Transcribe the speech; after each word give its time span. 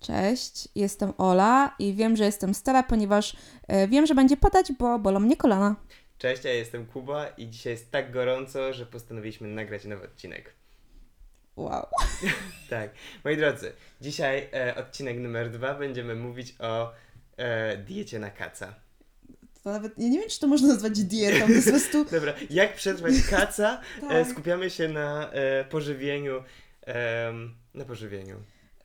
Cześć, 0.00 0.68
jestem 0.74 1.12
Ola 1.18 1.74
i 1.78 1.94
wiem, 1.94 2.16
że 2.16 2.24
jestem 2.24 2.54
stara, 2.54 2.82
ponieważ 2.82 3.36
e, 3.68 3.88
wiem, 3.88 4.06
że 4.06 4.14
będzie 4.14 4.36
padać, 4.36 4.72
bo 4.78 4.98
bolą 4.98 5.20
mnie 5.20 5.36
kolana. 5.36 5.76
Cześć, 6.18 6.44
ja 6.44 6.52
jestem 6.52 6.86
Kuba 6.86 7.26
i 7.28 7.48
dzisiaj 7.48 7.72
jest 7.72 7.90
tak 7.90 8.12
gorąco, 8.12 8.72
że 8.72 8.86
postanowiliśmy 8.86 9.48
nagrać 9.48 9.84
nowy 9.84 10.04
odcinek. 10.04 10.54
Wow. 11.56 11.86
Tak, 12.70 12.90
moi 13.24 13.36
drodzy, 13.36 13.72
dzisiaj 14.00 14.48
e, 14.52 14.74
odcinek 14.76 15.18
numer 15.18 15.50
dwa 15.50 15.74
będziemy 15.74 16.14
mówić 16.14 16.54
o 16.58 16.92
e, 17.36 17.76
diecie 17.76 18.18
na 18.18 18.30
kaca. 18.30 18.74
To 19.62 19.72
nawet, 19.72 19.98
ja 19.98 20.08
nie 20.08 20.18
wiem, 20.18 20.28
czy 20.28 20.40
to 20.40 20.46
można 20.46 20.68
nazwać 20.68 21.04
dietą, 21.04 21.46
to 21.46 21.52
jest 21.52 21.66
po 21.66 21.70
prostu... 21.70 22.04
Dobra, 22.16 22.34
jak 22.50 22.74
przetrwać 22.74 23.14
kaca? 23.30 23.80
E, 24.02 24.08
Tak. 24.08 24.28
skupiamy 24.32 24.70
się 24.70 24.88
na 24.88 25.30
e, 25.30 25.64
pożywieniu. 25.64 26.42
na 27.74 27.84
pożywieniu. 27.84 28.36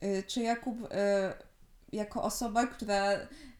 Y, 0.04 0.22
Czy 0.26 0.40
Jakub, 0.40 0.82
y, 0.82 0.86
jako 1.92 2.22
osoba, 2.22 2.66
która 2.66 3.10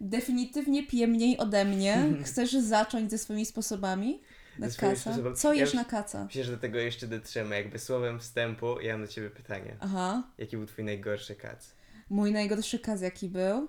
definitywnie 0.00 0.86
pije 0.86 1.06
mniej 1.06 1.38
ode 1.38 1.64
mnie, 1.64 2.04
chcesz 2.24 2.52
zacząć 2.52 3.10
ze 3.10 3.18
swoimi 3.18 3.46
sposobami 3.46 4.20
na 4.58 4.66
kaca? 4.68 4.96
sposobami. 4.96 5.36
Co 5.36 5.52
Ja 5.52 5.60
jesz 5.60 5.74
na 5.74 5.84
kaca? 5.84 6.24
Myślę, 6.24 6.44
że 6.44 6.52
do 6.52 6.58
tego 6.58 6.78
jeszcze 6.78 7.06
dotrzemy. 7.06 7.56
Jakby 7.56 7.78
słowem 7.78 8.20
wstępu, 8.20 8.80
ja 8.80 8.92
mam 8.92 9.06
do 9.06 9.12
Ciebie 9.12 9.30
pytanie. 9.30 9.76
Aha. 9.80 10.22
Jaki 10.38 10.56
był 10.56 10.66
Twój 10.66 10.84
najgorszy 10.84 11.34
kac? 11.34 11.66
Mój 12.10 12.32
najgorszy 12.32 12.78
kaz 12.78 13.00
jaki 13.00 13.28
był? 13.28 13.68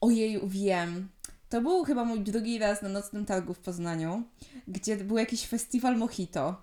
Ojej, 0.00 0.40
wiem. 0.44 1.08
To 1.48 1.60
był 1.60 1.84
chyba 1.84 2.04
mój 2.04 2.20
drugi 2.20 2.58
raz 2.58 2.82
na 2.82 2.88
nocnym 2.88 3.24
targu 3.26 3.54
w 3.54 3.58
Poznaniu, 3.58 4.22
gdzie 4.68 4.96
był 4.96 5.18
jakiś 5.18 5.46
festiwal 5.46 5.96
mojito. 5.96 6.56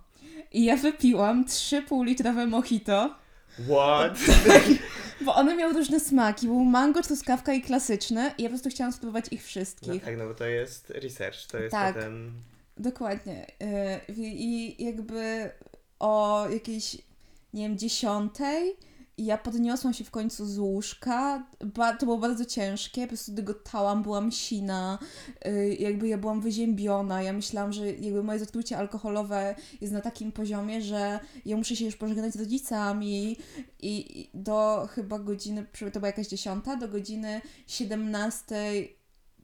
I 0.51 0.65
ja 0.65 0.77
wypiłam 0.77 1.45
trzy 1.45 1.81
półlitrowe 1.81 2.45
mojito, 2.45 3.15
What? 3.69 4.17
bo 5.25 5.35
one 5.35 5.55
miały 5.55 5.73
różne 5.73 5.99
smaki. 5.99 6.47
Był 6.47 6.65
mango, 6.65 7.01
truskawka 7.01 7.53
i 7.53 7.61
klasyczny. 7.61 8.31
I 8.37 8.43
ja 8.43 8.49
po 8.49 8.51
prostu 8.53 8.69
chciałam 8.69 8.93
spróbować 8.93 9.25
ich 9.31 9.41
No 9.41 9.45
wszystkich. 9.47 10.03
tak, 10.03 10.17
no 10.17 10.27
bo 10.27 10.33
to 10.33 10.45
jest 10.45 10.89
research, 10.89 11.47
to 11.47 11.57
jest 11.57 11.71
Tak. 11.71 11.95
potem... 11.95 12.33
Dokładnie. 12.77 13.45
I 14.17 14.43
i 14.79 14.83
jakby 14.85 15.49
o 15.99 16.45
jakiejś, 16.49 16.97
nie 17.53 17.67
wiem, 17.69 17.77
dziesiątej 17.77 18.75
i 19.17 19.25
ja 19.25 19.37
podniosłam 19.37 19.93
się 19.93 20.03
w 20.03 20.11
końcu 20.11 20.45
z 20.45 20.57
łóżka. 20.57 21.47
Ba, 21.75 21.93
to 21.93 22.05
było 22.05 22.17
bardzo 22.17 22.45
ciężkie, 22.45 23.01
po 23.01 23.07
prostu 23.07 23.31
dygotałam, 23.31 24.03
byłam 24.03 24.31
sina, 24.31 24.99
yy, 25.45 25.75
jakby 25.75 26.07
ja 26.07 26.17
byłam 26.17 26.41
wyziębiona. 26.41 27.21
Ja 27.21 27.33
myślałam, 27.33 27.73
że 27.73 27.91
jakby 27.91 28.23
moje 28.23 28.39
zatrucie 28.39 28.77
alkoholowe 28.77 29.55
jest 29.81 29.93
na 29.93 30.01
takim 30.01 30.31
poziomie, 30.31 30.81
że 30.81 31.19
ja 31.45 31.57
muszę 31.57 31.75
się 31.75 31.85
już 31.85 31.95
pożegnać 31.95 32.33
z 32.33 32.39
rodzicami 32.39 33.31
i 33.31 33.37
i 33.81 34.29
do 34.33 34.89
chyba 34.91 35.19
godziny, 35.19 35.65
to 35.93 35.99
była 35.99 36.07
jakaś 36.07 36.27
dziesiąta, 36.27 36.75
do 36.75 36.87
godziny 36.87 37.41
siedemnastej 37.67 38.97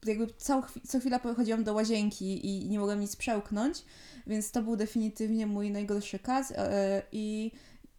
jakby 0.06 0.28
całą, 0.38 0.62
co 0.88 1.00
chwila 1.00 1.20
chodziłam 1.20 1.64
do 1.64 1.74
łazienki 1.74 2.48
i 2.48 2.70
nie 2.70 2.80
mogłam 2.80 3.00
nic 3.00 3.16
przełknąć, 3.16 3.84
więc 4.28 4.52
to 4.52 4.62
był 4.62 4.76
definitywnie 4.76 5.48
mój 5.48 5.72
najgorszy 5.72 6.20
kaz 6.20 6.52
e, 6.52 7.02
i 7.12 7.52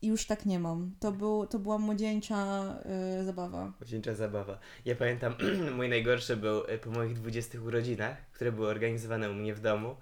i 0.03 0.07
już 0.07 0.27
tak 0.27 0.47
nie 0.47 0.59
mam. 0.59 0.95
To, 1.01 1.13
był, 1.13 1.47
to 1.47 1.59
była 1.59 1.79
młodzieńcza 1.79 2.65
e, 2.85 3.25
zabawa. 3.25 3.73
Młodzieńcza 3.81 4.15
zabawa. 4.15 4.59
Ja 4.85 4.95
pamiętam, 4.95 5.35
mój 5.77 5.89
najgorszy 5.89 6.37
był 6.37 6.65
e, 6.67 6.79
po 6.79 6.91
moich 6.91 7.13
20 7.13 7.61
urodzinach, 7.61 8.17
które 8.33 8.53
były 8.53 8.69
organizowane 8.69 9.31
u 9.31 9.35
mnie 9.35 9.55
w 9.55 9.61
domu. 9.61 9.97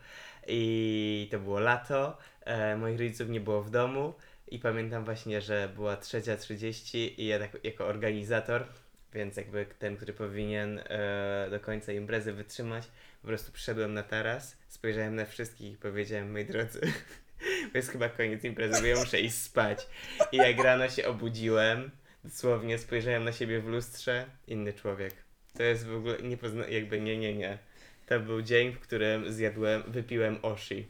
I 0.47 1.29
to 1.31 1.39
było 1.39 1.61
lato, 1.61 2.19
e, 2.45 2.77
moich 2.77 2.99
rodziców 2.99 3.29
nie 3.29 3.41
było 3.41 3.63
w 3.63 3.71
domu. 3.71 4.15
I 4.49 4.59
pamiętam 4.59 5.05
właśnie, 5.05 5.41
że 5.41 5.69
była 5.75 5.97
trzecia 5.97 6.37
30 6.37 7.23
i 7.23 7.27
ja 7.27 7.39
tak, 7.39 7.65
jako 7.65 7.87
organizator, 7.87 8.67
więc 9.15 9.37
jakby 9.37 9.67
ten, 9.79 9.97
który 9.97 10.13
powinien 10.13 10.79
e, 10.79 11.47
do 11.51 11.61
końca 11.61 11.93
imprezy 11.93 12.33
wytrzymać, 12.33 12.89
po 13.23 13.29
prostu 13.29 13.53
przyszedłem 13.53 13.95
na 13.95 14.03
taras, 14.03 14.57
spojrzałem 14.69 15.15
na 15.15 15.25
wszystkich 15.25 15.73
i 15.73 15.77
powiedziałem, 15.77 16.33
moi 16.33 16.45
drodzy, 16.45 16.81
to 17.73 17.79
jest 17.79 17.91
chyba 17.91 18.09
koniec 18.09 18.45
imprezy, 18.45 18.81
bo 18.81 18.87
ja 18.87 18.97
muszę 18.97 19.21
iść 19.21 19.37
spać. 19.37 19.87
I 20.33 20.37
jak 20.37 20.59
rano 20.59 20.89
się 20.89 21.07
obudziłem, 21.07 21.91
dosłownie 22.25 22.79
spojrzałem 22.79 23.25
na 23.25 23.33
siebie 23.33 23.61
w 23.61 23.69
lustrze, 23.69 24.27
inny 24.47 24.73
człowiek. 24.73 25.15
To 25.57 25.63
jest 25.63 25.87
w 25.87 25.95
ogóle 25.95 26.19
nie 26.23 26.37
pozna... 26.37 26.67
jakby 26.67 27.01
nie, 27.01 27.19
nie, 27.19 27.35
nie. 27.35 27.59
To 28.07 28.21
był 28.21 28.43
dzień, 28.43 28.73
w 28.73 28.81
którym 28.81 29.33
zjadłem, 29.33 29.83
wypiłem 29.87 30.39
oshi. 30.43 30.87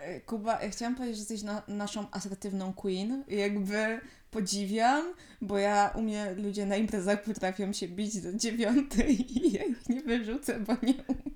E, 0.00 0.20
Kuba, 0.20 0.62
ja 0.62 0.70
chciałam 0.70 0.94
powiedzieć, 0.94 1.16
że 1.16 1.20
jesteś 1.20 1.42
na, 1.42 1.62
naszą 1.68 2.10
asertywną 2.10 2.72
queen. 2.72 3.24
Jakby 3.28 4.00
podziwiam, 4.30 5.14
bo 5.40 5.58
ja 5.58 5.92
u 5.94 6.02
mnie 6.02 6.34
ludzie 6.36 6.66
na 6.66 6.76
imprezach 6.76 7.22
potrafią 7.22 7.72
się 7.72 7.88
bić 7.88 8.20
do 8.20 8.32
dziewiątej 8.32 9.20
i 9.38 9.52
ja 9.52 9.64
ich 9.64 9.88
nie 9.88 10.02
wyrzucę, 10.02 10.60
bo 10.60 10.72
nie 10.72 10.94
umiem. 10.94 11.34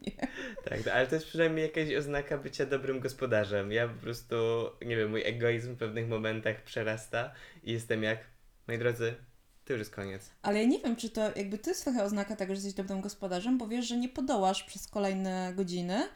Tak, 0.65 0.88
ale 0.88 1.06
to 1.06 1.15
jest 1.15 1.27
przynajmniej 1.27 1.62
jakaś 1.62 1.94
oznaka 1.94 2.38
bycia 2.38 2.67
dobrym 2.67 3.00
gospodarzem. 3.00 3.72
Ja 3.72 3.88
po 3.88 4.00
prostu, 4.00 4.37
nie 4.87 4.97
wiem, 4.97 5.11
mój 5.11 5.22
egoizm 5.25 5.75
w 5.75 5.78
pewnych 5.78 6.09
momentach 6.09 6.62
przerasta 6.62 7.33
i 7.65 7.72
jestem 7.72 8.03
jak, 8.03 8.19
moi 8.69 8.78
drodzy, 8.78 9.15
to 9.65 9.72
już 9.72 9.81
jest 9.81 9.94
koniec. 9.94 10.31
Ale 10.43 10.62
ja 10.62 10.69
nie 10.69 10.78
wiem, 10.78 10.97
czy 10.97 11.11
to 11.11 11.37
jakby 11.37 11.59
to 11.59 11.71
jest 11.71 11.84
trochę 11.84 12.05
oznaka 12.05 12.37
tego, 12.37 12.55
że 12.55 12.56
jesteś 12.56 12.75
dobrym 12.75 13.00
gospodarzem, 13.00 13.59
bo 13.59 13.69
wiesz, 13.69 13.88
że 13.88 13.97
nie 13.97 14.09
podołasz 14.09 14.62
przez 14.62 14.88
kolejne 14.88 15.53
godziny 15.56 16.09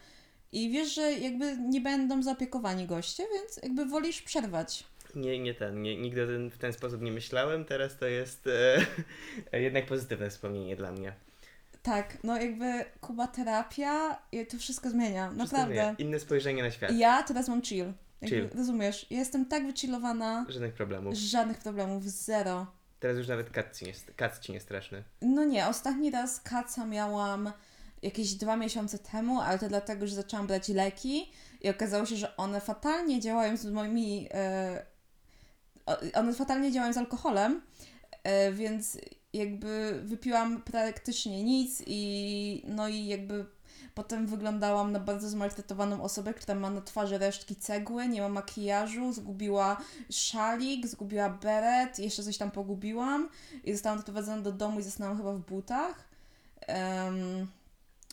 i 0.53 0.69
wiesz, 0.69 0.95
że 0.95 1.11
jakby 1.13 1.57
nie 1.57 1.81
będą 1.81 2.23
zaopiekowani 2.23 2.85
goście, 2.85 3.23
więc 3.33 3.59
jakby 3.63 3.85
wolisz 3.85 4.21
przerwać. 4.21 4.83
Nie, 5.15 5.39
nie 5.39 5.53
ten, 5.53 5.81
nie, 5.81 5.97
nigdy 5.97 6.27
ten, 6.27 6.49
w 6.51 6.57
ten 6.57 6.73
sposób 6.73 7.01
nie 7.01 7.11
myślałem, 7.11 7.65
teraz 7.65 7.97
to 7.97 8.05
jest 8.05 8.47
e, 9.51 9.59
jednak 9.61 9.85
pozytywne 9.85 10.29
wspomnienie 10.29 10.75
dla 10.75 10.91
mnie. 10.91 11.13
Tak, 11.83 12.17
no 12.23 12.37
jakby 12.37 12.85
Kuba 13.01 13.27
terapia 13.27 14.17
to 14.49 14.57
wszystko 14.57 14.89
zmienia, 14.89 15.27
Wszystko 15.27 15.43
naprawdę. 15.43 15.73
zmienia. 15.73 15.95
Inne 15.97 16.19
spojrzenie 16.19 16.63
na 16.63 16.71
świat. 16.71 16.91
Ja 16.91 17.23
teraz 17.23 17.47
mam 17.49 17.61
chill. 17.61 17.93
Jakby, 18.21 18.37
Chill. 18.37 18.49
Rozumiesz? 18.57 19.05
Ja 19.09 19.19
jestem 19.19 19.45
tak 19.45 19.65
wychillowana, 19.65 20.45
Żadnych 20.49 20.73
problemów. 20.73 21.15
żadnych 21.15 21.57
problemów, 21.57 22.03
zero. 22.03 22.67
Teraz 22.99 23.17
już 23.17 23.27
nawet 23.27 23.49
kac 23.49 23.79
ci 23.79 23.85
nie, 23.85 23.93
kac 24.15 24.39
ci 24.39 24.51
nie 24.51 24.59
straszny. 24.59 25.03
No 25.21 25.43
nie, 25.45 25.67
ostatni 25.67 26.11
raz 26.11 26.41
kaca 26.41 26.85
miałam 26.85 27.51
jakieś 28.03 28.33
dwa 28.33 28.55
miesiące 28.57 28.99
temu, 28.99 29.41
ale 29.41 29.59
to 29.59 29.69
dlatego, 29.69 30.07
że 30.07 30.15
zaczęłam 30.15 30.47
brać 30.47 30.69
leki 30.69 31.31
i 31.61 31.69
okazało 31.69 32.05
się, 32.05 32.15
że 32.15 32.37
one 32.37 32.61
fatalnie 32.61 33.19
działają 33.19 33.57
z 33.57 33.65
moimi. 33.65 34.29
O- 35.85 36.19
one 36.19 36.33
fatalnie 36.33 36.71
działają 36.71 36.93
z 36.93 36.97
alkoholem, 36.97 37.61
e, 38.23 38.51
więc 38.51 38.97
jakby 39.33 40.01
wypiłam 40.03 40.61
praktycznie 40.61 41.43
nic 41.43 41.83
i 41.87 42.63
no 42.67 42.87
i 42.87 43.05
jakby 43.05 43.45
potem 43.95 44.27
wyglądałam 44.27 44.91
na 44.91 44.99
bardzo 44.99 45.29
zmaltretowaną 45.29 46.03
osobę, 46.03 46.33
która 46.33 46.55
ma 46.55 46.69
na 46.69 46.81
twarzy 46.81 47.17
resztki 47.17 47.55
cegły, 47.55 48.07
nie 48.07 48.21
ma 48.21 48.29
makijażu, 48.29 49.13
zgubiła 49.13 49.77
szalik, 50.09 50.87
zgubiła 50.87 51.29
beret, 51.29 51.99
jeszcze 51.99 52.23
coś 52.23 52.37
tam 52.37 52.51
pogubiłam 52.51 53.29
i 53.63 53.73
zostałam 53.73 53.97
doprowadzona 53.97 54.41
do 54.41 54.51
domu 54.51 54.79
i 54.79 54.83
zasnęłam 54.83 55.17
chyba 55.17 55.33
w 55.33 55.39
butach. 55.39 56.09
Em, 56.67 57.47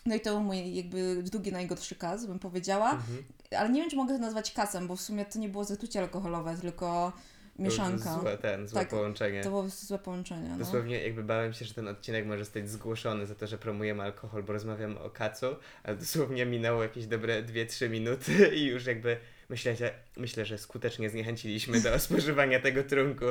no 0.06 0.14
i 0.14 0.20
to 0.20 0.30
był 0.30 0.40
mój 0.40 0.74
jakby 0.74 1.22
drugi 1.22 1.52
najgorszy 1.52 1.94
kaz, 1.94 2.26
bym 2.26 2.38
powiedziała. 2.38 2.90
Mhm. 2.90 3.24
Ale 3.58 3.70
nie 3.70 3.80
wiem, 3.80 3.90
czy 3.90 3.96
mogę 3.96 4.14
to 4.14 4.20
nazwać 4.20 4.52
kasem, 4.52 4.86
bo 4.86 4.96
w 4.96 5.00
sumie 5.00 5.24
to 5.24 5.38
nie 5.38 5.48
było 5.48 5.64
zatrucie 5.64 6.00
alkoholowe, 6.00 6.56
tylko 6.60 7.12
mieszanka. 7.58 8.18
Złe, 8.20 8.38
ten, 8.38 8.68
złe 8.68 8.80
Tak, 8.80 8.88
połączenie. 8.88 9.42
To 9.42 9.48
było 9.48 9.68
złe 9.68 9.98
połączenie. 9.98 10.48
No. 10.48 10.58
Dosłownie 10.58 11.02
jakby 11.02 11.22
bałem 11.22 11.52
się, 11.52 11.64
że 11.64 11.74
ten 11.74 11.88
odcinek 11.88 12.26
może 12.26 12.44
zostać 12.44 12.70
zgłoszony 12.70 13.26
za 13.26 13.34
to, 13.34 13.46
że 13.46 13.58
promujemy 13.58 14.02
alkohol, 14.02 14.42
bo 14.42 14.52
rozmawiamy 14.52 15.00
o 15.00 15.10
kacu, 15.10 15.46
ale 15.82 15.96
dosłownie 15.96 16.46
minęło 16.46 16.82
jakieś 16.82 17.06
dobre 17.06 17.42
2-3 17.42 17.90
minuty 17.90 18.32
i 18.56 18.64
już 18.64 18.86
jakby 18.86 19.16
myślę, 19.48 19.76
że, 19.76 19.94
myślę, 20.16 20.44
że 20.44 20.58
skutecznie 20.58 21.10
zniechęciliśmy 21.10 21.80
do 21.80 21.98
spożywania 22.08 22.60
tego 22.60 22.84
trunku 22.84 23.24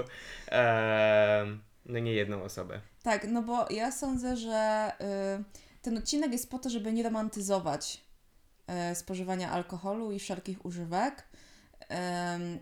em, 0.48 1.60
no 1.86 2.00
nie 2.00 2.14
jedną 2.14 2.44
osobę. 2.44 2.82
Tak, 3.04 3.28
no 3.28 3.42
bo 3.42 3.66
ja 3.70 3.92
sądzę, 3.92 4.38
że 4.38 4.92
y, 5.40 5.69
ten 5.90 5.98
odcinek 5.98 6.32
jest 6.32 6.50
po 6.50 6.60
to, 6.60 6.70
żeby 6.70 6.94
nie 6.94 7.04
romantyzować 7.04 8.02
y, 8.92 8.96
spożywania 8.96 9.52
alkoholu 9.52 10.12
i 10.12 10.20
wszelkich 10.20 10.66
używek. 10.66 11.24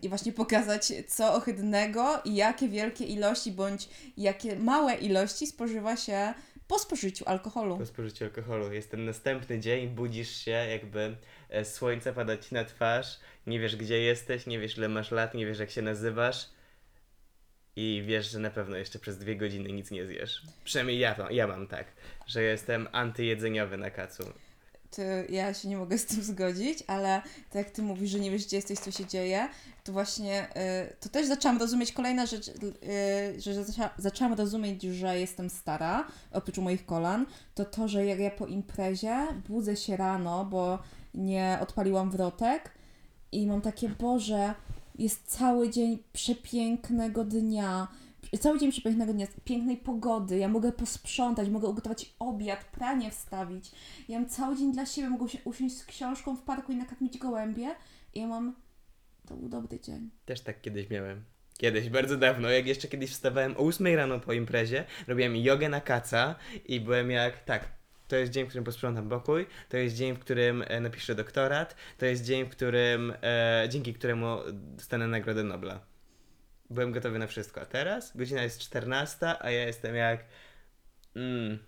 I 0.02 0.08
właśnie 0.08 0.32
pokazać, 0.32 0.92
co 1.08 1.34
ohydnego 1.34 2.20
i 2.24 2.34
jakie 2.34 2.68
wielkie 2.68 3.04
ilości 3.04 3.52
bądź 3.52 3.88
jakie 4.16 4.56
małe 4.56 4.94
ilości 4.94 5.46
spożywa 5.46 5.96
się 5.96 6.34
po 6.68 6.78
spożyciu 6.78 7.24
alkoholu. 7.28 7.78
Po 7.78 7.86
spożyciu 7.86 8.24
alkoholu. 8.24 8.72
Jest 8.72 8.90
ten 8.90 9.04
następny 9.04 9.60
dzień, 9.60 9.88
budzisz 9.88 10.30
się, 10.30 10.50
jakby 10.50 11.16
e, 11.50 11.64
słońce 11.64 12.12
pada 12.12 12.36
ci 12.36 12.54
na 12.54 12.64
twarz, 12.64 13.18
nie 13.46 13.60
wiesz 13.60 13.76
gdzie 13.76 13.98
jesteś, 13.98 14.46
nie 14.46 14.58
wiesz 14.58 14.78
ile 14.78 14.88
masz 14.88 15.10
lat, 15.10 15.34
nie 15.34 15.46
wiesz 15.46 15.58
jak 15.58 15.70
się 15.70 15.82
nazywasz 15.82 16.48
i 17.80 18.02
wiesz, 18.06 18.30
że 18.30 18.38
na 18.38 18.50
pewno 18.50 18.76
jeszcze 18.76 18.98
przez 18.98 19.18
dwie 19.18 19.36
godziny 19.36 19.72
nic 19.72 19.90
nie 19.90 20.06
zjesz. 20.06 20.42
Przynajmniej 20.64 20.98
ja, 20.98 21.28
ja 21.30 21.46
mam 21.46 21.66
tak, 21.66 21.86
że 22.26 22.42
jestem 22.42 22.88
antyjedzeniowy 22.92 23.76
na 23.76 23.90
kacu. 23.90 24.22
ty, 24.90 25.26
ja 25.28 25.54
się 25.54 25.68
nie 25.68 25.76
mogę 25.76 25.98
z 25.98 26.06
tym 26.06 26.22
zgodzić, 26.22 26.84
ale 26.86 27.22
tak 27.50 27.54
jak 27.54 27.70
ty 27.70 27.82
mówisz, 27.82 28.10
że 28.10 28.20
nie 28.20 28.30
wiesz, 28.30 28.46
gdzie 28.46 28.56
jesteś, 28.56 28.78
co 28.78 28.90
się 28.90 29.06
dzieje, 29.06 29.48
to 29.84 29.92
właśnie 29.92 30.48
y, 30.90 30.96
to 31.00 31.08
też 31.08 31.26
zaczęłam 31.26 31.58
rozumieć 31.58 31.92
kolejna 31.92 32.26
rzecz, 32.26 32.48
y, 32.48 33.40
że 33.40 33.64
zaczę, 33.64 33.90
zaczęłam 33.98 34.34
rozumieć, 34.34 34.82
że 34.82 35.20
jestem 35.20 35.50
stara, 35.50 36.06
oprócz 36.32 36.58
moich 36.58 36.86
kolan, 36.86 37.26
to 37.54 37.64
to, 37.64 37.88
że 37.88 38.06
jak 38.06 38.18
ja 38.18 38.30
po 38.30 38.46
imprezie 38.46 39.26
budzę 39.48 39.76
się 39.76 39.96
rano, 39.96 40.44
bo 40.44 40.78
nie 41.14 41.58
odpaliłam 41.60 42.10
wrotek 42.10 42.70
i 43.32 43.46
mam 43.46 43.60
takie, 43.60 43.88
Boże, 43.88 44.54
jest 44.98 45.26
cały 45.26 45.70
dzień 45.70 45.98
przepięknego 46.12 47.24
dnia, 47.24 47.88
cały 48.40 48.58
dzień 48.58 48.70
przepięknego 48.70 49.12
dnia, 49.12 49.26
pięknej 49.44 49.76
pogody, 49.76 50.38
ja 50.38 50.48
mogę 50.48 50.72
posprzątać, 50.72 51.48
mogę 51.48 51.68
ugotować 51.68 52.14
obiad, 52.18 52.64
pranie 52.64 53.10
wstawić. 53.10 53.72
Ja 54.08 54.20
mam 54.20 54.28
cały 54.28 54.56
dzień 54.56 54.72
dla 54.72 54.86
siebie, 54.86 55.08
mogę 55.08 55.28
się 55.28 55.38
usiąść 55.44 55.76
z 55.76 55.84
książką 55.84 56.36
w 56.36 56.42
parku 56.42 56.72
i 56.72 56.76
nakarmić 56.76 57.18
gołębie 57.18 57.74
i 58.14 58.20
ja 58.20 58.26
mam... 58.26 58.54
To 59.26 59.36
był 59.36 59.48
dobry 59.48 59.80
dzień. 59.80 60.10
Też 60.24 60.40
tak 60.40 60.60
kiedyś 60.60 60.90
miałem. 60.90 61.24
Kiedyś, 61.58 61.88
bardzo 61.88 62.16
dawno, 62.16 62.50
jak 62.50 62.66
jeszcze 62.66 62.88
kiedyś 62.88 63.10
wstawałem 63.10 63.56
o 63.56 63.60
8 63.60 63.86
rano 63.86 64.20
po 64.20 64.32
imprezie, 64.32 64.84
robiłem 65.06 65.36
jogę 65.36 65.68
na 65.68 65.80
kaca 65.80 66.34
i 66.66 66.80
byłem 66.80 67.10
jak, 67.10 67.44
tak, 67.44 67.77
to 68.08 68.16
jest 68.16 68.32
dzień, 68.32 68.44
w 68.44 68.48
którym 68.48 68.64
posprzątam 68.64 69.08
pokój, 69.08 69.46
to 69.68 69.76
jest 69.76 69.96
dzień, 69.96 70.14
w 70.14 70.18
którym 70.18 70.64
e, 70.66 70.80
napiszę 70.80 71.14
doktorat, 71.14 71.74
to 71.98 72.06
jest 72.06 72.24
dzień, 72.24 72.44
w 72.44 72.48
którym, 72.48 73.12
e, 73.22 73.66
dzięki 73.68 73.94
któremu 73.94 74.36
dostanę 74.52 75.06
Nagrodę 75.06 75.44
Nobla. 75.44 75.80
Byłem 76.70 76.92
gotowy 76.92 77.18
na 77.18 77.26
wszystko. 77.26 77.60
A 77.60 77.66
teraz 77.66 78.16
godzina 78.16 78.42
jest 78.42 78.60
14, 78.60 79.34
a 79.40 79.50
ja 79.50 79.66
jestem 79.66 79.94
jak. 79.94 80.24
Mm. 81.16 81.58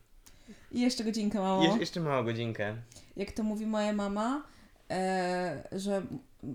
I 0.73 0.81
jeszcze 0.81 1.05
godzinkę 1.05 1.39
mało. 1.39 1.65
Jesz 1.65 1.81
jeszcze 1.81 2.01
mała 2.01 2.23
godzinkę. 2.23 2.77
Jak 3.17 3.33
to 3.33 3.43
mówi 3.43 3.67
moja 3.67 3.93
mama, 3.93 4.43
e, 4.91 5.69
że 5.73 6.03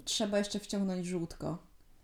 trzeba 0.05 0.37
jeszcze 0.37 0.59
wciągnąć 0.59 1.05
żółtko. 1.05 1.57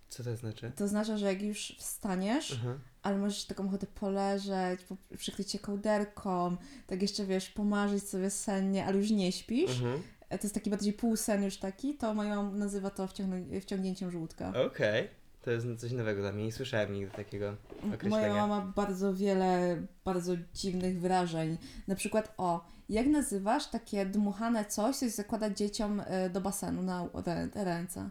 Co 0.10 0.24
to 0.24 0.36
znaczy? 0.36 0.72
To 0.76 0.88
znaczy, 0.88 1.18
że 1.18 1.26
jak 1.26 1.42
już 1.42 1.76
wstaniesz, 1.80 2.52
Mhm. 2.52 2.80
Ale 3.04 3.18
możesz 3.18 3.46
taką 3.46 3.68
ochotę 3.68 3.88
poleżeć, 3.88 4.84
po, 4.84 4.98
przykryć 5.18 5.52
się 5.52 5.60
kołderką, 5.60 6.58
tak 6.88 7.02
jeszcze 7.02 7.26
wiesz, 7.26 7.50
pomarzyć 7.50 8.04
sobie 8.10 8.30
sennie, 8.30 8.86
ale 8.86 8.98
już 8.98 9.10
nie 9.12 9.32
śpisz. 9.32 9.72
Mhm. 9.82 10.02
E, 10.30 10.38
To 10.38 10.44
jest 10.46 10.54
taki 10.56 10.70
bardziej 10.70 10.94
półsen 10.94 11.44
już 11.44 11.58
taki, 11.58 11.96
to 11.98 12.14
moja 12.14 12.36
mama 12.36 12.52
nazywa 12.58 12.90
to 12.90 13.08
wciągną- 13.08 13.62
wciągnięciem 13.62 14.12
żółtka. 14.12 14.54
Okej. 14.66 15.08
To 15.42 15.52
jest 15.52 15.66
coś 15.78 15.92
nowego 15.92 16.22
dla 16.22 16.32
mnie. 16.32 16.44
Nie 16.46 16.52
słyszałem 16.52 16.94
nigdy 16.94 17.12
takiego 17.16 17.56
określenia. 17.94 18.28
Moja 18.30 18.34
mama 18.48 18.66
ma 18.66 18.72
bardzo 18.76 19.14
wiele 19.14 19.82
bardzo 20.06 20.34
dziwnych 20.54 21.00
wyrażeń. 21.00 21.58
Na 21.88 21.96
przykład, 21.96 22.34
o, 22.38 22.66
jak 22.90 23.08
nazywasz 23.08 23.68
takie 23.68 24.06
dmuchane 24.06 24.66
coś, 24.66 24.96
coś 24.96 25.12
zakłada 25.12 25.50
dzieciom 25.50 26.02
e, 26.06 26.30
do 26.30 26.42
basenu 26.42 26.82
na 26.84 27.06
rę- 27.06 27.64
ręce? 27.64 28.10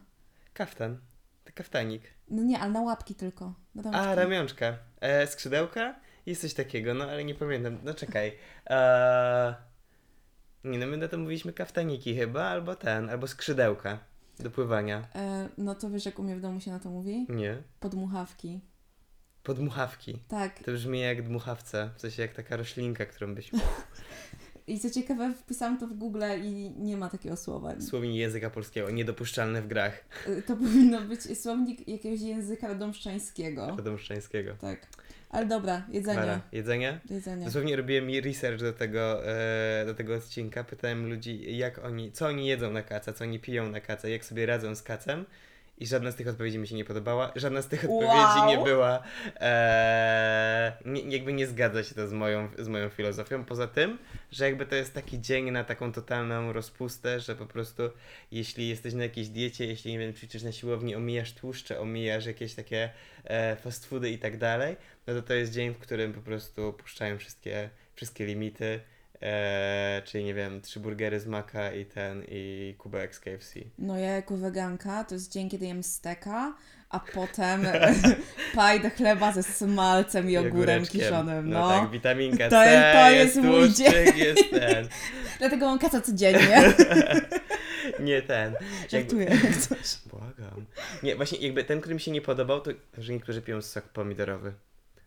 Kaftan. 0.54 0.98
Kaftanik. 1.54 2.02
No 2.30 2.42
nie, 2.42 2.58
ale 2.58 2.72
na 2.72 2.80
łapki 2.80 3.14
tylko. 3.14 3.54
A, 3.92 4.14
ramionczka. 4.14 4.78
E, 5.00 5.26
skrzydełka? 5.26 5.94
Jest 6.26 6.40
coś 6.40 6.54
takiego, 6.54 6.94
no 6.94 7.04
ale 7.04 7.24
nie 7.24 7.34
pamiętam. 7.34 7.78
No 7.84 7.94
czekaj. 7.94 8.32
E, 8.70 9.54
nie 10.64 10.78
no, 10.78 10.86
my 10.86 10.96
na 10.96 11.08
to 11.08 11.18
mówiliśmy 11.18 11.52
kaftaniki 11.52 12.16
chyba, 12.16 12.44
albo 12.44 12.76
ten, 12.76 13.10
albo 13.10 13.26
skrzydełka 13.26 13.98
do 14.38 14.50
pływania. 14.50 15.08
E, 15.14 15.48
no 15.58 15.74
to 15.74 15.90
wiesz, 15.90 16.06
jak 16.06 16.18
u 16.18 16.22
mnie 16.22 16.36
w 16.36 16.40
domu 16.40 16.60
się 16.60 16.70
na 16.70 16.80
to 16.80 16.90
mówi? 16.90 17.26
Nie. 17.28 17.62
Podmuchawki. 17.80 18.60
Podmuchawki. 19.42 20.18
Tak. 20.28 20.58
To 20.58 20.72
brzmi 20.72 21.00
jak 21.00 21.22
dmuchawca, 21.22 21.90
w 21.96 22.00
sensie 22.00 22.22
jak 22.22 22.32
taka 22.32 22.56
roślinka, 22.56 23.06
którą 23.06 23.34
byś... 23.34 23.50
I 24.70 24.78
co 24.80 24.90
ciekawe, 24.90 25.34
wpisałam 25.34 25.78
to 25.78 25.86
w 25.86 25.94
Google 25.94 26.22
i 26.44 26.70
nie 26.78 26.96
ma 26.96 27.08
takiego 27.08 27.36
słowa. 27.36 27.80
Słownik 27.80 28.14
języka 28.16 28.50
polskiego, 28.50 28.90
niedopuszczalne 28.90 29.62
w 29.62 29.66
grach 29.66 30.04
E, 30.26 30.42
To 30.42 30.56
powinno 30.64 31.00
być 31.00 31.38
słownik 31.40 31.88
jakiegoś 31.88 32.20
języka 32.20 32.68
radomszczańskiego. 32.68 33.66
radomszczańskiego. 33.66 34.54
Tak. 34.60 34.86
Ale 35.30 35.46
dobra, 35.46 35.86
jedzenie. 35.92 36.20
Mara, 36.20 36.40
jedzenie? 36.52 37.00
Jedzenie. 37.10 37.44
Dosłownie 37.44 37.76
robiłem 37.76 38.24
research 38.24 38.60
do 38.60 38.72
tego, 38.72 39.26
e, 39.26 39.86
do 39.86 39.94
tego 39.94 40.14
odcinka, 40.14 40.64
pytałem 40.64 41.08
ludzi, 41.08 41.56
jak 41.58 41.84
oni, 41.84 42.12
co 42.12 42.26
oni 42.26 42.46
jedzą 42.46 42.70
na 42.72 42.82
kaca, 42.82 43.12
co 43.12 43.24
oni 43.24 43.40
piją 43.40 43.68
na 43.70 43.80
kaca, 43.80 44.08
jak 44.08 44.24
sobie 44.24 44.46
radzą 44.46 44.74
z 44.74 44.82
kacem. 44.82 45.24
I 45.80 45.86
żadna 45.86 46.10
z 46.10 46.14
tych 46.16 46.28
odpowiedzi 46.28 46.58
mi 46.58 46.68
się 46.68 46.74
nie 46.74 46.84
podobała. 46.84 47.32
Żadna 47.36 47.62
z 47.62 47.68
tych 47.68 47.84
Wow. 47.88 47.98
odpowiedzi 47.98 48.58
nie 48.58 48.64
była. 48.64 49.02
E, 49.40 50.72
nie, 50.84 51.00
jakby 51.00 51.32
nie 51.32 51.46
zgadza 51.46 51.84
się 51.84 51.94
to 51.94 52.08
z 52.08 52.12
moją, 52.12 52.48
z 52.58 52.68
moją 52.68 52.88
filozofią. 52.88 53.44
Poza 53.44 53.66
tym, 53.66 53.98
że 54.30 54.44
jakby 54.44 54.66
to 54.66 54.74
jest 54.74 54.94
taki 54.94 55.20
dzień 55.20 55.50
na 55.50 55.64
taką 55.64 55.92
totalną 55.92 56.52
rozpustę, 56.52 57.20
że 57.20 57.36
po 57.36 57.46
prostu 57.46 57.82
jeśli 58.32 58.68
jesteś 58.68 58.94
na 58.94 59.02
jakiejś 59.02 59.28
diecie, 59.28 59.66
jeśli 59.66 59.92
nie 59.92 59.98
wiem, 59.98 60.14
ćwiczysz 60.14 60.42
na 60.42 60.52
siłowni, 60.52 60.94
omijasz 60.94 61.32
tłuszcze, 61.32 61.80
omijasz 61.80 62.26
jakieś 62.26 62.54
takie 62.54 62.90
e, 63.24 63.56
fast 63.56 63.86
foody 63.86 64.10
i 64.10 64.18
tak 64.18 64.38
dalej, 64.38 64.76
no 65.06 65.14
to 65.14 65.22
to 65.22 65.34
jest 65.34 65.52
dzień, 65.52 65.74
w 65.74 65.78
którym 65.78 66.12
po 66.12 66.20
prostu 66.20 66.72
puszczają 66.72 67.18
wszystkie, 67.18 67.70
wszystkie 67.94 68.26
limity. 68.26 68.80
E, 69.22 70.02
czyli 70.04 70.24
nie 70.24 70.34
wiem, 70.34 70.60
trzy 70.60 70.80
burgery 70.80 71.20
z 71.20 71.26
maka 71.26 71.72
i 71.72 71.86
ten, 71.86 72.24
i 72.28 72.74
kubek 72.78 73.14
z 73.14 73.20
KFC. 73.20 73.60
No 73.78 73.98
ja 73.98 74.08
jako 74.08 74.36
weganka 74.36 75.04
to 75.04 75.14
jest 75.14 75.32
dzień, 75.32 75.50
kiedy 75.50 75.66
jem 75.66 75.82
steka, 75.82 76.54
a 76.90 77.00
potem 77.14 77.66
paj 78.54 78.80
do 78.80 78.90
chleba 78.90 79.32
ze 79.32 79.42
smalcem 79.42 80.30
i 80.30 80.36
ogórem 80.36 80.86
kiszonym. 80.86 81.50
No, 81.50 81.60
No 81.60 81.68
tak, 81.68 81.90
witaminka 81.90 82.44
To 82.44 82.50
C, 82.50 82.92
to 82.94 83.10
jest, 83.10 83.36
jest 83.36 83.48
mój 83.48 83.66
tłuszczyk, 83.66 84.16
jest 84.16 84.50
ten. 84.50 84.88
Dlatego 85.38 85.66
mam 85.66 85.78
kaca 85.78 86.00
codziennie. 86.00 86.74
Nie 88.00 88.22
ten. 88.22 88.54
Żartuję 88.88 89.24
jak 89.24 89.56
coś. 89.56 89.98
Błagam. 90.06 90.66
Nie, 91.02 91.16
właśnie 91.16 91.38
jakby 91.38 91.64
ten, 91.64 91.80
który 91.80 91.94
mi 91.94 92.00
się 92.00 92.10
nie 92.10 92.22
podobał, 92.22 92.60
to 92.60 92.70
że 92.98 93.12
niektórzy 93.12 93.42
piją 93.42 93.62
sok 93.62 93.88
pomidorowy. 93.88 94.52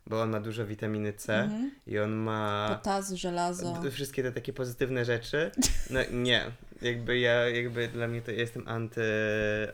Bo 0.08 0.22
on 0.22 0.30
ma 0.30 0.40
dużo 0.40 0.66
witaminy 0.66 1.14
C 1.14 1.34
Mhm. 1.36 1.72
i 1.88 2.00
on 2.00 2.12
ma 2.12 2.70
Potaz, 2.78 3.12
żelazo. 3.12 3.82
wszystkie 3.92 4.24
te 4.24 4.32
takie 4.32 4.54
pozytywne 4.54 5.06
rzeczy. 5.06 5.52
No 5.90 6.00
nie, 6.12 6.52
jakby 6.82 7.20
ja, 7.20 7.50
jakby 7.50 7.88
dla 7.88 8.08
mnie 8.08 8.22
to 8.22 8.32
ja 8.32 8.38
jestem 8.38 8.68
anty, 8.68 9.02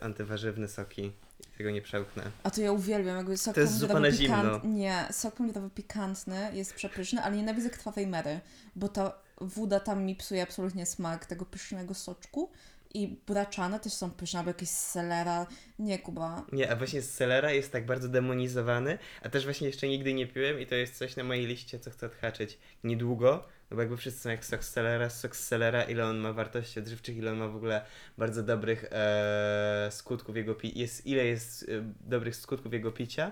antywarzywne 0.01 0.67
soki. 0.67 1.11
Tego 1.57 1.71
nie 1.71 1.81
przełknę. 1.81 2.23
A 2.43 2.49
to 2.49 2.61
ja 2.61 2.71
uwielbiam, 2.71 3.17
jakby 3.17 3.37
sok 3.37 3.55
To 3.55 3.61
jest 3.61 3.77
zupa 3.77 3.99
na 3.99 4.11
zimno. 4.11 4.61
Nie, 4.63 5.05
sok 5.11 5.35
pomidorowy 5.35 5.69
pikantny 5.75 6.49
jest 6.53 6.73
przepyszny, 6.73 7.21
ale 7.21 7.35
nienawidzę 7.37 7.69
krwawej 7.69 8.07
mery, 8.07 8.39
bo 8.75 8.87
ta 8.89 9.13
woda 9.41 9.79
tam 9.79 10.03
mi 10.03 10.15
psuje 10.15 10.43
absolutnie 10.43 10.85
smak 10.85 11.25
tego 11.25 11.45
pysznego 11.45 11.93
soczku. 11.93 12.49
I 12.93 13.07
buraczane 13.27 13.79
też 13.79 13.93
są 13.93 14.11
pyszne, 14.11 14.39
albo 14.39 14.49
jakieś 14.49 14.69
selera. 14.69 15.47
Nie, 15.79 15.99
Kuba. 15.99 16.45
Nie, 16.51 16.71
a 16.71 16.75
właśnie 16.75 17.01
selera 17.01 17.51
jest 17.51 17.71
tak 17.71 17.85
bardzo 17.85 18.09
demonizowany, 18.09 18.97
a 19.21 19.29
też 19.29 19.43
właśnie 19.43 19.67
jeszcze 19.67 19.87
nigdy 19.87 20.13
nie 20.13 20.27
piłem 20.27 20.59
i 20.59 20.65
to 20.65 20.75
jest 20.75 20.97
coś 20.97 21.15
na 21.15 21.23
mojej 21.23 21.45
liście, 21.45 21.79
co 21.79 21.91
chcę 21.91 22.05
odhaczyć 22.05 22.57
niedługo, 22.83 23.45
no 23.71 23.75
bo 23.75 23.81
jakby 23.81 23.97
wszyscy 23.97 24.21
są 24.21 24.29
jak 24.29 24.45
sok 24.45 24.63
z 24.63 24.69
selera, 24.69 25.09
sok 25.09 25.35
z 25.35 25.47
selera, 25.47 25.83
ile 25.83 26.05
on 26.05 26.17
ma 26.17 26.33
wartości 26.33 26.79
odżywczych, 26.79 27.17
ile 27.17 27.31
on 27.31 27.37
ma 27.37 27.47
w 27.47 27.55
ogóle 27.55 27.85
bardzo 28.17 28.43
dobrych 28.43 28.85
e, 28.91 29.87
skutków 29.91 30.35
jego 30.35 30.55
pi- 30.55 30.79
jest 30.79 31.05
ile 31.05 31.25
jest 31.25 31.63
e, 31.63 31.65
dobrych 32.01 32.35
skutków 32.35 32.73
jego 32.73 32.91
picia, 32.91 33.31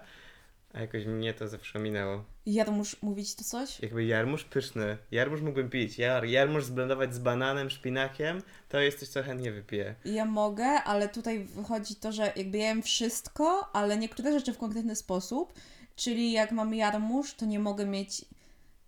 a 0.74 0.82
jakoś 0.82 1.06
mnie 1.06 1.34
to 1.34 1.48
zawsze 1.48 1.80
minęło. 1.80 2.24
Jarmusz, 2.46 3.02
mówić 3.02 3.36
to 3.36 3.44
coś? 3.44 3.80
Jakby 3.80 4.06
jarmuż 4.06 4.44
pyszny, 4.44 4.98
jarmuż 5.12 5.42
mógłbym 5.42 5.70
pić, 5.70 5.98
Jar, 5.98 6.26
jarmuż 6.26 6.66
zblendować 6.66 7.16
z 7.16 7.20
bananem, 7.20 7.70
szpinakiem, 7.70 8.42
to 8.70 8.80
jest 8.80 9.00
coś, 9.00 9.08
co 9.08 9.24
chętnie 9.24 9.52
wypiję. 9.52 9.96
Ja 10.06 10.26
mogę, 10.26 10.66
ale 10.66 11.10
tutaj 11.10 11.44
wychodzi 11.44 11.96
to, 11.96 12.12
że 12.12 12.34
jakby 12.36 12.58
jem 12.58 12.82
wszystko, 12.84 13.70
ale 13.74 13.98
niektóre 13.98 14.32
rzeczy 14.32 14.54
w 14.54 14.58
konkretny 14.58 14.96
sposób. 14.96 15.54
Czyli 15.96 16.32
jak 16.32 16.52
mam 16.52 16.74
jarmuż, 16.74 17.34
to 17.34 17.46
nie 17.46 17.60
mogę 17.60 17.86
mieć 17.86 18.26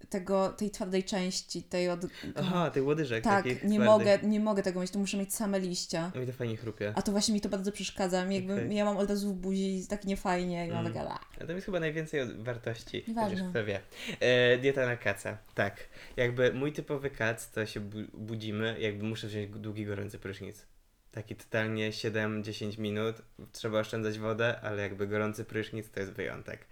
tego, 0.09 0.49
tej 0.49 0.71
twardej 0.71 1.03
części, 1.03 1.63
tej 1.63 1.89
od... 1.89 1.99
Aha, 2.35 2.71
tych 2.71 2.85
łodyżek 2.85 3.23
tak, 3.23 3.45
nie 3.45 3.55
twardych. 3.55 3.79
mogę, 3.79 4.19
nie 4.23 4.39
mogę 4.39 4.63
tego 4.63 4.81
mieć, 4.81 4.91
to 4.91 4.99
muszę 4.99 5.17
mieć 5.17 5.33
same 5.33 5.59
liścia. 5.59 6.11
No 6.15 6.21
i 6.21 6.25
to 6.25 6.33
fajnie 6.33 6.57
chrupie. 6.57 6.93
A 6.95 7.01
to 7.01 7.11
właśnie 7.11 7.33
mi 7.33 7.41
to 7.41 7.49
bardzo 7.49 7.71
przeszkadza. 7.71 8.25
Mi 8.25 8.35
Jakby 8.35 8.53
Okej. 8.53 8.75
ja 8.75 8.85
mam 8.85 8.97
od 8.97 9.09
razu 9.09 9.33
w 9.33 9.35
buzi 9.35 9.85
tak 9.89 10.05
niefajnie 10.05 10.67
i 10.67 10.71
mam 10.71 10.89
Mm. 10.89 11.07
A 11.41 11.45
tam 11.45 11.55
jest 11.55 11.65
chyba 11.65 11.79
najwięcej 11.79 12.21
wartości. 12.37 13.03
Chociaż 13.15 13.39
kto 13.49 13.65
wie. 13.65 13.79
E, 14.19 14.57
dieta 14.57 14.85
na 14.85 14.97
kaca. 14.97 15.37
Tak. 15.55 15.89
Jakby 16.17 16.53
mój 16.53 16.73
typowy 16.73 17.09
kac 17.09 17.51
to 17.51 17.65
się 17.65 17.79
bu- 17.79 18.17
budzimy, 18.17 18.75
jakby 18.79 19.03
muszę 19.03 19.27
wziąć 19.27 19.49
długi, 19.49 19.85
gorący 19.85 20.19
prysznic. 20.19 20.65
Taki 21.11 21.35
totalnie 21.35 21.91
7-10 21.91 22.79
minut. 22.79 23.15
Trzeba 23.51 23.79
oszczędzać 23.79 24.19
wodę, 24.19 24.59
ale 24.61 24.81
jakby 24.81 25.07
gorący 25.07 25.45
prysznic 25.45 25.91
to 25.91 25.99
jest 25.99 26.11
wyjątek. 26.11 26.65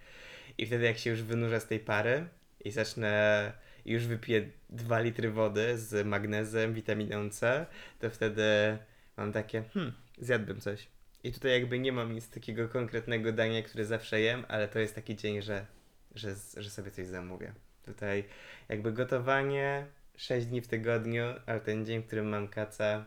I 0.58 0.66
wtedy 0.66 0.84
jak 0.84 0.98
się 0.98 1.10
już 1.10 1.22
wynurza 1.22 1.60
z 1.60 1.66
tej 1.66 1.80
pary 1.80 2.26
i 2.64 2.70
zacznę 2.70 3.52
już 3.84 4.06
wypiję 4.06 4.48
2 4.70 5.00
litry 5.00 5.30
wody 5.30 5.78
z 5.78 6.06
magnezem, 6.06 6.74
witaminą 6.74 7.30
C, 7.30 7.66
to 7.98 8.10
wtedy 8.10 8.78
mam 9.16 9.32
takie, 9.32 9.62
hmm, 9.62 9.92
zjadłbym 10.18 10.60
coś. 10.60 10.88
I 11.24 11.32
tutaj 11.32 11.52
jakby 11.52 11.78
nie 11.78 11.92
mam 11.92 12.12
nic 12.12 12.30
takiego 12.30 12.68
konkretnego 12.68 13.32
dania, 13.32 13.62
które 13.62 13.84
zawsze 13.84 14.20
jem, 14.20 14.44
ale 14.48 14.68
to 14.68 14.78
jest 14.78 14.94
taki 14.94 15.16
dzień, 15.16 15.42
że, 15.42 15.66
że, 16.14 16.34
że 16.56 16.70
sobie 16.70 16.90
coś 16.90 17.06
zamówię. 17.06 17.52
Tutaj 17.84 18.24
jakby 18.68 18.92
gotowanie, 18.92 19.86
6 20.16 20.46
dni 20.46 20.60
w 20.60 20.68
tygodniu, 20.68 21.24
ale 21.46 21.60
ten 21.60 21.86
dzień, 21.86 22.02
w 22.02 22.06
którym 22.06 22.28
mam 22.28 22.48
kaca, 22.48 23.04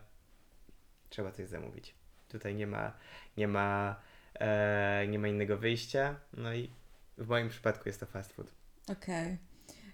trzeba 1.09 1.31
coś 1.31 1.47
zamówić. 1.47 1.93
Tutaj 2.29 2.55
nie 2.55 2.67
ma, 2.67 2.93
nie 3.37 3.47
ma, 3.47 4.01
e, 4.33 5.05
nie 5.07 5.19
ma 5.19 5.27
innego 5.27 5.57
wyjścia. 5.57 6.15
No 6.33 6.53
i 6.53 6.69
w 7.17 7.27
moim 7.27 7.49
przypadku 7.49 7.89
jest 7.89 7.99
to 7.99 8.05
fast 8.05 8.33
food. 8.33 8.60
Okej. 8.91 9.37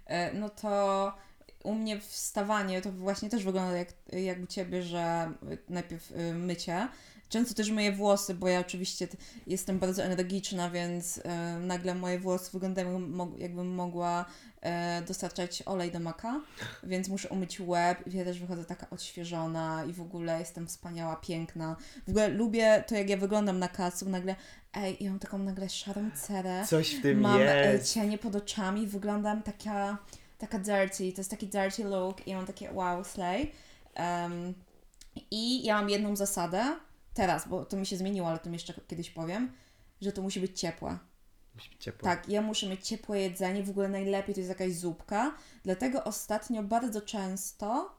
E, 0.06 0.34
No 0.34 0.50
to 0.50 1.14
u 1.64 1.76
mnie 1.76 2.00
wstawanie 2.02 2.82
to 2.82 2.92
właśnie 2.92 3.30
też 3.30 3.44
wygląda 3.44 3.78
jak, 3.78 3.88
jak 4.12 4.40
u 4.44 4.48
Ciebie, 4.48 4.84
że 4.84 5.32
najpierw 5.70 6.12
y, 6.12 6.34
mycie. 6.34 6.88
Często 7.30 7.54
też 7.54 7.70
myję 7.72 7.92
włosy, 7.92 8.34
bo 8.34 8.48
ja 8.48 8.60
oczywiście 8.60 9.08
jestem 9.48 9.80
bardzo 9.80 10.04
energiczna, 10.04 10.70
więc 10.70 11.22
e, 11.24 11.60
nagle 11.60 11.96
moje 11.96 12.20
włosy 12.20 12.52
wyglądają 12.54 13.12
jakbym 13.38 13.76
mogła 13.76 14.26
e, 14.62 15.02
dostarczać 15.02 15.64
olej 15.66 15.92
do 15.92 16.00
maka, 16.00 16.42
więc 16.84 17.10
muszę 17.10 17.30
umyć 17.30 17.60
łeb 17.60 18.08
i 18.08 18.18
ja 18.18 18.24
też 18.24 18.40
wychodzę 18.40 18.66
taka 18.66 18.90
odświeżona 18.90 19.84
i 19.90 19.94
w 19.94 20.02
ogóle 20.02 20.40
jestem 20.40 20.68
wspaniała, 20.68 21.16
piękna. 21.16 21.76
W 22.08 22.10
ogóle 22.10 22.28
lubię 22.28 22.84
to, 22.88 22.96
jak 22.96 23.10
ja 23.10 23.18
wyglądam 23.18 23.60
na 23.60 23.68
kacu, 23.68 24.10
nagle 24.10 24.36
ej, 24.74 24.98
ja 25.00 25.10
mam 25.10 25.20
taką 25.20 25.38
nagle 25.38 25.70
szarą 25.70 26.12
cerę 26.16 26.66
Coś 26.68 26.96
w 26.96 27.02
tym 27.02 27.20
mam 27.20 27.42
e, 27.42 27.74
jest. 27.74 27.94
cienie 27.94 28.18
pod 28.18 28.36
oczami, 28.36 28.88
wyglądam 28.88 29.44
taka, 29.44 29.98
taka 30.38 30.60
dirty, 30.60 31.12
to 31.12 31.18
jest 31.22 31.30
taki 31.30 31.48
dirty 31.48 31.84
look 31.84 32.28
i 32.28 32.36
mam 32.36 32.46
takie 32.46 32.74
wow, 32.74 33.04
slay. 33.04 33.52
Um, 34.00 34.54
I 35.32 35.64
ja 35.64 35.76
mam 35.76 35.90
jedną 35.90 36.16
zasadę, 36.16 36.78
teraz, 37.18 37.48
bo 37.48 37.66
to 37.66 37.78
mi 37.78 37.86
się 37.86 37.98
zmieniło, 37.98 38.28
ale 38.28 38.40
to 38.40 38.50
jeszcze 38.50 38.74
kiedyś 38.88 39.10
powiem, 39.10 39.52
że 40.02 40.12
to 40.12 40.22
musi 40.22 40.40
być 40.40 40.60
ciepłe. 40.60 40.98
Musi 41.56 41.70
być 41.70 41.84
ciepło. 41.84 42.04
Tak, 42.04 42.30
ja 42.30 42.42
muszę 42.42 42.70
mieć 42.70 42.88
ciepłe 42.88 43.20
jedzenie, 43.20 43.64
w 43.64 43.70
ogóle 43.70 43.90
najlepiej 43.90 44.36
to 44.36 44.42
jest 44.42 44.50
jakaś 44.50 44.74
zupka, 44.74 45.36
dlatego 45.64 46.04
ostatnio 46.04 46.64
bardzo 46.64 47.02
często, 47.02 47.96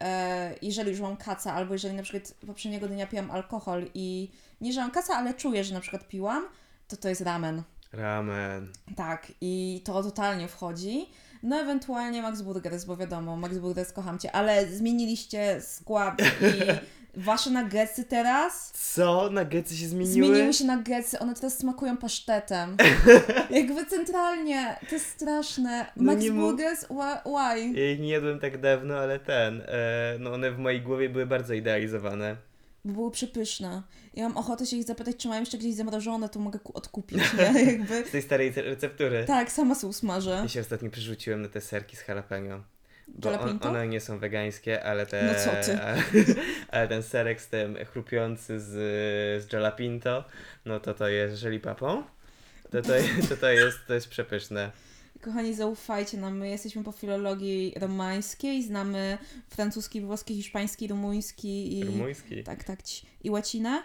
e, 0.00 0.54
jeżeli 0.62 0.90
już 0.90 1.00
mam 1.00 1.16
kaca, 1.16 1.52
albo 1.54 1.72
jeżeli 1.72 1.94
na 1.94 2.02
przykład 2.02 2.34
poprzedniego 2.46 2.88
dnia 2.88 3.06
piłam 3.06 3.30
alkohol 3.30 3.90
i 3.94 4.30
nie, 4.60 4.72
że 4.72 4.80
mam 4.80 4.90
kaca, 4.90 5.16
ale 5.16 5.34
czuję, 5.34 5.64
że 5.64 5.74
na 5.74 5.80
przykład 5.80 6.08
piłam, 6.08 6.44
to 6.88 6.96
to 6.96 7.08
jest 7.08 7.20
ramen. 7.20 7.62
Ramen. 7.92 8.72
Tak, 8.96 9.32
i 9.40 9.82
to 9.84 10.02
totalnie 10.02 10.48
wchodzi. 10.48 11.06
No 11.42 11.56
ewentualnie 11.56 12.22
Max 12.22 12.42
Burgers, 12.42 12.84
bo 12.84 12.96
wiadomo, 12.96 13.36
Max 13.36 13.58
Burgers 13.58 13.92
kocham 13.92 14.18
Cię, 14.18 14.32
ale 14.32 14.66
zmieniliście 14.66 15.60
skład 15.60 16.20
i 16.20 16.60
wasze 17.16 17.50
nuggetsy 17.50 18.04
teraz 18.04 18.72
Co? 18.94 19.30
Nuggetsy 19.30 19.76
się 19.76 19.88
zmieniły? 19.88 20.26
zmieniły 20.26 20.52
się 20.52 20.64
nuggetsy, 20.64 21.18
one 21.18 21.34
teraz 21.34 21.58
smakują 21.58 21.96
pasztetem. 21.96 22.76
Jakby 23.50 23.86
centralnie, 23.86 24.76
to 24.88 24.94
jest 24.94 25.06
straszne. 25.06 25.86
No 25.96 26.12
Max 26.12 26.28
Burgers, 26.28 26.84
why? 27.24 27.80
Ja 27.80 27.90
ich 27.90 28.00
nie 28.00 28.08
jadłem 28.08 28.40
tak 28.40 28.60
dawno, 28.60 28.98
ale 28.98 29.18
ten, 29.18 29.60
e, 29.66 30.16
no 30.20 30.32
one 30.32 30.50
w 30.50 30.58
mojej 30.58 30.82
głowie 30.82 31.08
były 31.08 31.26
bardzo 31.26 31.54
idealizowane. 31.54 32.36
Bo 32.84 32.92
były 32.92 33.10
przepyszne. 33.10 33.82
Ja 34.14 34.28
mam 34.28 34.36
ochotę 34.36 34.66
się 34.66 34.76
ich 34.76 34.84
zapytać, 34.84 35.16
czy 35.16 35.28
mają 35.28 35.40
jeszcze 35.40 35.58
gdzieś 35.58 35.74
zamrożone, 35.74 36.28
to 36.28 36.40
mogę 36.40 36.58
ku- 36.58 36.72
odkupić, 36.78 37.18
nie? 37.38 37.62
Jakby. 37.72 38.04
Z 38.04 38.10
tej 38.10 38.22
starej 38.22 38.50
receptury. 38.56 39.24
Tak, 39.26 39.52
sama 39.52 39.74
sobie 39.74 39.90
usmażę. 39.90 40.30
Ja 40.30 40.48
się 40.48 40.60
ostatnio 40.60 40.90
przerzuciłem 40.90 41.42
na 41.42 41.48
te 41.48 41.60
serki 41.60 41.96
z 41.96 42.08
jalapeno. 42.08 42.60
Bo 43.08 43.40
on, 43.40 43.58
one 43.62 43.88
nie 43.88 44.00
są 44.00 44.18
wegańskie, 44.18 44.84
ale 44.84 45.06
te... 45.06 45.24
No 45.24 45.34
co 45.34 45.66
ty? 45.66 45.78
Ale, 46.68 46.88
ten 46.88 47.02
serek 47.02 47.40
z 47.40 47.48
tym 47.48 47.76
chrupiący 47.92 48.60
z, 48.60 48.72
z 49.44 49.52
jalapinto, 49.52 50.24
no 50.64 50.80
to 50.80 50.94
to 50.94 51.08
jest 51.08 51.36
żelipapą. 51.36 52.02
To 52.70 52.82
to, 52.82 52.92
to, 53.28 53.36
to, 53.36 53.50
jest, 53.50 53.78
to 53.86 53.94
jest 53.94 54.08
przepyszne. 54.08 54.70
Kochani, 55.20 55.54
zaufajcie 55.54 56.16
nam. 56.16 56.38
My 56.38 56.48
jesteśmy 56.48 56.84
po 56.84 56.92
filologii 56.92 57.74
romańskiej, 57.76 58.62
znamy 58.62 59.18
francuski, 59.48 60.00
włoski, 60.00 60.34
hiszpański, 60.34 60.88
rumuński 60.88 61.78
i. 61.78 61.84
Rumuński. 61.84 62.44
Tak, 62.44 62.64
tak. 62.64 62.78
I 63.24 63.30
łacinę. 63.30 63.82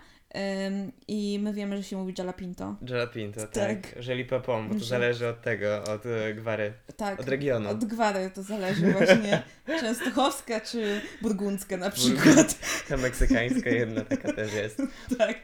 I 1.07 1.39
my 1.41 1.53
wiemy, 1.53 1.77
że 1.77 1.83
się 1.83 1.97
mówi 1.97 2.13
jalapinto. 2.17 2.75
Jalapinto, 2.89 3.39
tak. 3.41 3.51
Tak. 3.53 4.03
Żelipapą, 4.03 4.67
bo 4.69 4.73
to 4.75 4.85
zależy 4.85 5.27
od 5.27 5.41
tego, 5.41 5.83
od 5.83 6.05
e, 6.05 6.33
gwary, 6.33 6.73
Tak. 6.97 7.19
od 7.19 7.27
regionu. 7.27 7.69
Od 7.69 7.85
gwary 7.85 8.31
to 8.35 8.43
zależy 8.43 8.91
właśnie. 8.91 9.43
Częstochowska 9.81 10.61
czy 10.61 11.01
burgundzka 11.21 11.77
na 11.77 11.89
przykład. 11.89 12.55
Ta 12.89 12.97
meksykańska 12.97 13.69
jedna 13.69 14.01
taka 14.05 14.33
też 14.33 14.53
jest. 14.53 14.81
tak. 15.17 15.37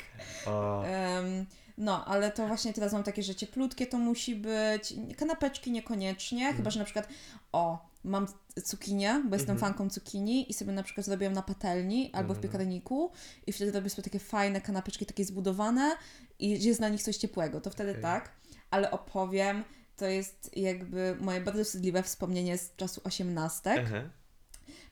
No, 1.77 2.05
ale 2.05 2.31
to 2.31 2.47
właśnie 2.47 2.73
teraz 2.73 2.93
mam 2.93 3.03
takie, 3.03 3.23
że 3.23 3.35
cieplutkie 3.35 3.87
to 3.87 3.97
musi 3.97 4.35
być. 4.35 4.93
Kanapeczki 5.17 5.71
niekoniecznie, 5.71 6.39
Mhm. 6.39 6.57
chyba 6.57 6.69
że 6.69 6.79
na 6.79 6.85
przykład 6.85 7.07
o, 7.51 7.85
mam 8.05 8.27
cukinię, 8.63 9.23
bo 9.29 9.35
jestem 9.35 9.55
Mhm. 9.55 9.59
fanką 9.73 9.89
cukinii 9.89 10.51
i 10.51 10.53
sobie 10.53 10.71
na 10.73 10.83
przykład 10.83 11.05
zrobiłam 11.05 11.33
na 11.33 11.41
patelni 11.41 12.09
albo 12.13 12.33
w 12.33 12.37
Mhm. 12.37 12.41
piekarniku 12.51 13.11
i 13.47 13.53
wtedy 13.53 13.71
robię 13.71 13.89
sobie 13.89 14.03
takie 14.03 14.19
fajne 14.19 14.61
kanapeczki, 14.61 15.05
takie 15.05 15.25
zbudowane 15.25 15.95
i 16.39 16.63
jest 16.63 16.79
na 16.79 16.89
nich 16.89 17.03
coś 17.03 17.17
ciepłego, 17.17 17.61
to 17.61 17.69
wtedy 17.69 17.89
Okej. 17.91 18.01
tak, 18.03 18.31
ale 18.71 18.91
opowiem, 18.91 19.63
to 19.97 20.05
jest 20.05 20.57
jakby 20.57 21.17
moje 21.19 21.41
bardzo 21.41 21.63
wstydliwe 21.63 22.03
wspomnienie 22.03 22.57
z 22.57 22.75
czasu 22.75 23.01
osiemnastek, 23.03 23.79
aha. 23.87 24.09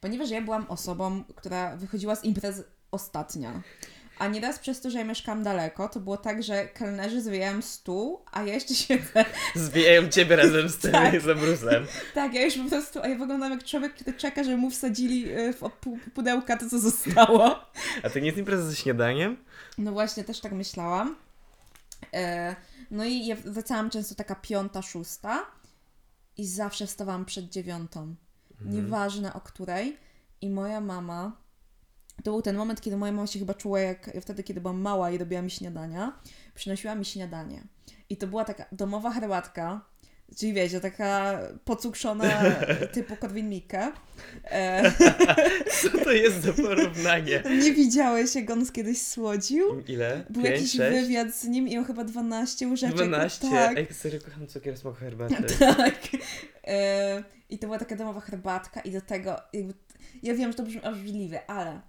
ponieważ 0.02 0.30
ja 0.30 0.42
byłam 0.42 0.66
osobą, 0.70 1.24
która 1.36 1.76
wychodziła 1.78 2.16
z 2.16 2.24
imprez 2.24 2.64
ostatnia. 2.92 3.62
A 4.20 4.28
nieraz 4.28 4.60
przez 4.60 4.82
to, 4.82 4.90
że 4.90 4.98
ja 4.98 5.04
mieszkam 5.04 5.44
daleko, 5.44 5.90
to 5.90 6.00
było 6.00 6.18
tak, 6.18 6.44
że 6.44 6.68
kelnerzy 6.68 7.22
zwijają 7.22 7.62
stół, 7.62 8.26
a 8.32 8.44
ja 8.44 8.54
jeszcze 8.54 8.76
siedzę. 8.76 9.26
Zwijają 9.56 10.10
ciebie 10.10 10.36
razem 10.36 10.70
z 10.70 10.78
tym 10.78 10.92
Tak. 10.92 11.22
z. 11.22 11.88
Tak, 12.14 12.34
ja 12.34 12.46
już 12.46 12.58
po 12.58 12.70
prostu, 12.70 13.00
a 13.02 13.08
ja 13.08 13.18
wyglądam 13.18 13.52
jak 13.52 13.64
człowiek, 13.64 13.94
który 13.94 14.14
czeka, 14.14 14.44
żeby 14.44 14.58
mu 14.58 14.70
wsadzili 14.70 15.32
y, 15.40 15.54
w 15.54 15.62
pu- 15.62 16.00
pudełka 16.14 16.58
to, 16.58 16.70
co 16.70 16.80
zostało. 16.80 17.60
A 18.04 18.10
to 18.10 18.20
nie 18.20 18.26
jest 18.26 18.38
impreza 18.38 18.64
ze 18.64 18.76
śniadaniem? 18.76 19.38
No 19.78 19.92
właśnie, 19.92 20.24
też 20.24 20.40
tak 20.40 20.52
myślałam. 20.52 21.16
E, 22.14 22.56
no 22.92 23.06
i 23.06 23.26
ja 23.26 23.36
wracałam 23.36 23.90
często 23.90 24.16
taka 24.16 24.36
piąta, 24.36 24.82
szósta 24.82 25.46
i 26.38 26.48
zawsze 26.48 26.88
wstawałam 26.88 27.26
przed 27.26 27.50
dziewiątą. 27.50 28.16
Mhm. 28.52 28.72
Nieważne 28.76 29.34
o 29.34 29.42
której. 29.42 29.98
I 30.42 30.50
moja 30.50 30.82
mama, 30.82 31.32
to 32.24 32.32
był 32.32 32.42
ten 32.42 32.56
moment, 32.56 32.82
kiedy 32.82 32.98
moja 32.98 33.12
mama 33.12 33.28
się 33.28 33.40
chyba 33.40 33.54
czuła 33.54 33.80
jak 33.80 34.12
wtedy, 34.22 34.44
kiedy 34.44 34.62
byłam 34.62 34.82
mała 34.82 35.12
i 35.12 35.18
robiła 35.18 35.42
mi 35.42 35.52
śniadania, 35.52 36.20
przynosiła 36.56 36.96
mi 36.96 37.06
śniadanie. 37.06 37.64
I 38.10 38.18
to 38.18 38.28
była 38.28 38.46
taka 38.46 38.66
domowa 38.72 39.12
herbatka, 39.12 39.86
czyli 40.38 40.54
wiecie, 40.54 40.80
taka 40.80 41.40
pocukrzona 41.66 42.30
typu 42.94 43.16
Korwin 43.16 43.50
Mikke. 43.50 43.92
E, 44.44 44.92
Co 45.82 45.90
to 45.90 46.12
jest 46.12 46.42
za 46.42 46.54
porównanie? 46.54 47.44
nie 47.64 47.74
widziałeś, 47.74 48.36
jak 48.36 48.50
on 48.50 48.66
kiedyś 48.66 49.02
słodził? 49.02 49.84
Ile? 49.88 50.26
Był 50.30 50.44
5, 50.44 50.56
jakiś 50.56 50.72
6? 50.72 51.02
wywiad 51.02 51.36
z 51.36 51.44
nim 51.44 51.68
i 51.68 51.78
on 51.78 51.86
chyba 51.86 52.04
12 52.04 52.68
łyżeczek. 52.68 52.96
12? 52.96 53.50
Tak, 53.50 53.78
Ej, 53.78 53.88
serio 53.92 54.20
kocham 54.26 54.48
cukier, 54.48 54.78
smak 54.78 54.98
herbaty. 54.98 55.36
tak. 55.60 56.00
E, 56.68 57.24
I 57.50 57.60
to 57.60 57.68
była 57.68 57.80
taka 57.80 57.96
domowa 57.96 58.20
herbatka 58.20 58.82
i 58.82 58.92
do 58.92 59.02
tego 59.02 59.36
jakby, 59.54 59.74
ja 60.24 60.34
wiem, 60.34 60.52
że 60.52 60.58
to 60.58 60.64
brzmi 60.64 60.82
obrzydliwie, 60.82 61.50
ale 61.50 61.82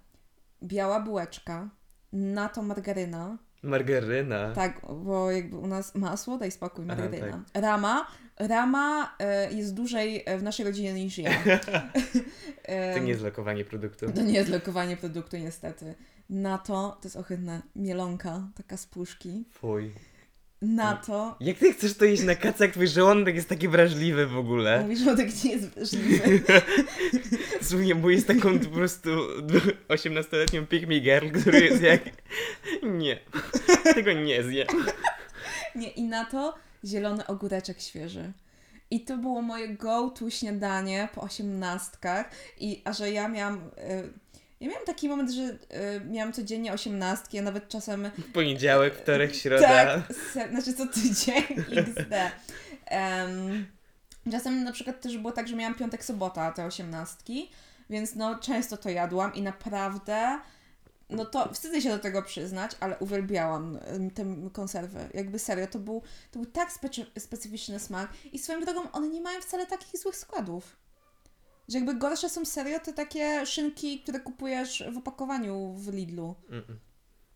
biała 0.63 0.99
bułeczka, 0.99 1.69
na 2.13 2.49
to 2.49 2.61
margaryna, 2.61 3.37
Margaryna. 3.63 4.53
tak, 4.53 4.81
bo 5.03 5.31
jakby 5.31 5.57
u 5.57 5.67
nas 5.67 5.95
masło, 5.95 6.37
daj 6.37 6.51
spokój, 6.51 6.85
Aha, 6.89 7.01
margaryna. 7.01 7.43
Rama, 7.53 8.07
rama 8.39 9.15
e, 9.19 9.53
jest 9.53 9.73
dłużej 9.73 10.23
e, 10.25 10.37
w 10.37 10.43
naszej 10.43 10.65
rodzinie 10.65 10.93
niż 10.93 11.17
ja. 11.17 11.31
To 12.93 12.99
nie 12.99 13.09
jest 13.09 13.21
lokowanie 13.21 13.65
produktu. 13.65 14.11
to 14.11 14.21
nie 14.21 14.33
jest 14.33 14.49
lokowanie 14.49 14.97
produktu 14.97 15.37
niestety. 15.37 15.95
Na 16.29 16.57
to, 16.57 16.97
to 17.01 17.07
jest 17.07 17.15
ohydne, 17.15 17.61
mielonka, 17.75 18.47
taka 18.55 18.77
z 18.77 18.85
puszki. 18.85 19.45
Fuj. 19.51 19.91
Na 20.61 20.95
to 20.95 21.35
Jak 21.39 21.57
ty 21.57 21.73
chcesz 21.73 21.97
to 21.97 22.05
jeść 22.05 22.23
na 22.23 22.35
kaca, 22.35 22.63
jak 22.63 22.73
twój 22.73 22.87
żołądek 22.87 23.35
jest 23.35 23.49
taki 23.49 23.67
wrażliwy 23.67 24.27
w 24.27 24.37
ogóle? 24.37 24.95
Że 24.95 25.17
tak 25.17 25.43
nie 25.43 25.51
jest 25.51 25.69
wrażliwy. 25.69 26.41
Słuchaj, 27.61 27.95
bo 27.95 28.09
jest 28.09 28.27
taką 28.27 28.59
po 28.59 28.69
prostu 28.69 29.09
18-letnią 29.87 30.67
pick 30.67 30.87
me 30.87 30.99
girl, 30.99 31.39
który 31.41 31.59
jest 31.59 31.81
jak... 31.81 32.01
Nie. 32.83 33.19
Tego 33.83 34.13
nie 34.13 34.43
zjem. 34.43 34.67
Nie, 35.75 35.89
i 35.89 36.03
na 36.03 36.25
to 36.25 36.55
zielony 36.85 37.27
ogóreczek 37.27 37.81
świeży. 37.81 38.33
I 38.91 39.01
to 39.01 39.17
było 39.17 39.41
moje 39.41 39.69
go-to 39.69 40.29
śniadanie 40.29 41.09
po 41.15 41.21
osiemnastkach. 41.21 42.31
I, 42.57 42.81
a 42.85 42.93
że 42.93 43.11
ja 43.11 43.27
miałam... 43.27 43.55
Y, 43.55 44.24
ja 44.59 44.67
miałam 44.69 44.85
taki 44.85 45.09
moment, 45.09 45.31
że 45.31 45.41
y, 45.41 45.57
miałam 46.05 46.33
codziennie 46.33 46.73
osiemnastki, 46.73 47.39
a 47.39 47.41
nawet 47.41 47.69
czasem... 47.69 48.11
Poniedziałek, 48.33 48.95
wtorek, 48.95 49.35
środa. 49.41 49.67
Tak, 49.67 50.17
se, 50.33 50.49
znaczy 50.49 50.73
co 50.73 50.87
tydzień 50.87 51.43
XD. 51.77 52.13
Em, 52.85 53.65
czasem 54.31 54.63
na 54.63 54.71
przykład 54.71 55.01
też 55.01 55.17
było 55.17 55.31
tak, 55.31 55.47
że 55.47 55.55
miałam 55.55 55.75
piątek, 55.75 56.05
sobota 56.05 56.51
te 56.51 56.65
osiemnastki, 56.65 57.51
więc 57.89 58.15
no 58.15 58.39
często 58.39 58.77
to 58.77 58.89
jadłam 58.89 59.35
i 59.35 59.41
naprawdę... 59.41 60.39
No 61.09 61.25
to 61.25 61.53
wstydzę 61.53 61.81
się 61.81 61.89
do 61.89 61.99
tego 61.99 62.21
przyznać, 62.21 62.71
ale 62.79 62.97
uwielbiałam 62.99 63.79
em, 63.85 64.11
tę 64.11 64.25
konserwę. 64.53 65.09
Jakby 65.13 65.39
serio, 65.39 65.67
to 65.67 65.79
był, 65.79 66.01
to 66.31 66.39
był 66.39 66.51
tak 66.51 66.69
specy- 66.71 67.19
specyficzny 67.19 67.79
smak. 67.79 68.09
I 68.33 68.39
swoją 68.39 68.61
drogą, 68.61 68.91
one 68.91 69.07
nie 69.07 69.21
mają 69.21 69.41
wcale 69.41 69.65
takich 69.65 69.99
złych 69.99 70.15
składów. 70.15 70.75
Że 71.69 71.77
jakby 71.77 71.95
gorsze 71.95 72.29
są 72.29 72.45
serio 72.45 72.79
te 72.79 72.93
takie 72.93 73.45
szynki, 73.45 73.99
które 73.99 74.19
kupujesz 74.19 74.83
w 74.93 74.97
opakowaniu 74.97 75.73
w 75.77 75.93
Lidlu. 75.93 76.35
Mm-mm. 76.49 76.75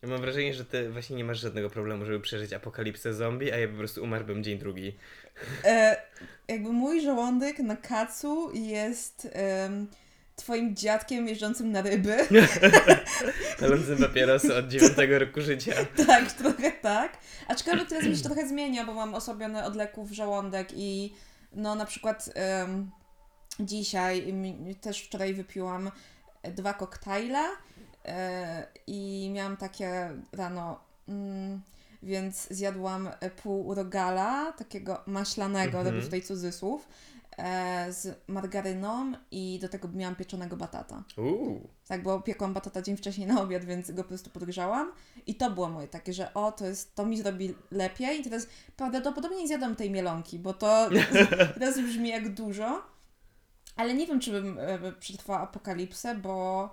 Ja 0.02 0.10
mam 0.10 0.22
wrażenie, 0.22 0.54
że 0.54 0.66
ty 0.66 0.90
właśnie 0.90 1.16
nie 1.16 1.24
masz 1.24 1.40
żadnego 1.40 1.70
problemu, 1.70 2.06
żeby 2.06 2.20
przeżyć 2.20 2.54
apokalipsę 2.54 3.14
zombie, 3.14 3.52
a 3.52 3.58
ja 3.58 3.68
po 3.68 3.78
prostu 3.78 4.04
umarłbym 4.04 4.44
dzień 4.44 4.60
drugi. 4.60 4.98
E, 5.66 6.02
jakby 6.48 6.70
mój 6.70 7.02
żołądek 7.02 7.60
na 7.60 7.76
kacu 7.76 8.52
jest 8.54 9.28
twoim 10.40 10.76
dziadkiem 10.76 11.28
jeżdżącym 11.28 11.72
na 11.72 11.82
ryby. 11.82 12.18
Palącym 13.60 13.98
papierosy 13.98 14.56
od 14.56 14.68
dziewiątego 14.68 15.20
roku 15.20 15.42
życia. 15.42 15.74
tak, 16.08 16.32
trochę 16.32 16.72
tak. 16.72 17.18
Aczkolwiek 17.48 17.90
teraz 17.90 18.06
mi 18.06 18.18
się 18.18 18.24
trochę 18.24 18.48
zmienia, 18.48 18.86
bo 18.86 18.94
mam 18.94 19.14
osłabiony 19.14 19.64
od 19.64 19.76
leków 19.76 20.12
żołądek 20.12 20.70
i 20.74 21.14
no 21.54 21.76
na 21.76 21.86
przykład 21.86 22.30
dzisiaj, 23.60 24.34
też 24.82 25.02
wczoraj 25.04 25.34
wypiłam 25.34 25.92
dwa 26.44 26.74
koktajle 26.74 27.40
e, 28.06 28.68
i 28.88 29.30
miałam 29.34 29.58
takie 29.58 30.10
rano, 30.32 30.80
mm, 31.08 31.62
więc 32.04 32.48
zjadłam 32.52 33.10
pół 33.44 33.74
rogala, 33.74 34.52
takiego 34.52 35.04
maślanego, 35.08 35.78
Mhm. 35.78 35.86
robię 35.86 36.06
tutaj 36.06 36.22
cudzysłów, 36.22 36.88
e, 37.38 37.94
z 37.94 38.18
margaryną 38.28 39.12
i 39.32 39.60
do 39.62 39.70
tego 39.70 39.88
miałam 39.88 40.16
pieczonego 40.16 40.58
batata. 40.58 41.04
Uuu. 41.18 41.68
Tak, 41.88 42.04
bo 42.04 42.22
piekłam 42.22 42.54
batata 42.54 42.82
dzień 42.82 42.98
wcześniej 42.98 43.28
na 43.28 43.42
obiad, 43.42 43.66
więc 43.66 43.92
go 43.92 44.04
po 44.04 44.10
prostu 44.10 44.30
podgrzałam. 44.30 44.92
I 45.28 45.36
to 45.36 45.52
było 45.52 45.70
moje 45.70 45.88
takie, 45.88 46.14
że 46.14 46.34
o, 46.34 46.52
to 46.52 46.66
jest, 46.66 46.96
to 46.96 47.06
mi 47.06 47.18
zrobi 47.18 47.56
lepiej. 47.72 48.20
I 48.20 48.24
teraz 48.24 48.48
prawdopodobnie 48.78 49.38
nie 49.38 49.48
zjadam 49.48 49.76
tej 49.76 49.92
mielonki, 49.92 50.40
bo 50.40 50.54
to 50.54 50.90
teraz 51.60 51.80
brzmi 51.80 52.10
jak 52.10 52.34
dużo. 52.34 52.82
Ale 53.80 53.94
nie 53.94 54.08
wiem, 54.08 54.20
czy 54.20 54.32
bym 54.32 54.60
e, 54.60 54.92
przetrwała 55.00 55.40
apokalipsę, 55.40 56.16
bo 56.16 56.70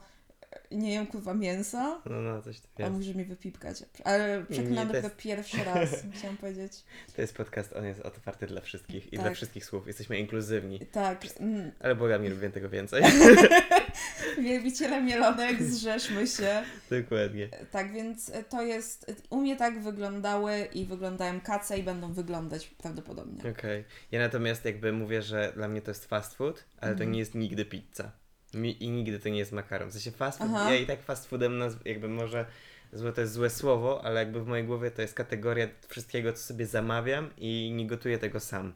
nie 0.71 0.93
jem 0.93 1.07
kurwa 1.07 1.35
mięsa. 1.35 2.03
No, 2.07 2.21
no, 2.21 2.43
coś 2.43 2.57
A 2.85 2.91
może 2.91 3.15
mi 3.15 3.25
wypipkać. 3.25 3.85
Ale 4.05 4.45
przekonam 4.51 4.77
to 4.89 4.93
dopiero 4.93 5.09
jest- 5.09 5.17
pierwszy 5.17 5.65
raz, 5.65 5.89
chciałam 6.19 6.37
powiedzieć. 6.37 6.73
To 7.17 7.21
jest 7.23 7.37
podcast, 7.37 7.73
on 7.73 7.85
jest 7.85 8.01
otwarty 8.01 8.47
dla 8.47 8.61
wszystkich 8.61 9.07
i 9.07 9.17
Tak. 9.17 9.21
dla 9.21 9.35
wszystkich 9.35 9.65
słów. 9.65 9.87
Jesteśmy 9.87 10.19
inkluzywni. 10.19 10.81
Tak, 10.93 11.25
mm, 11.41 11.71
Ale 11.81 11.95
bogami 11.95 12.29
lubię 12.29 12.51
tego 12.51 12.69
więcej. 12.69 13.03
wielbiciele 14.43 15.03
mielonek, 15.03 15.63
zrzeszmy 15.73 16.27
się. 16.27 16.63
Dokładnie. 16.91 17.49
Tak, 17.71 17.93
więc 17.93 18.33
to 18.49 18.63
jest. 18.63 19.13
U 19.31 19.41
mnie 19.41 19.57
tak 19.57 19.83
wyglądały 19.83 20.69
i 20.75 20.85
wyglądają 20.87 21.41
kace 21.41 21.79
i 21.79 21.83
będą 21.83 22.13
wyglądać 22.13 22.67
prawdopodobnie. 22.69 23.51
Okej. 23.51 23.85
Ja 24.13 24.21
natomiast 24.21 24.65
jakby 24.65 24.93
mówię, 24.93 25.23
że 25.23 25.53
dla 25.57 25.69
mnie 25.69 25.83
to 25.83 25.91
jest 25.91 26.05
fast 26.07 26.35
food, 26.35 26.65
ale 26.81 26.91
to 26.93 27.03
Mhm. 27.03 27.13
nie 27.13 27.19
jest 27.19 27.35
nigdy 27.35 27.65
pizza. 27.65 28.13
Mi, 28.57 28.83
I 28.85 28.91
nigdy 28.91 29.19
to 29.19 29.29
nie 29.29 29.39
jest 29.39 29.53
makaron. 29.53 29.89
W 29.89 29.93
sensie 29.93 30.11
fast 30.11 30.39
food, 30.39 30.51
Aha. 30.55 30.71
ja 30.71 30.77
i 30.77 30.87
tak 30.87 31.03
fast 31.03 31.29
foodem 31.29 31.59
nazw- 31.59 31.81
jakby 31.87 32.09
może 32.09 32.47
złe 32.93 33.13
to 33.13 33.21
jest 33.21 33.33
złe 33.33 33.51
słowo, 33.51 34.05
ale 34.05 34.21
jakby 34.21 34.41
w 34.45 34.47
mojej 34.47 34.65
głowie 34.67 34.91
to 34.91 35.03
jest 35.03 35.15
kategoria 35.15 35.69
wszystkiego, 35.89 36.33
co 36.33 36.39
sobie 36.39 36.67
zamawiam 36.67 37.31
i 37.37 37.73
nie 37.75 37.87
gotuję 37.87 38.19
tego 38.19 38.41
sam. 38.41 38.73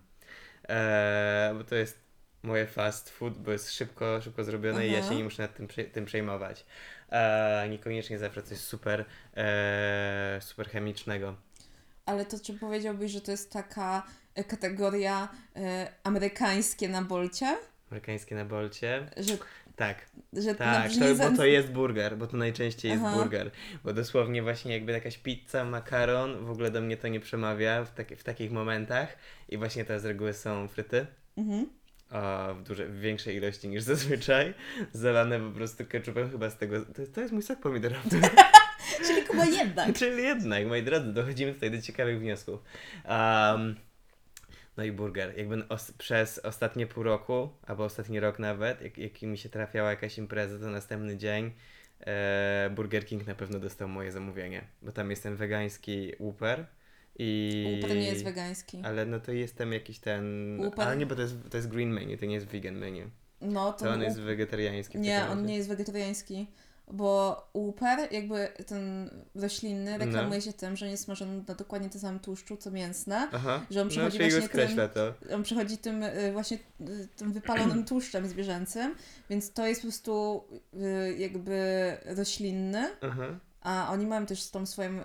Eee, 0.68 1.54
bo 1.54 1.64
to 1.64 1.74
jest 1.74 1.98
moje 2.42 2.66
fast 2.66 3.10
food, 3.10 3.38
bo 3.38 3.52
jest 3.52 3.72
szybko, 3.72 4.20
szybko 4.20 4.44
zrobione 4.44 4.86
i 4.86 4.92
ja 4.92 4.98
Aha. 4.98 5.08
się 5.08 5.14
nie 5.16 5.24
muszę 5.24 5.42
nad 5.42 5.54
tym, 5.56 5.68
tym 5.92 6.04
przejmować. 6.04 6.66
Eee, 7.10 7.70
niekoniecznie 7.70 8.18
zawsze 8.18 8.42
coś 8.42 8.58
super, 8.58 9.04
eee, 9.36 10.40
super 10.42 10.68
chemicznego. 10.70 11.36
Ale 12.06 12.24
to 12.24 12.36
czy 12.40 12.54
powiedziałbyś, 12.54 13.12
że 13.12 13.20
to 13.20 13.30
jest 13.30 13.52
taka 13.52 14.02
e, 14.34 14.44
kategoria 14.44 15.28
e, 15.56 15.92
amerykańskie 16.04 16.88
na 16.88 17.02
bolcie? 17.02 17.56
Amerykańskie 17.90 18.34
na 18.34 18.44
bolcie. 18.44 19.06
Że, 19.16 19.36
Tak, 19.76 20.06
że 20.32 20.54
Tak, 20.54 20.90
to, 20.92 21.14
bo 21.14 21.36
to 21.36 21.44
jest 21.44 21.68
burger, 21.68 22.16
bo 22.16 22.26
to 22.26 22.36
najczęściej 22.36 22.90
jest 22.90 23.02
Aha. 23.06 23.16
burger. 23.16 23.50
Bo 23.84 23.92
dosłownie 23.92 24.42
właśnie 24.42 24.72
jakby 24.72 24.92
jakaś 24.92 25.18
pizza, 25.18 25.64
makaron, 25.64 26.44
w 26.44 26.50
ogóle 26.50 26.70
do 26.70 26.80
mnie 26.80 26.96
to 26.96 27.08
nie 27.08 27.20
przemawia 27.20 27.84
w, 27.84 27.94
taki, 27.94 28.16
w 28.16 28.24
takich 28.24 28.50
momentach. 28.52 29.16
I 29.48 29.58
właśnie 29.58 29.84
to 29.84 30.00
z 30.00 30.04
reguły 30.04 30.32
są 30.32 30.68
fryty. 30.68 31.06
Mhm. 31.36 31.66
A 32.10 32.54
w, 32.58 32.62
duże, 32.62 32.86
w 32.86 33.00
większej 33.00 33.36
ilości 33.36 33.68
niż 33.68 33.82
zazwyczaj. 33.82 34.54
Zalane 34.92 35.40
po 35.40 35.50
prostu 35.50 35.84
ketchupem 35.84 36.30
chyba 36.30 36.50
z 36.50 36.56
tego. 36.56 36.84
To, 36.84 37.02
to 37.14 37.20
jest 37.20 37.32
mój 37.32 37.42
sok 37.42 37.60
pomidorowy. 37.60 38.20
Czyli 39.06 39.22
chyba 39.22 39.44
jednak. 39.44 39.96
Czyli 39.98 40.22
jednak, 40.22 40.66
moi 40.66 40.82
drodzy, 40.82 41.12
dochodzimy 41.12 41.54
tutaj 41.54 41.70
do 41.70 41.82
ciekawych 41.82 42.20
wniosków. 42.20 42.60
Um, 43.08 43.76
no 44.80 44.84
i 44.86 44.92
burger. 44.92 45.38
Jakby 45.38 45.68
os- 45.68 45.92
przez 45.92 46.38
ostatnie 46.38 46.86
pół 46.86 47.02
roku, 47.02 47.48
albo 47.66 47.84
ostatni 47.84 48.20
rok 48.20 48.38
nawet, 48.38 48.82
jak, 48.82 48.98
jak 48.98 49.22
mi 49.22 49.38
się 49.38 49.48
trafiała 49.48 49.90
jakaś 49.90 50.18
impreza, 50.18 50.58
to 50.58 50.70
następny 50.70 51.16
dzień 51.16 51.52
e, 52.06 52.70
Burger 52.74 53.06
King 53.06 53.26
na 53.26 53.34
pewno 53.34 53.58
dostał 53.58 53.88
moje 53.88 54.12
zamówienie. 54.12 54.62
Bo 54.82 54.92
tam 54.92 55.10
jest 55.10 55.22
ten 55.22 55.36
wegański 55.36 56.12
Whopper. 56.20 56.66
I... 57.18 57.80
To 57.82 57.88
nie 57.94 58.06
jest 58.06 58.24
wegański. 58.24 58.82
Ale 58.84 59.06
no 59.06 59.20
to 59.20 59.32
jest 59.32 59.56
tam 59.56 59.72
jakiś 59.72 59.98
ten... 59.98 60.56
Whopper? 60.60 60.86
Ale 60.86 60.96
nie, 60.96 61.06
bo 61.06 61.14
to 61.14 61.22
jest, 61.22 61.36
to 61.50 61.56
jest 61.56 61.68
green 61.68 61.90
menu, 61.90 62.18
to 62.18 62.26
nie 62.26 62.34
jest 62.34 62.46
vegan 62.46 62.74
menu. 62.74 63.10
No 63.40 63.72
to. 63.72 63.84
To 63.84 63.90
on 63.90 64.00
u- 64.00 64.02
jest 64.02 64.20
wegetariański. 64.20 64.98
Nie, 64.98 65.26
on 65.30 65.46
nie 65.46 65.56
jest 65.56 65.68
wegetariański. 65.68 66.46
Bo 66.92 67.36
Uper, 67.52 67.98
jakby 68.10 68.48
ten 68.66 69.10
roślinny, 69.34 69.98
reklamuje 69.98 70.38
No. 70.38 70.44
się 70.44 70.52
tym, 70.52 70.76
że 70.76 70.86
nie 70.86 70.90
jest 70.90 71.04
smażony 71.04 71.44
na 71.48 71.54
dokładnie 71.54 71.90
tym 71.90 72.00
samym 72.00 72.20
tłuszczu, 72.20 72.56
co 72.56 72.70
mięsne. 72.70 73.28
Aha, 73.32 73.66
że 73.70 73.80
on 73.80 73.86
no 73.86 73.90
przychodzi 73.90 74.18
go 74.18 74.24
właśnie 74.24 74.42
skreśla 74.42 74.88
to. 74.88 75.14
On 75.34 75.42
przychodzi 75.42 75.78
tym 75.78 76.02
y, 76.02 76.32
właśnie 76.32 76.58
y, 76.80 77.08
tym 77.16 77.32
wypalonym 77.32 77.84
tłuszczem 77.84 78.28
zwierzęcym, 78.28 78.94
więc 79.30 79.52
to 79.52 79.66
jest 79.66 79.80
po 79.80 79.86
prostu 79.86 80.44
y, 80.74 81.16
jakby 81.18 81.96
roślinny, 82.04 82.88
Aha. 83.00 83.38
A 83.62 83.88
oni 83.92 84.06
mają 84.06 84.26
też 84.26 84.50
tą 84.50 84.66
swoją 84.66 84.90
y, 85.00 85.04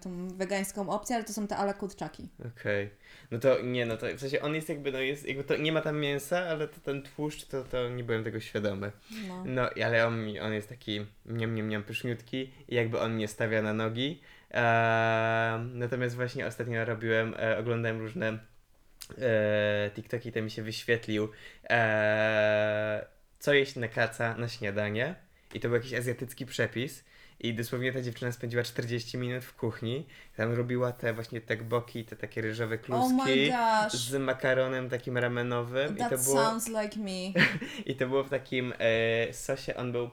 tą 0.00 0.28
wegańską 0.28 0.90
opcję, 0.90 1.16
ale 1.16 1.24
to 1.24 1.32
są 1.32 1.46
te 1.46 1.56
ala 1.56 1.74
kurczaki. 1.74 2.28
Okej. 2.56 2.90
No 3.30 3.38
to 3.38 3.62
nie, 3.62 3.86
no 3.86 3.96
to 3.96 4.06
w 4.16 4.20
sensie 4.20 4.40
on 4.40 4.54
jest 4.54 4.68
jakby, 4.68 4.92
no 4.92 4.98
jest, 4.98 5.28
jakby 5.28 5.44
to 5.44 5.56
nie 5.56 5.72
ma 5.72 5.80
tam 5.80 5.98
mięsa, 5.98 6.38
ale 6.38 6.68
to 6.68 6.80
ten 6.80 7.02
tłuszcz, 7.02 7.46
to, 7.46 7.64
to 7.64 7.88
nie 7.88 8.04
byłem 8.04 8.24
tego 8.24 8.40
świadomy. 8.40 8.92
No. 9.28 9.44
No, 9.44 9.70
ale 9.84 10.06
on, 10.06 10.26
on 10.42 10.52
jest 10.52 10.68
taki 10.68 11.06
mniam, 11.24 11.50
mniam, 11.50 11.66
mniam 11.66 11.82
pyszniutki 11.82 12.52
i 12.68 12.74
jakby 12.74 13.00
on 13.00 13.14
mnie 13.14 13.28
stawia 13.28 13.62
na 13.62 13.72
nogi. 13.72 14.20
Eee, 14.50 15.60
natomiast 15.74 16.16
właśnie 16.16 16.46
ostatnio 16.46 16.84
robiłem, 16.84 17.34
e, 17.38 17.58
oglądałem 17.58 18.00
różne 18.00 18.38
e, 19.18 19.90
TikToki, 19.94 20.32
to 20.32 20.42
mi 20.42 20.50
się 20.50 20.62
wyświetlił 20.62 21.28
e, 21.70 23.06
co 23.38 23.54
jeść 23.54 23.76
na 23.76 23.88
kaca 23.88 24.36
na 24.36 24.48
śniadanie 24.48 25.14
i 25.54 25.60
to 25.60 25.68
był 25.68 25.76
jakiś 25.76 25.94
azjatycki 25.94 26.46
przepis. 26.46 27.04
I 27.44 27.54
dosłownie 27.54 27.92
ta 27.92 28.02
dziewczyna 28.02 28.32
spędziła 28.32 28.62
40 28.62 29.18
minut 29.18 29.44
w 29.44 29.56
kuchni. 29.56 30.06
Tam 30.36 30.52
robiła 30.52 30.92
te 30.92 31.14
właśnie 31.14 31.40
te 31.40 31.56
boki, 31.56 32.04
te 32.04 32.16
takie 32.16 32.40
ryżowe 32.40 32.74
Oh 32.74 32.84
kluski 32.84 33.50
gosh, 33.50 33.92
z 33.92 34.14
makaronem 34.14 34.90
takim 34.90 35.18
ramenowym. 35.18 35.96
I 35.96 35.98
that 35.98 36.10
to 36.10 36.18
było, 36.18 36.44
sounds 36.44 36.68
like 36.68 36.98
me. 37.00 37.44
i 37.92 37.96
to 37.96 38.08
było 38.08 38.24
w 38.24 38.30
takim 38.30 38.72
e, 38.78 39.32
sosie, 39.32 39.76
on 39.76 39.92
był, 39.92 40.10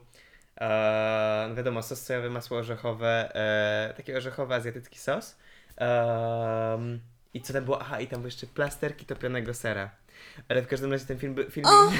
e, 0.61 1.45
no 1.49 1.55
wiadomo, 1.55 1.83
sos 1.83 2.05
sojowy, 2.05 2.29
masło 2.29 2.57
orzechowe, 2.57 3.35
e, 3.35 3.93
taki 3.97 4.15
orzechowy 4.15 4.53
azjatycki 4.53 4.99
sos. 4.99 5.35
Em, 5.77 6.99
I 7.33 7.41
co 7.41 7.53
tam 7.53 7.65
było? 7.65 7.81
Aha, 7.81 8.01
i 8.01 8.07
tam 8.07 8.19
były 8.19 8.27
jeszcze 8.27 8.47
plasterki 8.47 9.05
topionego 9.05 9.53
sera. 9.53 10.00
Ale 10.49 10.61
w 10.61 10.67
każdym 10.67 10.91
razie 10.91 11.05
ten 11.05 11.19
film, 11.19 11.33
był- 11.35 11.49
filmik, 11.49 11.71
O! 11.71 11.91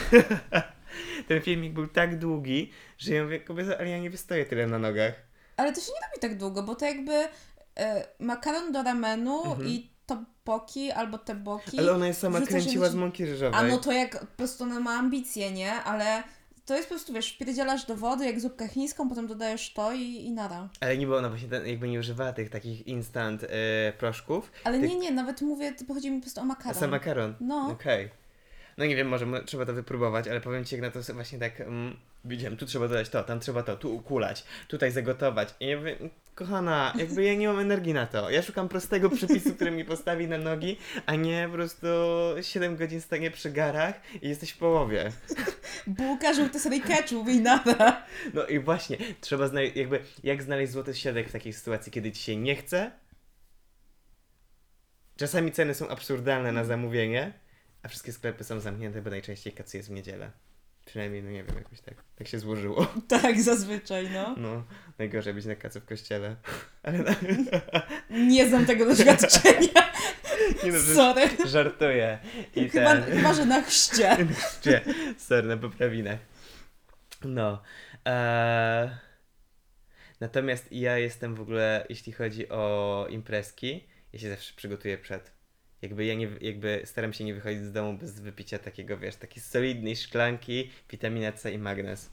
ten 1.28 1.42
filmik 1.42 1.74
był 1.74 1.88
tak 1.88 2.20
długi, 2.20 2.72
że 2.98 3.14
ja 3.14 3.24
mówię, 3.24 3.40
kobieta, 3.40 3.78
ale 3.78 3.90
ja 3.90 3.98
nie 4.00 4.10
wystoję 4.10 4.46
tyle 4.46 4.68
na 4.68 4.80
nogach. 4.80 5.14
Ale 5.58 5.74
to 5.74 5.82
się 5.82 5.88
nie 5.92 6.08
robi 6.08 6.20
tak 6.22 6.38
długo, 6.38 6.64
bo 6.64 6.76
to 6.76 6.86
jakby 6.86 7.14
e, 7.80 8.08
makaron 8.20 8.72
do 8.72 8.84
ramenu 8.84 9.44
Mhm. 9.46 9.68
i 9.68 9.92
topoki 10.06 10.92
albo 10.92 11.18
te 11.18 11.36
boki. 11.36 11.80
Ale 11.80 11.92
ona 11.94 12.08
jest 12.08 12.20
sama 12.20 12.42
kręciła 12.42 12.90
z 12.90 12.96
mąki 12.96 13.26
ryżowej. 13.26 13.60
A 13.60 13.64
no 13.64 13.78
to 13.78 13.92
jak 13.92 14.20
po 14.20 14.26
prostu 14.26 14.64
ona 14.64 14.80
ma 14.80 14.92
ambicje, 14.94 15.52
nie? 15.52 15.74
Ale 15.74 16.24
to 16.72 16.76
jest 16.78 16.90
po 16.90 16.96
prostu, 16.96 17.14
wiesz, 17.14 17.32
wpierdzielasz 17.34 17.86
do 17.86 17.96
wody 17.96 18.26
jak 18.26 18.40
zupkę 18.40 18.68
chińską, 18.68 19.10
potem 19.10 19.28
dodajesz 19.28 19.74
to 19.74 19.94
i, 19.94 20.02
i 20.02 20.32
nara. 20.32 20.70
Ale 20.80 20.98
nie 20.98 21.06
było 21.06 21.18
ona 21.18 21.30
właśnie, 21.30 21.48
ten, 21.50 21.68
jakby 21.68 21.88
nie 21.88 22.00
używała 22.00 22.34
tych 22.34 22.50
takich 22.50 22.88
instant 22.88 23.44
e, 23.44 23.48
proszków. 23.98 24.52
Ale 24.64 24.80
Ty- 24.80 24.88
nie, 24.88 24.96
nie, 24.96 25.12
nawet 25.12 25.42
mówię, 25.42 25.72
to 25.88 25.94
chodzi 25.94 26.12
mi 26.12 26.18
po 26.18 26.22
prostu 26.24 26.40
o 26.40 26.44
A 26.44 26.46
makaron. 26.46 26.80
sam 26.80 26.90
makaron. 26.92 27.36
No. 27.40 27.68
Okej. 27.72 28.10
No 28.78 28.86
nie 28.86 28.96
wiem, 28.96 29.08
może 29.08 29.26
mo- 29.26 29.44
trzeba 29.44 29.66
to 29.66 29.74
wypróbować, 29.74 30.28
ale 30.28 30.42
powiem 30.42 30.66
Ci, 30.66 30.76
jak 30.76 30.82
na 30.82 30.92
to 31.02 31.14
właśnie 31.14 31.40
tak 31.40 31.62
mm, 31.62 31.96
widziałem, 32.26 32.58
tu 32.58 32.66
trzeba 32.66 32.88
dodać 32.88 33.10
to, 33.10 33.24
tam 33.24 33.40
trzeba 33.40 33.64
to, 33.64 33.76
tu 33.78 33.96
ukulać, 33.96 34.44
tutaj 34.68 34.92
zagotować. 34.92 35.56
I 35.60 35.68
ja 35.68 35.78
mówię, 35.78 35.98
"Mm, 36.00 36.10
kochana, 36.36 36.94
jakby 36.98 37.24
ja 37.24 37.36
nie 37.36 37.48
mam 37.48 37.60
energii 37.60 37.94
na 37.94 38.08
to. 38.08 38.30
Ja 38.30 38.42
szukam 38.42 38.70
prostego 38.70 39.10
przepisu, 39.10 39.56
który 39.56 39.72
mi 39.72 39.86
postawi 39.86 40.28
na 40.28 40.38
nogi, 40.38 40.78
a 41.06 41.16
nie 41.16 41.48
po 41.48 41.54
prostu 41.54 41.88
7 42.42 42.76
godzin 42.76 43.02
stanie 43.02 43.32
przy 43.32 43.52
garach 43.52 44.02
i 44.22 44.30
jesteś 44.30 44.52
w 44.52 44.58
połowie. 44.58 45.12
Bułka, 45.88 46.34
żółty 46.34 46.76
i 46.76 46.82
ketchup 46.82 47.28
i 47.28 47.40
nara. 47.40 48.06
No 48.34 48.46
i 48.46 48.60
właśnie, 48.60 48.98
trzeba 49.22 49.48
znaleźć, 49.48 49.76
jakby, 49.76 50.00
jak 50.24 50.44
znaleźć 50.44 50.72
złoty 50.72 50.96
środek 50.96 51.30
w 51.30 51.32
takiej 51.32 51.54
sytuacji, 51.54 51.92
kiedy 51.92 52.12
Ci 52.12 52.24
się 52.24 52.36
nie 52.36 52.56
chce. 52.56 52.92
Czasami 55.18 55.52
ceny 55.52 55.74
są 55.74 55.88
absurdalne 55.88 56.52
na 56.52 56.64
zamówienie, 56.64 57.34
a 57.84 57.88
wszystkie 57.88 58.14
sklepy 58.14 58.44
są 58.44 58.60
zamknięte, 58.60 59.02
bo 59.02 59.10
najczęściej 59.10 59.54
kacy 59.54 59.78
jest 59.78 59.90
w 59.90 59.92
niedzielę. 59.92 60.32
Przynajmniej, 60.92 61.24
no 61.24 61.32
nie 61.32 61.44
wiem, 61.44 61.56
jakoś 61.56 61.82
tak, 61.82 61.96
tak 62.16 62.28
się 62.28 62.40
złożyło. 62.40 62.88
Tak, 63.08 63.42
zazwyczaj, 63.42 64.10
no. 64.14 64.36
No, 64.38 64.64
najgorzej 64.98 65.34
być 65.34 65.46
na 65.46 65.56
kacu 65.56 65.80
w 65.80 65.86
kościele. 65.86 66.36
Ale 66.84 66.98
na... 66.98 67.16
Nie 68.10 68.48
znam 68.48 68.66
tego 68.66 68.86
doświadczenia. 68.86 69.92
nie 70.64 70.72
no, 70.72 70.80
Sorry. 70.80 71.22
żartuję. 71.46 72.20
I 72.56 72.70
Chyba, 72.70 72.96
ten... 72.96 73.18
chyba, 73.18 73.34
że 73.34 73.46
na 73.46 73.62
chrzcie. 73.62 74.18
Gdzie? 74.62 74.82
Sorry, 75.18 75.48
na 75.48 75.58
poprawinach. 75.58 76.20
No. 77.24 77.62
Eee... 78.06 78.90
Natomiast 80.20 80.72
ja 80.72 80.98
jestem 80.98 81.36
w 81.36 81.42
ogóle, 81.42 81.86
jeśli 81.90 82.14
chodzi 82.14 82.50
o 82.50 83.08
imprezki, 83.10 83.88
ja 84.14 84.20
się 84.20 84.30
zawsze 84.30 84.54
przygotuję 84.56 84.98
przed. 84.98 85.32
Jakby 85.82 86.06
ja 86.06 86.16
nie, 86.16 86.30
jakby 86.42 86.82
staram 86.86 87.14
się 87.14 87.24
nie 87.24 87.34
wychodzić 87.34 87.62
z 87.62 87.72
domu 87.72 87.98
bez 87.98 88.20
wypicia 88.20 88.60
takiego, 88.60 88.98
wiesz, 88.98 89.16
takiej 89.16 89.44
solidnej 89.44 89.96
szklanki, 89.96 90.72
witamina 90.90 91.32
C 91.32 91.52
i 91.52 91.58
magnez. 91.58 92.10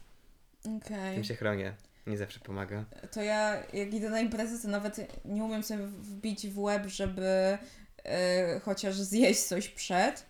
Okej. 0.77 1.15
Tym 1.15 1.23
się 1.23 1.35
chronię. 1.35 1.73
Nie 2.07 2.17
zawsze 2.17 2.39
pomaga. 2.39 2.85
To 3.11 3.21
ja, 3.21 3.63
jak 3.73 3.93
idę 3.93 4.09
na 4.09 4.19
imprezę, 4.19 4.61
to 4.61 4.67
nawet 4.67 5.25
nie 5.25 5.43
umiem 5.43 5.63
sobie 5.63 5.87
wbić 5.87 6.47
w 6.47 6.59
łeb, 6.59 6.87
żeby 6.87 7.57
e, 8.03 8.59
chociaż 8.59 8.95
zjeść 8.95 9.39
coś 9.39 9.69
przed, 9.69 10.25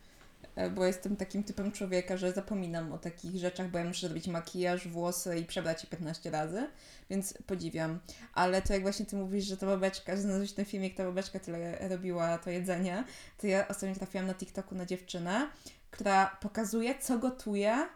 bo 0.75 0.85
jestem 0.85 1.15
takim 1.15 1.43
typem 1.43 1.71
człowieka, 1.71 2.17
że 2.17 2.31
zapominam 2.31 2.91
o 2.93 2.97
takich 2.97 3.35
rzeczach, 3.35 3.69
bo 3.71 3.77
ja 3.77 3.85
muszę 3.85 4.07
zrobić 4.07 4.27
makijaż, 4.27 4.87
włosy 4.87 5.39
i 5.39 5.45
przebrać 5.45 5.83
je 5.83 5.89
15 5.89 6.31
razy, 6.31 6.67
więc 7.09 7.33
podziwiam. 7.45 7.99
Ale 8.33 8.61
to 8.61 8.73
jak 8.73 8.81
właśnie 8.81 9.05
ty 9.05 9.15
mówisz, 9.15 9.45
że 9.45 9.57
ta 9.57 9.65
babeczka, 9.65 10.15
że 10.15 10.21
znalazłeś 10.21 10.53
ten 10.53 10.65
film, 10.65 10.83
jak 10.83 10.93
ta 10.93 11.03
babeczka 11.03 11.39
tyle 11.39 11.89
robiła 11.89 12.37
to 12.37 12.49
jedzenie, 12.49 13.03
to 13.37 13.47
ja 13.47 13.67
ostatnio 13.67 13.95
trafiłam 13.95 14.27
na 14.27 14.33
TikToku 14.33 14.75
na 14.75 14.85
dziewczynę, 14.85 15.49
która 15.91 16.37
pokazuje, 16.41 16.99
co 16.99 17.19
gotuje 17.19 17.87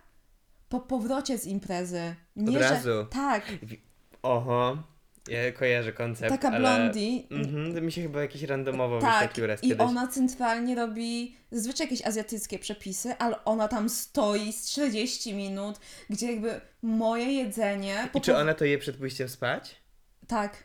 po 0.69 0.79
powrocie 0.79 1.37
z 1.37 1.45
imprezy. 1.45 2.15
Nie, 2.35 2.57
Od 2.57 2.63
że- 2.63 2.69
razu. 2.69 3.05
Tak, 3.11 3.43
Oho. 4.23 4.77
Ja 5.27 5.51
kojarzę 5.51 5.93
koncept, 5.93 6.29
taka 6.29 6.47
ale... 6.47 6.59
blondi. 6.59 7.27
Mhm, 7.31 7.75
to 7.75 7.81
mi 7.81 7.91
się 7.91 8.01
chyba 8.01 8.21
jakiś 8.21 8.41
randomowo 8.41 9.01
Tak, 9.01 9.13
wyświetlił 9.13 9.47
raz 9.47 9.63
i 9.63 9.67
kiedyś. 9.67 9.87
ona 9.87 10.07
centralnie 10.07 10.75
robi 10.75 11.35
zazwyczaj 11.51 11.87
jakieś 11.87 12.07
azjatyckie 12.07 12.59
przepisy, 12.59 13.15
ale 13.17 13.43
ona 13.45 13.67
tam 13.67 13.89
stoi 13.89 14.53
z 14.53 14.71
40 14.71 15.33
minut, 15.33 15.79
gdzie 16.09 16.31
jakby 16.31 16.61
moje 16.81 17.33
jedzenie... 17.33 18.09
I 18.13 18.21
czy 18.21 18.37
ona 18.37 18.53
to 18.53 18.65
je 18.65 18.77
przed 18.77 18.97
pójściem 18.97 19.29
spać? 19.29 19.75
Tak. 20.27 20.63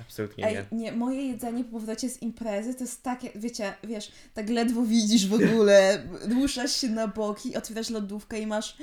Absolutnie 0.00 0.46
Ej, 0.46 0.54
nie. 0.54 0.78
nie, 0.78 0.92
moje 0.92 1.26
jedzenie 1.26 1.64
po 1.64 1.70
powrocie 1.70 2.08
z 2.10 2.22
imprezy 2.22 2.74
to 2.74 2.84
jest 2.84 3.02
takie, 3.02 3.30
wiecie, 3.34 3.74
wiesz, 3.84 4.12
tak 4.34 4.50
ledwo 4.50 4.82
widzisz 4.82 5.26
w 5.26 5.34
ogóle, 5.34 6.02
ruszasz 6.40 6.76
się 6.76 6.88
na 6.88 7.08
boki, 7.08 7.56
otwierasz 7.56 7.90
lodówkę 7.90 8.38
i 8.38 8.46
masz 8.46 8.76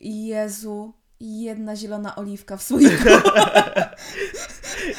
Jezu, 0.00 0.92
jedna 1.20 1.76
zielona 1.76 2.16
oliwka 2.16 2.56
w 2.56 2.62
słoiku. 2.62 3.08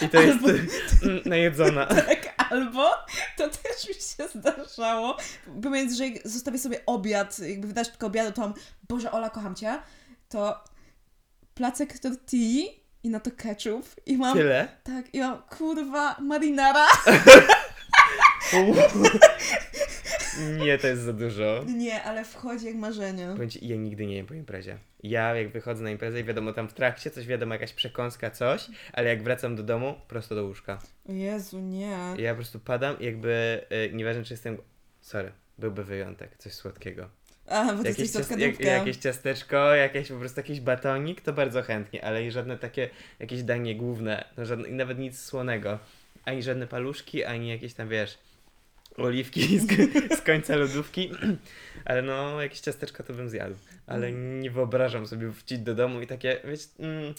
I 0.02 0.10
to 0.10 0.22
jest 0.22 0.38
Albo- 0.44 0.50
najedzona. 1.30 1.86
Tak, 1.86 2.34
albo 2.52 2.92
to 3.38 3.50
też 3.50 3.88
mi 3.88 3.94
się 3.94 4.28
zdarzało. 4.40 5.18
Pamiętaj, 5.64 5.96
że 5.98 6.30
zostawię 6.30 6.60
sobie 6.60 6.86
obiad, 6.86 7.40
jakby 7.40 7.68
wydasz 7.68 7.90
tylko 7.90 8.08
obiadu, 8.08 8.32
to 8.32 8.42
mam 8.42 8.54
Boże, 8.90 9.12
Ola, 9.12 9.30
kocham 9.30 9.56
Cię, 9.56 9.80
to 10.30 10.64
placek 11.54 12.00
tortilli 12.00 12.70
i 13.04 13.10
na 13.10 13.20
to 13.20 13.32
ketchup 13.32 13.86
i 14.06 14.18
mam, 14.18 14.38
Tyle? 14.38 14.68
tak, 14.84 15.14
i 15.16 15.20
mam, 15.20 15.42
kurwa, 15.42 16.16
marinara. 16.20 16.88
Nie, 20.66 20.78
to 20.78 20.88
jest 20.88 21.02
za 21.02 21.14
dużo. 21.14 21.66
Nie, 21.76 22.04
ale 22.04 22.26
wchodzi 22.26 22.66
jak 22.66 22.76
marzenie. 22.76 23.28
Ci, 23.50 23.68
ja 23.68 23.76
nigdy 23.76 24.06
nie 24.06 24.16
jem 24.16 24.26
po 24.26 24.34
imprezie. 24.34 24.78
Ja 25.04 25.36
jak 25.36 25.50
wychodzę 25.50 25.84
na 25.84 25.92
imprezę 25.92 26.20
i 26.20 26.24
wiadomo 26.24 26.54
tam 26.54 26.68
w 26.68 26.74
trakcie 26.74 27.12
coś 27.12 27.28
wiadomo, 27.28 27.54
jakaś 27.54 27.74
przekąska, 27.74 28.32
coś, 28.32 28.68
ale 28.94 29.10
jak 29.10 29.24
wracam 29.24 29.56
do 29.56 29.64
domu, 29.64 29.96
prosto 30.08 30.36
do 30.36 30.46
łóżka. 30.46 30.80
Jezu, 31.10 31.60
nie. 31.60 31.98
Ja 32.18 32.32
po 32.32 32.36
prostu 32.36 32.60
padam 32.60 33.00
i 33.00 33.06
jakby, 33.06 33.62
y, 33.92 33.94
nieważne 33.94 34.24
czy 34.24 34.34
jestem, 34.34 34.58
sorry, 35.02 35.32
byłby 35.58 35.84
wyjątek, 35.84 36.38
coś 36.38 36.54
słodkiego. 36.54 37.10
A, 37.48 37.66
bo 37.74 37.84
Jakieś, 37.84 38.00
jesteś 38.00 38.26
cias- 38.26 38.40
jak, 38.40 38.60
jakieś 38.60 38.98
ciasteczko, 38.98 39.76
jakieś 39.76 40.08
po 40.10 40.16
prostu 40.18 40.40
jakiś 40.40 40.60
batonik, 40.62 41.22
to 41.22 41.34
bardzo 41.34 41.62
chętnie, 41.64 42.06
ale 42.06 42.26
i 42.26 42.32
żadne 42.32 42.58
takie, 42.58 42.90
jakieś 43.20 43.44
danie 43.44 43.76
główne, 43.76 44.26
no 44.38 44.46
żadne, 44.46 44.68
i 44.68 44.74
nawet 44.74 45.00
nic 45.00 45.22
słonego. 45.22 45.80
Ani 46.26 46.44
żadne 46.44 46.68
paluszki, 46.68 47.24
ani 47.24 47.50
jakieś 47.50 47.74
tam, 47.74 47.90
wiesz, 47.90 48.18
oliwki 48.98 49.60
z, 49.60 49.68
z 50.18 50.22
końca 50.22 50.56
lodówki, 50.56 51.12
ale 51.86 52.02
no, 52.02 52.42
jakieś 52.42 52.60
ciasteczko 52.60 53.04
to 53.04 53.14
bym 53.14 53.30
zjadł. 53.30 53.56
Ale 53.88 54.12
nie 54.12 54.52
wyobrażam 54.52 55.08
sobie 55.08 55.28
wrócić 55.28 55.60
do 55.60 55.76
domu 55.76 56.02
i 56.02 56.08
takie, 56.08 56.40
wiecie, 56.44 56.66
mm, 56.80 57.14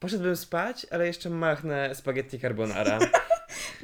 poszedłbym 0.00 0.36
spać, 0.36 0.86
ale 0.90 1.06
jeszcze 1.06 1.30
machnę 1.30 1.94
spaghetti 1.94 2.40
carbonara. 2.40 2.98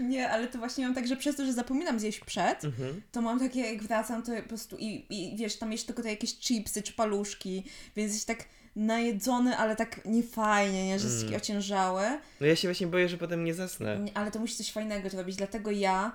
Nie, 0.01 0.31
ale 0.31 0.49
to 0.49 0.59
właśnie 0.59 0.85
mam 0.87 0.95
tak, 0.95 1.07
że 1.09 1.17
przez 1.17 1.37
to, 1.37 1.45
że 1.47 1.53
zapominam 1.53 2.01
zjeść 2.01 2.21
przed, 2.21 2.65
Mhm. 2.65 3.03
to 3.13 3.23
mam 3.23 3.39
takie, 3.39 3.61
jak 3.61 3.83
wracam, 3.83 4.23
to 4.23 4.33
po 4.43 4.49
prostu 4.49 4.77
i, 4.79 5.07
i 5.11 5.37
wiesz, 5.37 5.57
tam 5.59 5.73
jeszcze 5.73 5.87
tylko 5.87 6.03
te 6.03 6.09
jakieś 6.11 6.35
chipsy 6.39 6.83
czy 6.83 6.93
paluszki, 6.93 7.65
więc 7.97 8.13
jesteś 8.15 8.37
tak 8.37 8.47
najedzony, 8.77 9.57
ale 9.57 9.77
tak 9.77 10.01
niefajnie, 10.05 10.87
nie, 10.87 10.99
że 10.99 11.05
jesteś 11.07 11.23
taki 11.23 11.35
Mm. 11.35 11.43
ociężały. 11.43 12.03
No 12.41 12.47
ja 12.47 12.57
się 12.57 12.69
właśnie 12.69 12.87
boję, 12.87 13.09
że 13.09 13.19
potem 13.19 13.45
nie 13.45 13.55
zasnę. 13.55 13.99
Nie, 13.99 14.17
Ale 14.17 14.31
to 14.31 14.39
musi 14.39 14.55
coś 14.57 14.73
fajnego 14.73 15.09
robić, 15.09 15.37
dlatego 15.37 15.71
ja, 15.71 16.13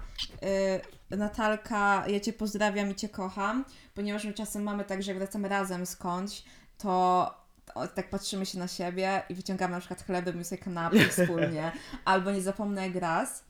y, 1.12 1.16
Natalka, 1.18 2.04
ja 2.08 2.20
Cię 2.20 2.34
pozdrawiam 2.34 2.92
i 2.92 2.96
Cię 2.96 3.10
kocham, 3.10 3.66
ponieważ 3.94 4.24
my 4.26 4.34
czasem 4.34 4.64
mamy 4.64 4.84
tak, 4.84 5.04
że 5.04 5.12
jak 5.12 5.18
wracamy 5.20 5.50
razem 5.50 5.86
skądś, 5.86 6.44
to 6.78 7.46
to 7.74 7.88
tak 7.88 8.10
patrzymy 8.10 8.46
się 8.46 8.60
na 8.60 8.68
siebie 8.68 9.22
i 9.30 9.36
wyciągamy 9.36 9.74
na 9.74 9.80
przykład 9.80 10.04
chleb, 10.06 10.26
robimy 10.26 10.44
sobie 10.44 10.62
kanapki 10.62 11.00
wspólnie. 11.10 11.72
Albo 12.06 12.32
nie 12.32 12.42
zapomnę 12.42 12.88
jak 12.88 12.96
raz, 12.96 13.44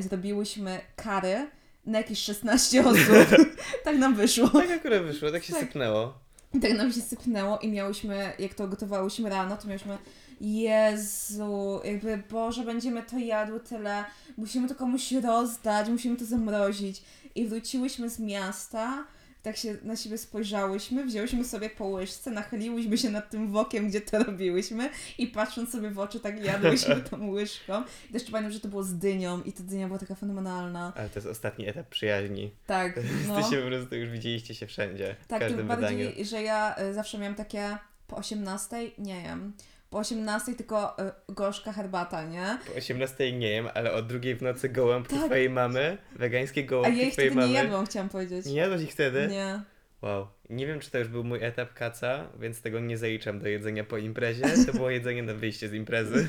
zrobiłyśmy 0.00 0.80
kary 0.96 1.46
na 1.86 1.98
jakieś 1.98 2.18
16 2.18 2.84
osób. 2.86 3.28
tak 3.84 3.96
nam 3.96 4.14
wyszło. 4.14 4.48
Tak 4.48 4.70
akurat 4.70 5.02
wyszło, 5.02 5.30
tak 5.30 5.44
się 5.44 5.52
Tak. 5.52 5.62
sypnęło. 5.62 6.14
I 6.54 6.60
tak 6.60 6.72
nam 6.76 6.92
się 6.92 7.00
sypnęło 7.00 7.58
i 7.58 7.68
miałyśmy, 7.68 8.32
jak 8.38 8.54
to 8.54 8.68
gotowałyśmy 8.68 9.30
rano, 9.30 9.56
to 9.56 9.68
miałyśmy 9.68 9.98
Jezu, 10.40 11.80
jakby 11.84 12.22
Boże, 12.30 12.64
będziemy 12.64 13.02
to 13.02 13.18
jadły 13.18 13.60
tyle, 13.60 14.04
musimy 14.36 14.68
to 14.68 14.74
komuś 14.74 15.12
rozdać, 15.12 15.88
musimy 15.88 16.16
to 16.16 16.24
zamrozić. 16.24 17.02
I 17.34 17.46
wróciłyśmy 17.46 18.10
z 18.10 18.18
miasta, 18.18 19.04
tak 19.42 19.56
się 19.56 19.76
na 19.82 19.96
siebie 19.96 20.18
spojrzałyśmy, 20.18 21.04
wzięłyśmy 21.04 21.44
sobie 21.44 21.70
po 21.70 21.84
łyżce, 21.86 22.30
nachyliłyśmy 22.30 22.98
się 22.98 23.10
nad 23.10 23.30
tym 23.30 23.50
wokiem, 23.52 23.88
gdzie 23.88 24.00
to 24.00 24.18
robiłyśmy 24.24 24.90
i 25.18 25.26
patrząc 25.26 25.70
sobie 25.72 25.90
w 25.90 25.98
oczy, 25.98 26.20
tak 26.20 26.44
jadłyśmy 26.44 26.96
tą 27.10 27.30
łyżką. 27.30 27.82
I 28.10 28.12
też 28.12 28.24
pamiętam, 28.24 28.52
że 28.52 28.60
to 28.60 28.68
było 28.68 28.82
z 28.82 28.94
dynią 28.98 29.42
i 29.42 29.52
ta 29.52 29.62
dynia 29.62 29.86
była 29.86 29.98
taka 29.98 30.14
fenomenalna. 30.14 30.92
Ale 30.96 31.08
to 31.08 31.18
jest 31.18 31.28
ostatni 31.28 31.68
etap 31.68 31.88
przyjaźni. 31.88 32.50
Tak, 32.66 32.96
no. 33.28 33.36
Jesteście 33.36 33.62
po 33.62 33.68
prostu, 33.68 33.96
już 33.96 34.08
widzieliście 34.10 34.54
się 34.54 34.66
wszędzie. 34.66 35.16
w 35.20 35.26
Tak, 35.26 35.40
każdym 35.40 35.58
tym 35.58 35.68
wydaniu. 35.68 36.04
bardziej, 36.04 36.24
że 36.24 36.42
ja 36.42 36.76
y, 36.90 36.94
zawsze 36.94 37.18
miałam 37.18 37.34
takie 37.34 37.78
po 38.06 38.16
18 38.16 38.76
nie 38.98 39.22
jem. 39.22 39.52
Po 39.92 39.98
18 39.98 40.54
tylko 40.54 40.96
y, 40.98 41.12
gorzka 41.28 41.72
herbata, 41.72 42.24
nie? 42.24 42.58
Po 42.66 42.72
18 42.78 43.32
nie 43.32 43.50
jem, 43.50 43.68
ale 43.74 43.92
o 43.92 44.02
drugiej 44.02 44.34
w 44.36 44.42
nocy 44.42 44.68
gołąbki 44.68 45.16
Tak. 45.16 45.24
twojej 45.24 45.50
mamy, 45.50 45.98
wegańskie 46.16 46.60
A 46.60 46.64
gołąbki 46.64 46.98
ja 46.98 47.06
ich 47.06 47.12
twojej 47.12 47.30
wtedy 47.30 47.40
mamy. 47.40 47.52
nie 47.52 47.58
jadłam, 47.58 47.86
chciałam 47.86 48.08
powiedzieć. 48.08 48.46
Nie 48.46 48.56
jadłeś 48.56 48.82
ich 48.82 48.92
wtedy? 48.92 49.28
Nie. 49.30 49.60
Wow. 50.02 50.26
Nie 50.50 50.66
wiem, 50.66 50.80
czy 50.80 50.90
to 50.90 50.98
już 50.98 51.08
był 51.08 51.24
mój 51.24 51.44
etap 51.44 51.74
kaca, 51.74 52.24
więc 52.40 52.60
tego 52.62 52.80
nie 52.80 52.98
zaliczam 52.98 53.38
do 53.38 53.48
jedzenia 53.48 53.84
po 53.84 53.98
imprezie. 53.98 54.44
To 54.66 54.72
było 54.72 54.90
jedzenie 54.90 55.22
na 55.22 55.34
wyjście 55.34 55.68
z 55.68 55.72
imprezy. 55.74 56.28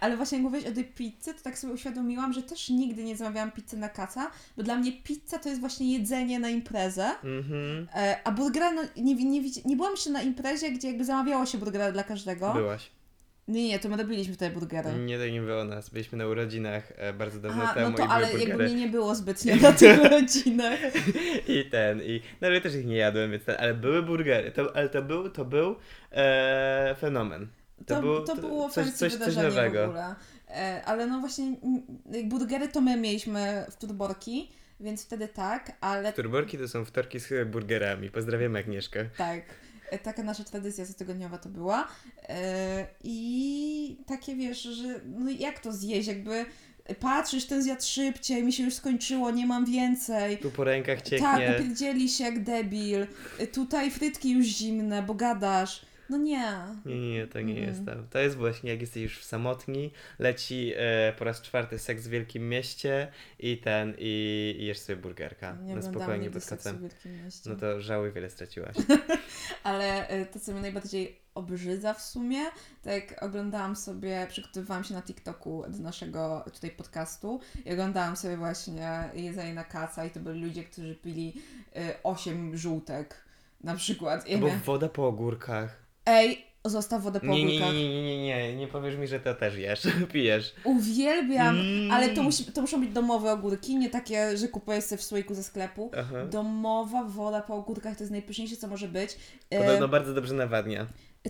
Ale 0.00 0.16
właśnie 0.16 0.38
jak 0.38 0.44
mówiłeś 0.44 0.66
o 0.66 0.72
tej 0.72 0.84
pizzy, 0.84 1.34
to 1.34 1.42
tak 1.42 1.58
sobie 1.58 1.72
uświadomiłam, 1.72 2.32
że 2.32 2.42
też 2.42 2.68
nigdy 2.68 3.04
nie 3.04 3.16
zamawiałam 3.16 3.52
pizzy 3.52 3.76
na 3.76 3.88
kaca, 3.88 4.30
bo 4.56 4.62
dla 4.62 4.76
mnie 4.76 4.92
pizza 4.92 5.38
to 5.38 5.48
jest 5.48 5.60
właśnie 5.60 5.92
jedzenie 5.92 6.38
na 6.38 6.48
imprezę. 6.48 7.10
Mhm. 7.24 7.88
E, 7.94 8.20
a 8.24 8.32
burgera, 8.32 8.72
no, 8.72 8.82
nie, 8.96 9.14
nie, 9.14 9.42
widzi- 9.42 9.62
nie 9.64 9.76
byłam 9.76 9.92
jeszcze 9.92 10.10
na 10.10 10.22
imprezie, 10.22 10.70
gdzie 10.70 10.88
jakby 10.88 11.04
zamawiało 11.04 11.46
się 11.46 11.58
burgera 11.58 11.92
dla 11.92 12.02
każdego. 12.02 12.52
Byłaś. 12.52 12.90
Nie, 13.48 13.68
nie, 13.68 13.78
to 13.78 13.88
my 13.88 13.96
robiliśmy 13.96 14.34
tutaj 14.34 14.50
burgery. 14.50 14.92
Nie, 14.92 15.18
to 15.18 15.26
nie 15.26 15.40
było 15.40 15.64
nas. 15.64 15.90
Byliśmy 15.90 16.18
na 16.18 16.26
urodzinach 16.26 16.92
e, 16.96 17.12
bardzo 17.12 17.40
dawno 17.40 17.62
Aha, 17.62 17.74
temu 17.74 17.90
no 17.90 17.96
to 17.96 18.04
i 18.04 18.06
ale 18.06 18.32
jakby 18.32 18.64
mnie 18.64 18.74
nie 18.74 18.88
było 18.88 19.14
zbytnio 19.14 19.56
na 19.62 19.72
tych 19.72 20.04
rodzinach. 20.04 20.78
I 21.48 21.64
ten, 21.70 22.02
i... 22.02 22.20
No 22.40 22.48
ale 22.48 22.60
też 22.60 22.74
ich 22.74 22.86
nie 22.86 22.96
jadłem, 22.96 23.30
więc 23.30 23.44
ten... 23.44 23.56
Ale 23.58 23.74
były 23.74 24.02
burgery. 24.02 24.50
To, 24.50 24.76
ale 24.76 24.88
to 24.88 25.02
był, 25.02 25.30
to 25.30 25.44
był 25.44 25.76
e, 26.12 26.96
fenomen. 27.00 27.48
To 27.76 27.94
To, 27.94 28.00
było- 28.00 28.20
to, 28.20 28.36
było 28.36 28.70
coś- 28.70 28.90
coś- 28.92 29.14
coś 29.14 29.36
nowego. 29.36 29.80
w 29.86 29.88
ogóle. 29.88 30.14
E, 30.50 30.82
ale 30.84 31.06
no 31.06 31.20
właśnie 31.20 31.56
burgery 32.24 32.68
to 32.68 32.80
my 32.80 32.96
mieliśmy 32.96 33.66
w 33.70 33.76
Turborki, 33.76 34.50
więc 34.80 35.04
wtedy 35.04 35.28
tak, 35.28 35.72
ale 35.80 36.12
Turborki 36.12 36.58
to 36.58 36.68
są 36.68 36.84
wtorki 36.84 37.20
z 37.20 37.48
burgerami. 37.48 38.10
Pozdrawiam 38.10 38.56
Agnieszkę. 38.56 39.04
tak, 39.16 39.40
e, 39.90 39.98
taka 39.98 40.22
nasza 40.22 40.44
tradycja 40.44 40.86
cotygodniowa 40.86 41.38
to 41.38 41.48
była. 41.48 41.88
E, 42.28 42.86
I 43.04 43.96
takie 44.06 44.36
wiesz, 44.36 44.62
że 44.62 45.00
no 45.04 45.30
jak 45.30 45.60
to 45.60 45.72
zjeść, 45.72 46.08
jakby 46.08 46.44
patrzysz, 47.00 47.46
ten 47.46 47.62
zjadł 47.62 47.82
szybciej, 47.84 48.42
mi 48.44 48.52
się 48.52 48.62
już 48.64 48.74
skończyło, 48.74 49.30
nie 49.30 49.46
mam 49.46 49.64
więcej. 49.64 50.38
Tu 50.38 50.50
po 50.50 50.64
rękach 50.64 50.96
Tak, 50.98 51.04
cieknie. 51.08 51.54
upierdzieli 51.58 52.08
się 52.08 52.24
jak 52.24 52.42
debil. 52.44 53.06
Tutaj 53.52 53.90
frytki 53.90 54.30
już 54.30 54.46
zimne, 54.46 55.02
bo 55.02 55.14
gadasz. 55.14 55.86
No 56.10 56.16
nie. 56.16 56.52
Nie, 56.86 57.00
nie, 57.00 57.10
nie, 57.10 57.26
to 57.26 57.40
nie 57.40 57.52
Mhm. 57.52 57.68
jest 57.68 57.86
tam. 57.86 58.08
To 58.10 58.18
jest 58.18 58.36
właśnie 58.36 58.70
jak 58.70 58.80
jesteś 58.80 59.02
już 59.02 59.24
samotni, 59.24 59.92
leci 60.18 60.72
e, 60.76 61.12
po 61.18 61.24
raz 61.24 61.42
czwarty 61.42 61.78
seks 61.78 62.06
w 62.06 62.10
wielkim 62.10 62.48
mieście 62.48 63.08
i 63.38 63.58
ten, 63.58 63.94
i, 63.98 64.56
i 64.58 64.66
jesz 64.66 64.78
sobie 64.78 64.96
burgerka. 64.96 65.56
Nie 65.62 65.76
no 65.76 65.82
spokojnie, 65.82 66.30
w. 66.30 66.34
Wielkim 66.80 67.24
Mieście. 67.24 67.50
No 67.50 67.56
to 67.56 67.80
żałuj, 67.80 68.12
wiele 68.12 68.30
straciłaś. 68.30 68.76
Ale 69.62 70.10
y, 70.20 70.26
to, 70.26 70.40
co 70.40 70.52
mnie 70.52 70.60
najbardziej 70.60 71.20
obrzydza 71.34 71.94
w 71.94 72.02
sumie, 72.02 72.40
to 72.82 72.90
jak 72.90 73.22
oglądałam 73.22 73.76
sobie, 73.76 74.26
przygotowywałam 74.30 74.84
się 74.84 74.94
na 74.94 75.02
TikToku 75.02 75.64
do 75.68 75.78
naszego 75.78 76.44
tutaj 76.54 76.70
podcastu 76.70 77.40
i 77.64 77.72
oglądałam 77.72 78.16
sobie 78.16 78.36
właśnie 78.36 79.10
jedzenie 79.14 79.54
na 79.54 79.64
kaca 79.64 80.04
i 80.04 80.10
to 80.10 80.20
byli 80.20 80.40
ludzie, 80.44 80.64
którzy 80.64 80.94
pili 80.94 81.42
y, 81.76 81.80
8 82.02 82.56
żółtek 82.56 83.24
na 83.64 83.74
przykład. 83.74 84.28
I 84.28 84.32
ja 84.32 84.38
Bo 84.38 84.46
miałam, 84.46 84.60
woda 84.62 84.88
po 84.88 85.06
ogórkach. 85.06 85.85
Ej, 86.06 86.46
zostaw 86.64 87.02
wodę 87.02 87.20
po 87.20 87.26
Nie, 87.26 87.44
nie, 87.44 87.50
ogórkach. 87.56 87.74
nie, 87.74 87.88
nie, 87.88 88.02
nie, 88.02 88.18
nie, 88.26 88.36
nie, 88.48 88.56
nie 88.56 88.68
powiesz 88.68 88.96
mi, 88.96 89.06
że 89.08 89.20
to 89.20 89.34
też 89.34 89.56
jesz, 89.56 89.82
pijesz. 90.12 90.54
Uwielbiam, 90.64 91.60
Mm. 91.60 91.90
ale 91.90 92.08
to, 92.08 92.22
musi, 92.22 92.44
to 92.44 92.60
muszą 92.60 92.80
być 92.80 92.90
domowe 92.90 93.32
ogórki, 93.32 93.76
nie 93.76 93.90
takie, 93.90 94.36
że 94.36 94.48
kupujesz 94.48 94.84
sobie 94.84 94.98
w 94.98 95.02
słoiku 95.04 95.34
ze 95.34 95.42
sklepu. 95.42 95.90
Aha. 95.98 96.24
Domowa 96.30 97.04
woda 97.04 97.40
po 97.40 97.54
ogórkach 97.54 97.96
to 97.96 98.02
jest 98.02 98.10
najpyszniejsze, 98.10 98.56
co 98.56 98.68
może 98.68 98.88
być. 98.88 99.16
E, 99.50 99.64
Podobno 99.64 99.88
bardzo 99.88 100.14
dobrze 100.14 100.34
nawadnia. 100.34 100.86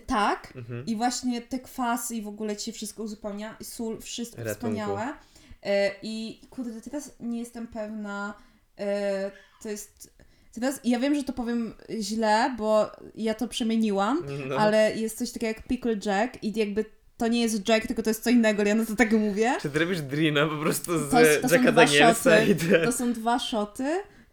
tak, 0.06 0.52
Mhm. 0.56 0.86
I 0.86 0.96
właśnie 0.96 1.42
te 1.42 1.58
kwasy 1.60 2.14
i 2.16 2.22
w 2.22 2.28
ogóle 2.28 2.56
ci 2.56 2.64
się 2.64 2.72
wszystko 2.72 3.02
uzupełnia, 3.02 3.56
i 3.60 3.64
sól, 3.64 4.00
wszystko 4.00 4.36
Ratunku. 4.36 4.54
wspaniałe. 4.58 5.12
E, 5.62 5.90
I 6.02 6.40
kurde, 6.50 6.80
teraz 6.80 7.16
nie 7.20 7.38
jestem 7.38 7.66
pewna, 7.66 8.34
e, 8.78 9.30
to 9.62 9.68
jest... 9.68 10.15
Teraz, 10.60 10.80
ja 10.84 10.98
wiem, 11.00 11.14
że 11.14 11.24
to 11.24 11.32
powiem 11.32 11.74
źle, 12.00 12.54
bo 12.58 12.90
ja 13.14 13.34
to 13.34 13.48
przemieniłam, 13.48 14.22
No. 14.48 14.56
ale 14.56 14.96
jest 14.96 15.18
coś 15.18 15.32
takiego 15.32 15.46
jak 15.48 15.62
Pickle 15.66 15.96
Jack 16.06 16.42
i 16.44 16.58
jakby 16.58 16.84
to 17.16 17.28
nie 17.28 17.40
jest 17.42 17.68
Jack, 17.68 17.86
tylko 17.86 18.02
to 18.02 18.10
jest 18.10 18.24
co 18.24 18.30
innego, 18.30 18.62
ja 18.62 18.74
na 18.74 18.84
to 18.86 18.96
tak 18.96 19.12
mówię. 19.12 19.52
Czy 19.60 19.70
ty 19.70 19.78
robisz 19.78 20.00
drina 20.00 20.46
po 20.46 20.56
prostu 20.56 20.98
z 20.98 21.10
To 21.10 21.20
jest- 21.20 21.42
to 21.42 21.48
są 21.48 21.54
Jacka 21.54 21.72
dwa 21.72 21.84
Danielsa 21.84 22.14
szoty. 22.40 22.50
i 22.52 22.54
ten... 22.56 22.84
To 22.84 22.92
są 22.92 23.12
dwa 23.12 23.38
szoty 23.38 23.84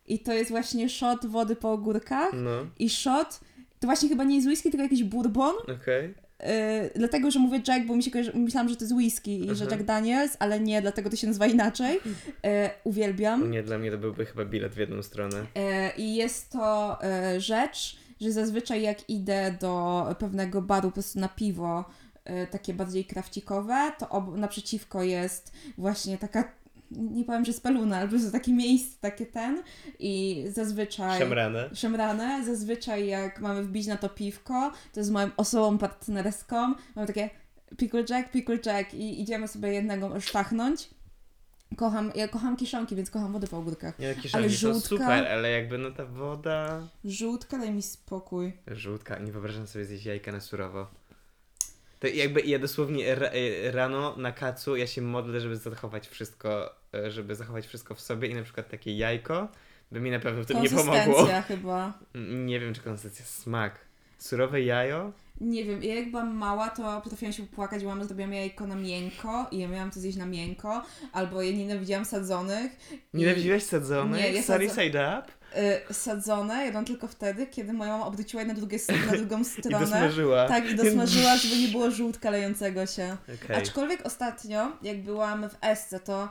i 0.07 0.19
to 0.19 0.33
jest 0.33 0.51
właśnie 0.51 0.89
shot 0.89 1.25
wody 1.25 1.55
po 1.55 1.71
ogórkach 1.71 2.29
No, 2.33 2.51
i 2.79 2.89
shot, 2.89 3.39
to 3.79 3.87
właśnie 3.87 4.09
chyba 4.09 4.23
nie 4.23 4.35
jest 4.35 4.47
whisky, 4.47 4.69
tylko 4.71 4.83
jakiś 4.83 5.03
bourbon, 5.03 5.55
okej. 5.81 6.13
Yy, 6.43 6.89
dlatego, 6.95 7.31
że 7.31 7.39
mówię 7.39 7.61
Jack, 7.67 7.85
bo 7.85 7.95
mi 7.95 8.03
się 8.03 8.11
kojarzy, 8.11 8.31
myślałam, 8.35 8.69
że 8.69 8.75
to 8.75 8.83
jest 8.83 8.93
whisky 8.93 9.39
i 9.39 9.45
że 9.45 9.51
Mhm. 9.63 9.69
Jack 9.71 9.83
Daniels, 9.83 10.37
ale 10.39 10.59
nie, 10.59 10.81
dlatego 10.81 11.09
to 11.09 11.15
się 11.15 11.27
nazywa 11.27 11.47
inaczej. 11.47 11.99
Yy, 12.05 12.49
uwielbiam. 12.83 13.51
Nie, 13.51 13.63
dla 13.63 13.77
mnie 13.77 13.91
to 13.91 13.97
byłby 13.97 14.25
chyba 14.25 14.45
bilet 14.45 14.73
w 14.73 14.77
jedną 14.77 15.03
stronę. 15.03 15.37
Yy, 15.55 15.63
I 15.97 16.15
jest 16.15 16.49
to 16.51 16.97
rzecz, 17.37 17.97
że 18.21 18.31
zazwyczaj 18.31 18.81
jak 18.81 19.09
idę 19.09 19.55
do 19.61 20.05
pewnego 20.19 20.61
baru 20.61 20.89
po 20.89 20.93
prostu 20.93 21.19
na 21.19 21.29
piwo, 21.29 21.85
takie 22.51 22.73
bardziej 22.73 23.05
krawcikowe, 23.05 23.91
to 23.99 24.09
ob- 24.09 24.37
naprzeciwko 24.37 25.03
jest 25.03 25.51
właśnie 25.77 26.17
taka 26.17 26.51
nie 26.97 27.25
powiem, 27.25 27.45
że 27.45 27.53
speluna, 27.53 27.97
ale 27.97 28.05
po 28.05 28.11
prostu 28.11 28.31
takie 28.31 28.53
miejsce, 28.53 28.97
takie 29.01 29.25
ten 29.25 29.63
i 29.99 30.43
zazwyczaj... 30.47 31.19
Szemrane. 31.19 31.69
szemrane. 31.75 32.45
Zazwyczaj 32.45 33.07
jak 33.07 33.41
mamy 33.41 33.63
wbić 33.63 33.87
na 33.87 33.97
to 33.97 34.09
piwko, 34.09 34.71
to 34.93 35.03
z 35.03 35.09
moją 35.09 35.29
osobą 35.37 35.77
partnerską, 35.77 36.73
mamy 36.95 37.07
takie 37.07 37.29
pickle 37.77 38.03
jack, 38.09 38.31
pickle 38.31 38.57
jack 38.65 38.93
i 38.93 39.21
idziemy 39.21 39.47
sobie 39.47 39.73
jednego 39.73 40.19
sztachnąć. 40.21 40.89
Kocham, 41.77 42.11
ja 42.15 42.27
kocham 42.27 42.55
kiszonki, 42.57 42.95
więc 42.95 43.09
kocham 43.09 43.33
wodę 43.33 43.47
po 43.47 43.57
ogórkach. 43.57 43.99
Nie, 43.99 44.07
Ale 44.07 44.15
kieszonki 44.15 44.49
są 44.49 44.55
żółtka? 44.55 44.89
super, 44.89 45.27
ale 45.27 45.51
jakby 45.51 45.77
no 45.77 45.91
ta 45.91 46.05
woda... 46.05 46.87
Żółtka, 47.05 47.57
daj 47.57 47.71
mi 47.71 47.81
spokój. 47.81 48.53
Żółtka, 48.67 49.19
nie 49.19 49.31
wyobrażam 49.31 49.67
sobie 49.67 49.85
zjeść 49.85 50.05
jajka 50.05 50.31
na 50.31 50.39
surowo. 50.39 50.87
To 51.99 52.07
jakby 52.07 52.41
ja 52.41 52.59
dosłownie 52.59 53.15
ra, 53.15 53.29
rano 53.71 54.15
na 54.17 54.31
kacu 54.31 54.75
ja 54.75 54.87
się 54.87 55.01
modlę, 55.01 55.39
żeby 55.39 55.55
zachować 55.55 56.07
wszystko, 56.07 56.75
żeby 57.07 57.35
zachować 57.35 57.67
wszystko 57.67 57.95
w 57.95 58.01
sobie 58.01 58.27
i 58.27 58.35
na 58.35 58.43
przykład 58.43 58.69
takie 58.69 58.97
jajko 58.97 59.47
by 59.91 59.99
mi 59.99 60.11
na 60.11 60.19
pewno 60.19 60.43
w 60.43 60.45
tym 60.45 60.61
nie 60.61 60.69
pomogło. 60.69 60.93
Konsystencja 60.93 61.41
chyba. 61.41 61.93
Mm, 62.15 62.45
Nie 62.45 62.59
wiem, 62.59 62.73
czy 62.73 62.81
konsystencja, 62.81 63.25
smak. 63.25 63.79
Surowe 64.17 64.61
jajo? 64.61 65.11
Nie 65.41 65.65
wiem, 65.65 65.83
ja 65.83 65.95
jak 65.95 66.11
byłam 66.11 66.35
mała, 66.35 66.69
to 66.69 67.01
potrafiłam 67.03 67.33
się 67.33 67.43
popłakać, 67.43 67.83
bo 67.83 67.89
mama 67.89 68.03
zrobiła 68.05 68.27
mi 68.27 68.37
jajko 68.37 68.67
na 68.67 68.75
miękko 68.75 69.47
i 69.51 69.57
ja 69.59 69.67
miałam 69.67 69.91
to 69.91 69.99
zjeść 69.99 70.17
na 70.17 70.25
miękko, 70.25 70.83
albo 71.13 71.41
ja 71.41 71.51
nienawidziłam 71.51 72.05
sadzonych. 72.05 72.71
i- 73.13 73.17
Nienawidziłaś 73.17 73.63
sadzonych? 73.63 74.21
Nie, 74.21 74.31
ja 74.31 74.43
Sorry, 74.43 74.69
side 74.69 75.19
up? 75.19 75.31
y, 75.89 75.93
sadzone, 75.93 76.65
jadłam 76.65 76.85
tylko 76.85 77.07
wtedy, 77.07 77.47
kiedy 77.47 77.73
moja 77.73 77.91
mama 77.91 78.05
obróciła 78.05 78.41
je 78.41 78.47
na, 78.47 78.53
drugie, 78.53 78.77
na 79.11 79.17
drugą 79.17 79.39
I 79.41 79.45
stronę. 79.45 79.79
dosmażyła. 79.79 80.47
Tak, 80.47 80.69
i 80.71 80.75
dosmażyła, 80.75 81.37
żeby 81.37 81.57
nie 81.61 81.67
było 81.67 81.91
żółtka 81.91 82.29
lejącego 82.29 82.85
się. 82.85 83.17
Okej. 83.43 83.55
Aczkolwiek 83.55 84.05
ostatnio, 84.05 84.71
jak 84.81 85.01
byłam 85.03 85.49
w 85.49 85.55
Esce, 85.61 85.99
to 85.99 86.29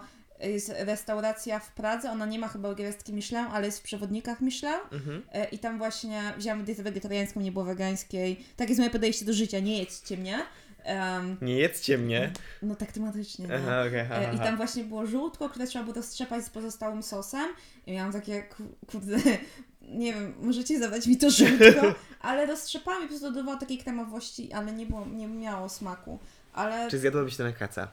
jest 0.51 0.73
restauracja 0.79 1.59
w 1.59 1.73
Pradze, 1.73 2.11
ona 2.11 2.27
nie 2.27 2.39
ma 2.39 2.49
chyba 2.49 2.75
gwiazdki 2.75 3.13
Michelin, 3.13 3.47
ale 3.53 3.67
jest 3.67 3.79
w 3.79 3.83
przewodnikach 3.83 4.41
Michelin 4.41 4.75
Mhm. 4.93 5.23
E, 5.33 5.45
i 5.49 5.59
tam 5.59 5.79
właśnie 5.79 6.23
wzięłam 6.39 6.65
dietę 6.65 6.83
wegetariańską, 6.83 7.41
nie 7.41 7.53
było 7.53 7.65
wegańskiej. 7.65 8.45
Tak 8.57 8.69
jest 8.69 8.79
moje 8.79 8.91
podejście 8.91 9.25
do 9.25 9.33
życia, 9.33 9.59
nie 9.61 9.79
jedzcie 9.79 10.17
mnie. 10.17 10.39
Em, 10.85 11.37
Nie 11.43 11.57
jedzcie 11.59 11.99
mnie. 11.99 12.33
no 12.63 12.77
tak 12.77 12.93
tematycznie, 12.93 13.47
nie? 13.47 13.55
Aha, 13.55 13.85
okej, 13.89 14.01
aha, 14.01 14.15
E, 14.17 14.35
I 14.35 14.39
tam 14.39 14.57
właśnie 14.57 14.85
było 14.85 15.07
żółtko, 15.07 15.49
które 15.49 15.67
trzeba 15.67 15.85
było 15.85 15.97
roztrzepać 15.97 16.45
z 16.45 16.51
pozostałym 16.51 17.03
sosem. 17.03 17.49
I 17.87 17.93
miałam 17.93 18.13
takie, 18.13 18.43
ku- 18.43 18.87
kurde, 18.91 19.17
nie 19.83 20.15
wiem, 20.15 20.35
możecie 20.41 20.79
zadać 20.79 21.07
mi 21.07 21.17
to 21.17 21.31
żółtko, 21.31 21.95
ale 22.21 22.47
roztrzepałam 22.47 23.01
i 23.01 23.03
po 23.05 23.09
prostu 23.09 23.27
dodawało 23.33 23.57
takiej 23.59 23.79
kremowości, 23.79 24.53
ale 24.53 24.73
nie 24.73 24.87
było, 24.87 25.07
nie 25.07 25.27
miało 25.29 25.69
smaku. 25.69 26.19
Ale 26.53 26.91
Czy 26.91 26.99
zjadłabyś 26.99 27.37
to 27.37 27.45
na 27.45 27.53
kaca? 27.53 27.89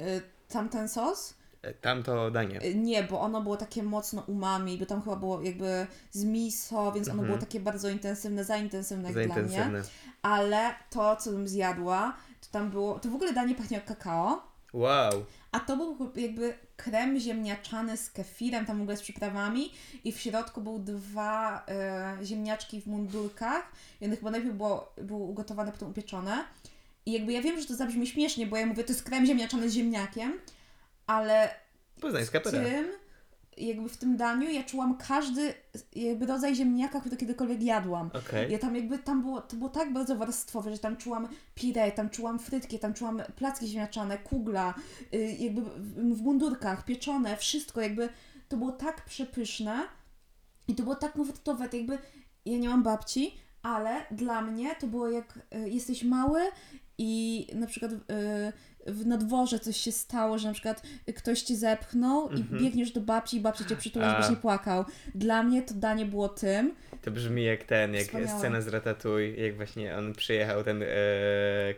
y, 0.00 0.22
tamten 0.48 0.88
sos? 0.88 1.34
E, 1.62 1.74
Tamto 1.74 2.30
danie. 2.30 2.62
Y, 2.64 2.74
Nie, 2.74 3.02
bo 3.02 3.20
ono 3.20 3.40
było 3.40 3.56
takie 3.56 3.82
mocno 3.82 4.22
umami, 4.26 4.78
bo 4.78 4.86
tam 4.86 5.02
chyba 5.02 5.16
było 5.16 5.42
jakby 5.42 5.86
z 6.12 6.24
miso, 6.24 6.92
więc 6.92 7.08
ono 7.08 7.12
Mhm. 7.22 7.26
było 7.28 7.38
takie 7.40 7.60
bardzo 7.60 7.88
intensywne, 7.88 8.44
za 8.44 8.56
intensywne 8.56 9.12
Za 9.12 9.20
jak 9.20 9.28
dla 9.32 9.36
mnie. 9.42 9.44
intensywne. 9.56 9.82
Ale 10.22 10.74
to, 10.90 11.16
co 11.16 11.30
bym 11.30 11.48
zjadła, 11.48 12.16
to 12.40 12.46
tam 12.50 12.70
było, 12.70 12.98
to 12.98 13.08
w 13.10 13.14
ogóle 13.14 13.32
danie 13.32 13.54
pachnie 13.54 13.76
jak 13.76 13.86
kakao, 13.86 14.42
Wow. 14.72 15.24
a 15.52 15.60
to 15.60 15.76
był 15.76 16.10
jakby 16.16 16.54
krem 16.76 17.18
ziemniaczany 17.20 17.96
z 17.96 18.10
kefirem, 18.10 18.66
tam 18.66 18.78
w 18.78 18.82
ogóle 18.82 18.96
z 18.96 19.02
przyprawami 19.02 19.72
i 20.04 20.12
w 20.12 20.20
środku 20.20 20.60
był 20.60 20.78
dwa 20.78 21.64
e, 21.68 22.18
ziemniaczki 22.22 22.80
w 22.80 22.86
mundurkach 22.86 23.72
i 24.00 24.04
one 24.04 24.16
chyba 24.16 24.30
najpierw 24.30 24.54
było, 24.56 24.92
były 25.02 25.20
ugotowane, 25.24 25.72
potem 25.72 25.88
upieczone. 25.90 26.44
I 27.08 27.12
jakby 27.12 27.32
ja 27.32 27.42
wiem, 27.42 27.60
że 27.60 27.66
to 27.66 27.74
zabrzmi 27.74 28.06
śmiesznie, 28.06 28.46
bo 28.46 28.56
ja 28.56 28.66
mówię, 28.66 28.84
to 28.84 28.92
jest 28.92 29.04
krem 29.04 29.26
ziemniaczany 29.26 29.70
z 29.70 29.72
ziemniakiem, 29.72 30.32
ale 31.06 31.54
Poznańska 32.00 32.40
pera. 32.40 32.64
tym, 32.64 32.86
jakby 33.56 33.88
w 33.88 33.96
tym 33.96 34.16
daniu 34.16 34.50
ja 34.50 34.62
czułam 34.62 34.96
każdy 34.96 35.54
jakby 35.96 36.26
rodzaj 36.26 36.54
ziemniaka, 36.54 37.00
który 37.00 37.16
kiedykolwiek 37.16 37.62
jadłam. 37.62 38.10
Okej. 38.14 38.52
Ja 38.52 38.58
tam 38.58 38.76
jakby, 38.76 38.98
tam 38.98 39.22
było, 39.22 39.40
to 39.40 39.56
było 39.56 39.70
tak 39.70 39.92
bardzo 39.92 40.16
warstwowe, 40.16 40.72
że 40.72 40.78
tam 40.78 40.96
czułam 40.96 41.28
pire, 41.54 41.92
tam 41.92 42.10
czułam 42.10 42.38
frytki, 42.38 42.78
tam 42.78 42.94
czułam 42.94 43.22
placki 43.36 43.66
ziemniaczane, 43.66 44.18
kugla, 44.18 44.74
y, 45.14 45.36
jakby 45.38 45.60
w, 45.60 46.16
w 46.16 46.22
mundurkach, 46.22 46.84
pieczone, 46.84 47.36
wszystko 47.36 47.80
jakby, 47.80 48.08
to 48.48 48.56
było 48.56 48.72
tak 48.72 49.04
przepyszne 49.04 49.82
i 50.68 50.74
to 50.74 50.82
było 50.82 50.94
tak 50.94 51.12
komfortowe, 51.12 51.68
to 51.68 51.76
jakby, 51.76 51.98
ja 52.44 52.58
nie 52.58 52.68
mam 52.68 52.82
babci, 52.82 53.34
ale 53.62 54.06
dla 54.10 54.42
mnie 54.42 54.74
to 54.74 54.86
było 54.86 55.08
jak 55.08 55.38
y, 55.54 55.68
jesteś 55.68 56.02
mały 56.04 56.40
i 56.98 57.46
na 57.54 57.66
przykład 57.66 57.92
y, 57.92 57.96
w 58.86 59.06
na 59.06 59.16
dworze 59.16 59.58
coś 59.58 59.76
się 59.76 59.92
stało, 59.92 60.38
że 60.38 60.48
na 60.48 60.54
przykład 60.54 60.82
ktoś 61.16 61.42
cię 61.42 61.56
zepchnął 61.56 62.30
i 62.30 62.40
Mhm. 62.40 62.62
biegniesz 62.62 62.90
do 62.92 63.00
babci 63.00 63.36
i 63.36 63.40
babcia 63.40 63.64
cię 63.64 63.76
przytula, 63.76 64.12
żebyś 64.12 64.30
nie 64.30 64.36
płakał. 64.36 64.84
Dla 65.14 65.42
mnie 65.42 65.62
to 65.62 65.74
danie 65.74 66.06
było 66.06 66.28
tym, 66.28 66.74
To 67.02 67.10
brzmi 67.10 67.44
jak 67.44 67.64
ten, 67.64 67.94
jak 67.94 68.04
Wspaniałe. 68.04 68.38
scena 68.38 68.60
z 68.60 68.68
Ratatouille, 68.68 69.36
jak 69.46 69.56
właśnie 69.56 69.96
on 69.96 70.12
przyjechał, 70.14 70.64
ten 70.64 70.82
e, 70.82 70.86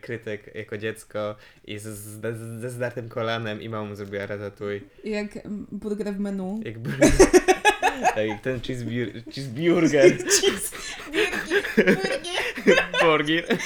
krytyk 0.00 0.54
jako 0.54 0.78
dziecko 0.78 1.36
i 1.64 1.78
z, 1.78 1.82
z, 1.82 2.20
z, 2.36 2.60
ze 2.60 2.70
zdartym 2.70 3.08
kolanem 3.08 3.62
i 3.62 3.68
mama 3.68 3.88
mu 3.88 3.94
zrobiła 3.96 4.26
Ratatouille. 4.26 4.80
jak 5.04 5.36
mm, 5.36 5.66
burger 5.72 6.14
w 6.14 6.18
menu. 6.20 6.60
Jakby... 6.64 6.90
tak, 8.14 8.26
jak 8.28 8.40
ten 8.40 8.60
cheeseburger. 8.60 9.22
cheeseburger. 9.34 10.14
Burger. 13.02 13.44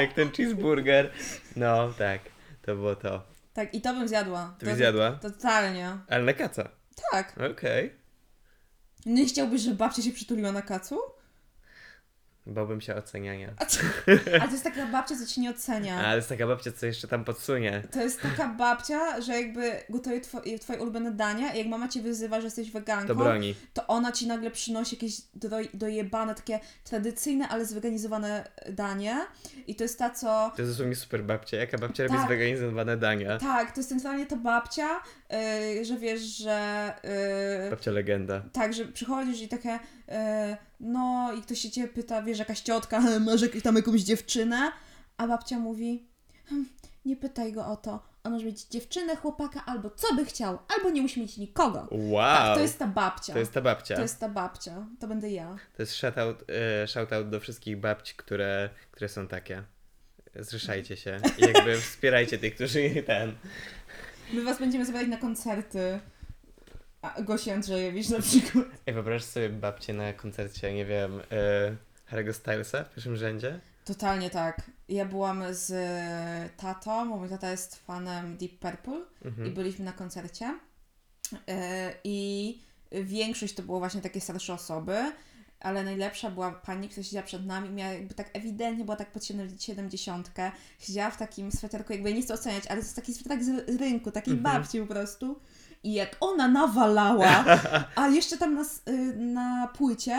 jak 0.00 0.12
ten 0.12 0.32
cheeseburger. 0.32 1.12
No, 1.56 1.92
tak. 1.98 2.20
To 2.62 2.74
było 2.74 2.96
to. 2.96 3.22
Tak, 3.52 3.74
i 3.74 3.80
to 3.80 3.94
bym 3.94 4.08
zjadła. 4.08 4.56
To 4.58 4.66
byś 4.66 4.74
zjadła? 4.74 5.10
Totalnie. 5.10 5.98
Ale 6.08 6.24
na 6.24 6.32
kaca. 6.32 6.68
Tak. 7.10 7.34
Okej. 7.52 7.92
Nie 9.06 9.26
chciałbyś, 9.26 9.60
żeby 9.60 9.76
babcia 9.76 10.02
się 10.02 10.10
przytuliła 10.10 10.52
na 10.52 10.62
kacu? 10.62 10.98
Bałbym 12.48 12.80
się 12.80 12.94
oceniania. 12.94 13.52
A, 13.58 13.64
co? 13.66 13.78
A 14.42 14.46
to 14.46 14.52
jest 14.52 14.64
taka 14.64 14.86
babcia, 14.86 15.14
co 15.16 15.26
ci 15.26 15.40
nie 15.40 15.50
ocenia. 15.50 15.96
Ale 16.06 16.16
jest 16.16 16.28
taka 16.28 16.46
babcia, 16.46 16.72
co 16.72 16.86
jeszcze 16.86 17.08
tam 17.08 17.24
podsunie. 17.24 17.82
To 17.92 18.00
jest 18.02 18.22
taka 18.22 18.48
babcia, 18.48 19.20
że 19.20 19.32
jakby 19.40 19.72
gotuje 19.88 20.20
twoje, 20.20 20.58
twoje 20.58 20.78
ulubione 20.78 21.10
dania 21.12 21.54
i 21.54 21.58
jak 21.58 21.66
mama 21.66 21.88
cię 21.88 22.02
wyzywa, 22.02 22.40
że 22.40 22.46
jesteś 22.46 22.70
weganką, 22.70 23.06
To 23.08 23.14
broni. 23.14 23.54
to 23.74 23.86
ona 23.86 24.12
ci 24.12 24.26
nagle 24.26 24.50
przynosi 24.50 24.96
jakieś 24.96 25.20
do, 25.34 25.48
dojebane, 25.74 26.34
takie 26.34 26.60
tradycyjne, 26.84 27.48
ale 27.48 27.64
zweganizowane 27.66 28.48
danie. 28.70 29.16
I 29.66 29.74
to 29.74 29.84
jest 29.84 29.98
ta, 29.98 30.10
co... 30.10 30.52
To 30.56 30.62
jest 30.62 30.72
dosłownie 30.72 30.96
super 30.96 31.24
babcia. 31.24 31.56
Jaka 31.56 31.78
babcia 31.78 32.02
robi 32.02 32.16
Tak. 32.16 32.26
zweganizowane 32.26 32.96
dania? 32.96 33.38
Tak, 33.38 33.72
to 33.72 33.80
jest 33.80 33.88
centralnie 33.88 34.26
ta 34.26 34.36
babcia, 34.36 34.88
yy, 35.76 35.84
że 35.84 35.96
wiesz, 35.96 36.20
że... 36.20 36.92
Yy, 37.64 37.70
Babcia 37.70 37.90
legenda. 37.90 38.42
tak, 38.52 38.74
że 38.74 38.84
przychodzisz 38.84 39.42
i 39.42 39.48
takie, 39.48 39.68
yy, 40.08 40.14
no 40.80 41.32
i 41.38 41.42
ktoś 41.42 41.58
się 41.58 41.70
cię 41.70 41.88
pyta, 41.88 42.22
wiesz, 42.22 42.38
jakaś 42.38 42.60
ciotka, 42.60 43.00
masz 43.26 43.42
jak, 43.42 43.62
tam 43.62 43.76
jakąś 43.76 44.00
dziewczynę, 44.00 44.72
a 45.16 45.26
babcia 45.26 45.58
mówi, 45.58 46.08
hm, 46.44 46.68
nie 47.04 47.16
pytaj 47.16 47.52
go 47.52 47.66
o 47.66 47.76
to, 47.76 48.08
on 48.24 48.32
może 48.32 48.46
mieć 48.46 48.64
dziewczynę, 48.64 49.16
chłopaka, 49.16 49.62
albo 49.66 49.90
co 49.90 50.14
by 50.14 50.24
chciał, 50.24 50.58
albo 50.76 50.90
nie 50.90 51.02
musi 51.02 51.20
mieć 51.20 51.36
nikogo. 51.36 51.88
Wow! 51.90 52.36
Tak, 52.36 52.56
to 52.56 52.62
jest 52.62 52.78
ta 52.78 52.86
babcia. 52.86 53.32
To 53.32 53.38
jest 53.38 53.52
ta 53.52 53.60
babcia. 53.60 53.96
To 53.96 54.02
jest 54.02 54.20
ta 54.20 54.28
babcia. 54.28 54.86
To 55.00 55.08
będę 55.08 55.30
ja. 55.30 55.56
To 55.76 55.82
jest 55.82 55.94
shoutout, 55.94 56.44
e, 56.82 56.88
shoutout 56.88 57.28
do 57.28 57.40
wszystkich 57.40 57.80
babci, 57.80 58.14
które, 58.16 58.70
które 58.90 59.08
są 59.08 59.28
takie. 59.28 59.62
Zrzeszajcie 60.36 60.96
się 60.96 61.20
i 61.38 61.40
jakby 61.40 61.80
wspierajcie 61.90 62.38
tych, 62.38 62.54
którzy 62.54 63.02
ten. 63.06 63.34
My 64.32 64.44
was 64.44 64.58
będziemy 64.58 64.86
zabierać 64.86 65.08
na 65.08 65.16
koncerty. 65.16 66.00
A 67.02 67.22
Gosi 67.22 67.50
Andrzejewicz 67.50 68.08
na 68.08 68.20
przykład. 68.20 68.64
Ej, 68.86 68.94
wyobraź 68.94 69.24
sobie 69.24 69.48
babcię 69.50 69.92
na 69.92 70.12
koncercie, 70.12 70.74
nie 70.74 70.84
wiem, 70.84 71.20
e, 71.30 71.76
Harry'ego 72.10 72.32
Stylesa 72.32 72.84
w 72.84 72.90
pierwszym 72.94 73.16
rzędzie? 73.16 73.60
Totalnie 73.84 74.30
tak. 74.30 74.62
Ja 74.88 75.04
byłam 75.04 75.42
z 75.50 75.72
tatą, 76.56 77.10
bo 77.10 77.16
mój 77.16 77.28
tata 77.28 77.50
jest 77.50 77.76
fanem 77.76 78.36
Deep 78.36 78.58
Purple 78.58 79.00
i 79.24 79.26
Mhm. 79.28 79.54
byliśmy 79.54 79.84
na 79.84 79.92
koncercie. 79.92 80.58
E, 81.48 81.92
I 82.04 82.58
większość 82.92 83.54
to 83.54 83.62
było 83.62 83.78
właśnie 83.78 84.00
takie 84.00 84.20
starsze 84.20 84.52
osoby, 84.54 85.12
ale 85.60 85.84
najlepsza 85.84 86.30
była 86.30 86.50
pani, 86.52 86.88
która 86.88 87.04
siedziała 87.04 87.26
przed 87.26 87.46
nami, 87.46 87.70
miała 87.70 87.92
jakby 87.92 88.14
tak 88.14 88.30
ewidentnie, 88.32 88.84
była 88.84 88.96
tak 88.96 89.12
pod 89.12 89.24
70, 89.24 90.30
siedziała 90.78 91.10
w 91.10 91.16
takim 91.16 91.52
sweterku, 91.52 91.92
jakby 91.92 92.10
ja 92.10 92.16
nie 92.16 92.22
chcę 92.22 92.34
oceniać, 92.34 92.66
ale 92.66 92.80
to 92.80 92.84
jest 92.86 92.96
taki 92.96 93.14
sweterek 93.14 93.44
z 93.44 93.70
z 93.70 93.76
rynku, 93.76 94.10
takiej 94.10 94.34
Mhm. 94.34 94.56
babci 94.56 94.80
po 94.80 94.86
prostu. 94.86 95.40
I 95.82 95.92
jak 95.94 96.16
ona 96.20 96.48
nawalała, 96.48 97.44
a 97.94 98.08
jeszcze 98.08 98.38
tam 98.38 98.54
na, 98.54 98.62
y, 98.62 99.16
na 99.16 99.68
płycie 99.76 100.18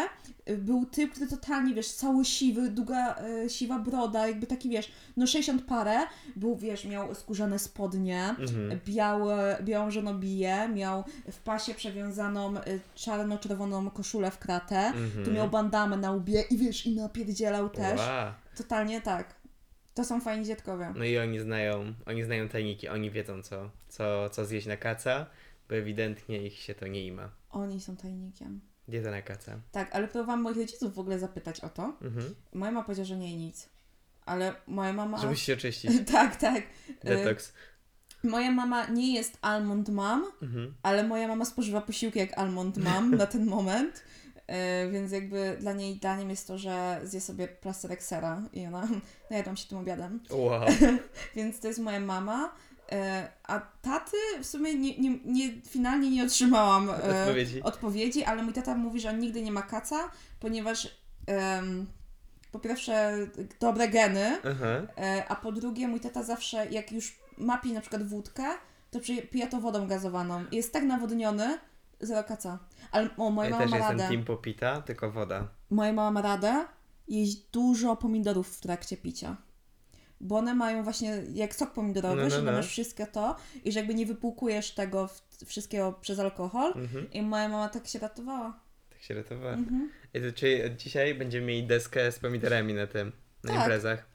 y, 0.50 0.58
był 0.58 0.86
typ, 0.86 1.12
który 1.12 1.28
totalnie, 1.28 1.74
wiesz, 1.74 1.91
cały 1.91 2.26
siwy, 2.26 2.69
długa, 2.69 3.15
y, 3.45 3.50
siwa 3.50 3.80
broda, 3.80 4.28
jakby 4.28 4.48
taki, 4.48 4.69
wiesz, 4.69 4.91
no 5.17 5.28
60 5.28 5.62
parę, 5.65 5.98
był, 6.36 6.56
wiesz, 6.56 6.86
miał 6.86 7.15
skórzane 7.15 7.60
spodnie, 7.60 8.36
Mhm. 8.39 8.80
białe, 8.86 9.58
białą 9.62 9.91
żonobiję, 9.91 10.69
miał 10.76 11.04
w 11.32 11.38
pasie 11.39 11.74
przewiązaną 11.74 12.54
czarno-czerwoną 12.95 13.89
koszulę 13.89 14.32
w 14.32 14.38
kratę, 14.39 14.78
Mhm. 14.80 15.26
tu 15.26 15.32
miał 15.32 15.50
bandamę 15.50 15.98
na 15.98 16.12
łbie 16.12 16.41
i 16.41 16.58
wiesz, 16.58 16.86
i 16.86 16.95
napierdzielał 16.95 17.69
też. 17.69 18.00
Wow. 18.00 18.34
Totalnie 18.58 19.02
tak. 19.02 19.39
To 19.93 20.04
są 20.06 20.22
fajni 20.22 20.45
dziadkowie. 20.45 20.93
No 20.95 21.04
i 21.04 21.17
oni 21.17 21.39
znają, 21.39 21.93
oni 22.06 22.24
znają 22.24 22.50
tajniki, 22.50 22.88
oni 22.88 23.12
wiedzą 23.12 23.41
co, 23.43 23.69
co, 23.89 24.30
co 24.30 24.45
zjeść 24.45 24.67
na 24.67 24.78
kaca, 24.78 25.26
bo 25.69 25.75
ewidentnie 25.75 26.45
ich 26.47 26.60
się 26.60 26.75
to 26.75 26.88
nie 26.88 27.05
ima. 27.05 27.29
Oni 27.49 27.82
są 27.82 27.95
tajnikiem. 27.95 28.62
Dieta 28.88 29.12
na 29.12 29.21
kaca. 29.21 29.60
Tak, 29.71 29.95
ale 29.95 30.08
próbowałam 30.08 30.41
moich 30.41 30.58
rodziców 30.58 30.93
w 30.95 30.99
ogóle 30.99 31.19
zapytać 31.19 31.60
o 31.60 31.69
to. 31.69 31.84
Mhm. 32.01 32.36
Moja 32.53 32.71
mama 32.71 32.84
powiedziała, 32.86 33.05
że 33.05 33.17
nie 33.17 33.38
nic. 33.38 33.69
Ale 34.25 34.55
moja 34.67 34.93
mama... 34.93 35.17
Żeby 35.17 35.38
się 35.38 35.53
oczyścić. 35.53 35.91
tak, 36.12 36.36
tak. 36.36 36.58
Y, 36.89 36.93
Detoks. 37.03 37.53
Moja 38.23 38.51
mama 38.51 38.88
nie 38.88 39.13
jest 39.13 39.38
almond 39.41 39.89
mom, 39.89 40.25
Mhm. 40.41 40.73
ale 40.84 41.03
moja 41.03 41.27
mama 41.27 41.45
spożywa 41.45 41.82
posiłki 41.82 42.19
jak 42.19 42.38
almond 42.38 42.77
mom 42.77 43.15
na 43.15 43.25
ten 43.27 43.45
moment. 43.55 44.03
Y, 44.88 44.91
więc 44.91 45.12
jakby 45.12 45.58
dla 45.60 45.73
niej 45.73 45.99
daniem 45.99 46.29
jest 46.29 46.47
to, 46.47 46.58
że 46.58 47.01
zje 47.03 47.21
sobie 47.21 47.47
plasterek 47.47 48.03
sera 48.03 48.41
i 48.53 48.65
ona 48.65 48.88
najadłam 49.29 49.58
się 49.58 49.67
tym 49.67 49.77
obiadem. 49.77 50.19
Wow. 50.29 50.62
Więc 51.36 51.60
to 51.60 51.67
jest 51.67 51.79
moja 51.79 51.99
mama. 51.99 52.55
Y, 52.93 52.95
a 53.43 53.60
taty 53.82 54.17
w 54.41 54.45
sumie 54.45 54.75
nie, 54.75 54.97
nie, 54.97 55.19
nie, 55.25 55.62
finalnie 55.62 56.10
nie 56.10 56.23
otrzymałam 56.23 56.89
y, 56.89 56.93
Odpowiedzi. 56.93 57.63
odpowiedzi, 57.63 58.23
ale 58.23 58.43
mój 58.43 58.54
tata 58.54 58.75
mówi, 58.75 58.99
że 58.99 59.10
on 59.10 59.19
nigdy 59.19 59.41
nie 59.41 59.52
ma 59.52 59.62
kaca, 59.62 60.12
ponieważ 60.39 60.99
po 62.52 62.60
pierwsze 62.60 63.13
dobre 63.60 63.88
geny, 63.88 64.38
Aha. 64.52 64.65
E, 64.97 65.25
A 65.28 65.36
po 65.36 65.52
drugie, 65.52 65.88
mój 65.88 65.99
tata 65.99 66.23
zawsze, 66.23 66.67
jak 66.71 66.91
już 66.91 67.19
ma 67.38 67.58
pić 67.58 67.73
na 67.73 67.82
przykład 67.82 68.04
wódkę, 68.04 68.43
to 68.91 68.99
pije 69.32 69.47
to 69.47 69.60
wodą 69.62 69.88
gazowaną. 69.88 70.45
Jest 70.52 70.73
tak 70.73 70.84
nawodniony, 70.84 71.58
zero 71.99 72.23
kaca. 72.23 72.60
Ale 72.91 73.10
o, 73.17 73.30
moja 73.30 73.49
Ja 73.49 73.56
mama 73.56 73.63
też 73.63 73.71
ma 73.71 73.78
jestem 73.78 73.97
radę. 73.97 74.10
team 74.10 74.25
popita, 74.25 74.82
tylko 74.82 75.12
woda. 75.12 75.47
Moja 75.69 75.93
mama 75.93 76.12
ma 76.12 76.21
radę 76.21 76.65
jeść 77.08 77.36
dużo 77.52 77.95
pomidorów 77.95 78.58
w 78.58 78.62
trakcie 78.62 78.97
picia. 78.97 79.38
Bo 80.21 80.38
one 80.38 80.55
mają 80.55 80.84
właśnie, 80.84 81.23
jak 81.34 81.55
sok 81.55 81.73
pomidorowy, 81.73 82.15
No, 82.15 82.23
no, 82.23 82.29
że 82.29 82.41
no. 82.41 82.51
masz 82.51 82.67
wszystko 82.67 83.05
to 83.05 83.36
i 83.63 83.71
że 83.71 83.79
jakby 83.79 83.95
nie 83.95 84.05
wypłukujesz 84.05 84.71
tego 84.71 85.08
w, 85.08 85.21
wszystkiego 85.45 85.93
przez 86.01 86.19
alkohol. 86.19 86.73
Mhm. 86.75 87.12
I 87.12 87.21
moja 87.21 87.49
mama 87.49 87.69
tak 87.69 87.88
się 87.88 87.99
ratowała. 87.99 88.60
Tak 88.89 89.01
się 89.01 89.13
ratowała. 89.13 89.53
Mhm. 89.53 89.89
I 90.13 90.21
to, 90.21 90.32
czyli 90.36 90.63
od 90.63 90.75
dzisiaj 90.75 91.15
będziemy 91.15 91.45
mieli 91.47 91.63
deskę 91.67 92.12
z 92.12 92.19
pomidorami 92.19 92.73
na 92.73 92.88
tym, 92.88 93.12
na 93.43 93.51
Tak. 93.53 93.62
imprezach. 93.62 94.05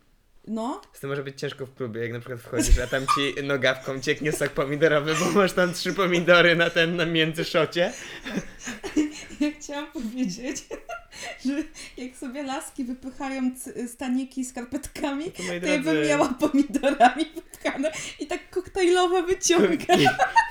No, 0.47 0.81
Z 0.93 1.01
tym 1.01 1.11
może 1.11 1.23
być 1.25 1.41
ciężko 1.41 1.67
w 1.67 1.75
klubie, 1.75 2.01
jak 2.03 2.13
na 2.13 2.19
przykład 2.19 2.41
wchodzisz, 2.41 2.79
a 2.79 2.87
tam 2.87 3.07
ci 3.15 3.35
nogawką 3.47 4.01
cieknie 4.01 4.33
sok 4.33 4.51
pomidorowy, 4.51 5.15
bo 5.15 5.31
masz 5.41 5.53
tam 5.53 5.73
trzy 5.73 5.93
pomidory 5.95 6.57
na 6.57 6.71
ten 6.71 6.97
na 6.97 7.07
międzyszocie. 7.07 7.93
Ja 9.45 9.51
chciałam 9.61 9.93
powiedzieć, 9.93 10.57
że 11.47 11.63
jak 11.97 12.17
sobie 12.17 12.43
laski 12.43 12.85
wypychają 12.85 13.51
staniki 13.89 14.45
z 14.45 14.53
karpetkami, 14.53 15.25
To 15.25 15.43
to 15.61 15.67
ja 15.67 15.79
bym 15.79 16.09
miała 16.09 16.29
pomidorami 16.29 17.25
wypchane 17.35 17.93
i 18.21 18.27
tak 18.27 18.51
koktajlowo 18.51 19.23
wyciągam. 19.23 20.01
I 20.01 20.07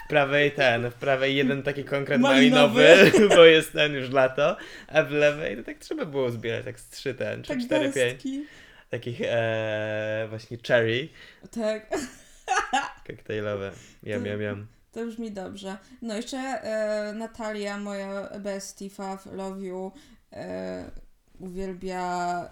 w 0.06 0.10
prawej 0.10 0.52
ten, 0.52 0.92
w 0.92 0.94
prawej 0.94 1.36
jeden 1.36 1.64
taki 1.64 1.84
konkret 1.84 2.22
Malinowy. 2.22 2.84
malinowy, 2.84 3.30
bo 3.36 3.46
jest 3.46 3.74
ten 3.74 3.94
już 3.94 4.10
lato, 4.10 4.58
a 4.88 5.04
w 5.04 5.12
lewej 5.12 5.58
to 5.58 5.64
tak 5.64 5.78
trzeba 5.78 6.06
było 6.06 6.32
zbierać, 6.32 6.66
tak 6.66 6.80
z 6.80 6.90
trzy 6.90 7.14
ten, 7.14 7.44
Tak 7.44 7.58
czy 7.58 7.66
cztery, 7.66 7.92
pięć 7.92 8.24
takich 8.90 9.22
e, 9.22 10.26
właśnie 10.30 10.58
cherry 10.68 11.10
Tak, 11.52 11.90
koktajlowe. 13.08 13.72
Jam, 14.04 14.26
jam, 14.26 14.42
jam. 14.42 14.68
To 14.94 15.06
brzmi 15.06 15.32
dobrze. 15.32 15.78
No 16.02 16.16
jeszcze 16.16 16.38
e, 16.38 17.14
Natalia, 17.14 17.78
moja 17.78 18.30
bestie, 18.40 18.90
fav, 18.90 19.26
love 19.32 19.62
you, 19.62 19.92
e, 20.32 20.92
uwielbia, 21.40 22.04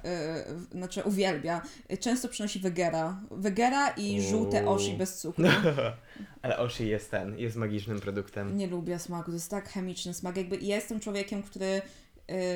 e, 0.03 0.43
znaczy 0.71 1.03
uwielbia, 1.03 1.61
e, 1.89 1.97
często 1.97 2.27
przynosi 2.27 2.59
wegera. 2.59 3.21
Wegera 3.31 3.89
i 3.89 4.21
żółte 4.21 4.63
Uuu. 4.63 4.73
oshi 4.73 4.93
bez 4.93 5.17
cukru. 5.19 5.45
Ale 6.41 6.57
Oshi 6.57 6.87
jest 6.87 7.11
ten, 7.11 7.37
jest 7.39 7.55
magicznym 7.55 7.99
produktem. 7.99 8.57
Nie 8.57 8.67
lubię 8.67 8.99
smaku, 8.99 9.25
to 9.31 9.33
jest 9.33 9.51
tak 9.51 9.69
chemiczny 9.69 10.13
smak. 10.13 10.37
Jakby 10.37 10.57
ja 10.57 10.75
jestem 10.75 10.99
człowiekiem, 10.99 11.43
który 11.43 11.81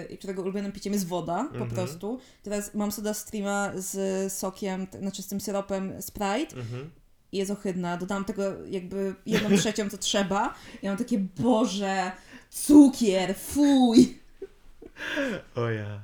yy, 0.10 0.18
którego 0.18 0.42
ulubionym 0.42 0.72
piciem 0.72 0.94
jest 0.94 1.08
woda, 1.08 1.36
po 1.44 1.52
Mhm. 1.56 1.70
prostu. 1.72 2.20
Teraz 2.44 2.74
mam 2.74 2.92
soda 2.92 3.14
streama 3.14 3.72
z 3.76 4.34
sokiem, 4.34 4.88
t- 4.88 5.00
znaczy 5.00 5.22
z 5.24 5.28
tym 5.28 5.42
syropem 5.42 6.02
Sprite 6.02 6.56
Mhm. 6.58 6.92
I 7.36 7.38
jest 7.38 7.52
ohydna. 7.52 7.98
Dodałam 7.98 8.26
tego 8.26 8.44
jakby 8.66 9.16
jedną 9.26 9.58
trzecią, 9.58 9.90
co 9.90 9.98
trzeba. 9.98 10.54
I 10.82 10.88
mam 10.88 10.98
takie, 10.98 11.20
Boże, 11.20 12.12
cukier, 12.50 13.36
fuj! 13.36 14.20
O 15.56 15.70
ja. 15.70 16.00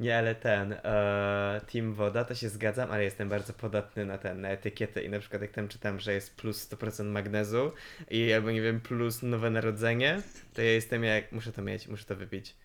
Nie, 0.00 0.18
ale 0.18 0.34
ten, 0.34 0.72
e, 0.72 1.60
Team 1.72 1.94
Woda, 1.94 2.24
to 2.24 2.34
się 2.34 2.48
zgadzam, 2.48 2.90
ale 2.90 3.04
jestem 3.04 3.28
bardzo 3.28 3.52
podatny 3.52 4.06
na 4.06 4.18
ten, 4.18 4.40
na 4.40 4.48
etykietę 4.48 5.02
i 5.02 5.10
na 5.10 5.18
przykład 5.18 5.42
jak 5.42 5.52
tam 5.52 5.68
czytam, 5.68 6.00
że 6.00 6.12
jest 6.14 6.36
plus 6.36 6.70
100% 6.70 7.04
magnezu 7.04 7.72
i 8.10 8.32
albo 8.32 8.50
nie 8.50 8.62
wiem, 8.62 8.80
plus 8.80 9.22
nowe 9.22 9.50
narodzenie, 9.50 10.22
to 10.54 10.62
ja 10.62 10.70
jestem 10.70 11.04
jak, 11.04 11.32
muszę 11.32 11.52
to 11.52 11.62
mieć, 11.62 11.88
muszę 11.88 12.04
to 12.04 12.16
wypić. 12.16 12.56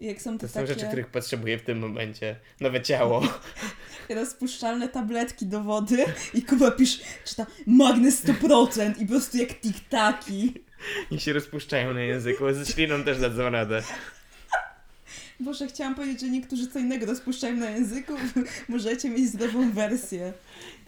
Jak 0.00 0.22
są 0.22 0.38
te 0.38 0.46
To 0.46 0.52
są 0.52 0.60
takie 0.60 0.74
rzeczy, 0.74 0.86
których 0.86 1.06
potrzebuję 1.06 1.58
w 1.58 1.62
tym 1.62 1.78
momencie. 1.78 2.36
Nowe 2.60 2.82
ciało. 2.82 3.22
rozpuszczalne 4.08 4.88
tabletki 4.88 5.46
do 5.46 5.62
wody 5.62 6.04
i 6.34 6.42
Kuba 6.42 6.70
pisz, 6.70 7.00
czyta 7.24 7.46
magnez 7.66 8.24
100% 8.24 9.02
i 9.02 9.06
po 9.06 9.12
prostu 9.12 9.36
jak 9.36 9.60
tiktaki. 9.60 10.54
I 11.10 11.20
się 11.20 11.32
rozpuszczają 11.32 11.94
na 11.94 12.00
języku, 12.00 12.52
ze 12.52 12.66
śliną 12.66 13.04
też 13.04 13.20
dadzą 13.20 13.50
radę. 13.50 13.82
Boże, 15.40 15.66
chciałam 15.66 15.94
powiedzieć, 15.94 16.20
że 16.20 16.30
niektórzy 16.30 16.66
co 16.66 16.78
innego 16.78 17.06
rozpuszczają 17.06 17.56
na 17.56 17.70
języku. 17.70 18.12
Możecie 18.68 19.10
mieć 19.10 19.28
zdrową 19.28 19.72
wersję. 19.72 20.32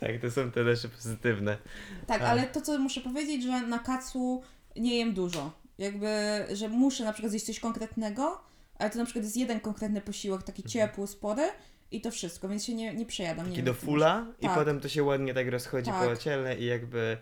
Tak, 0.01 0.21
to 0.21 0.31
są 0.31 0.51
te 0.51 0.65
rzeczy 0.65 0.89
pozytywne. 0.89 1.59
Tak, 2.07 2.23
A. 2.23 2.27
ale 2.27 2.47
to, 2.47 2.61
co 2.61 2.79
muszę 2.79 3.01
powiedzieć, 3.01 3.43
że 3.43 3.61
na 3.61 3.79
kacu 3.79 4.43
nie 4.77 4.99
jem 4.99 5.15
dużo. 5.15 5.53
Jakby, 5.79 6.09
że 6.53 6.69
muszę 6.69 7.05
na 7.05 7.13
przykład 7.13 7.31
zjeść 7.31 7.47
coś 7.47 7.61
konkretnego, 7.61 8.41
ale 8.79 8.91
to 8.91 8.99
na 8.99 9.05
przykład 9.05 9.25
jest 9.25 9.37
jeden 9.37 9.61
konkretny 9.61 10.01
posiłek, 10.01 10.43
taki 10.43 10.63
ciepły, 10.63 11.07
spory 11.07 11.43
i 11.91 12.01
to 12.01 12.11
wszystko, 12.11 12.49
więc 12.49 12.65
się 12.65 12.75
nie, 12.75 12.95
nie 12.95 13.07
przejadam. 13.07 13.45
nie 13.45 13.51
Taki 13.51 13.57
wiem, 13.57 13.65
do 13.65 13.75
fula 13.75 14.27
i 14.41 14.47
Tak. 14.47 14.55
potem 14.55 14.81
to 14.81 14.89
się 14.89 15.03
ładnie 15.03 15.35
tak 15.35 15.49
rozchodzi 15.49 15.91
Tak. 15.91 16.09
po 16.09 16.17
ciele 16.17 16.59
i 16.59 16.65
jakby 16.65 17.17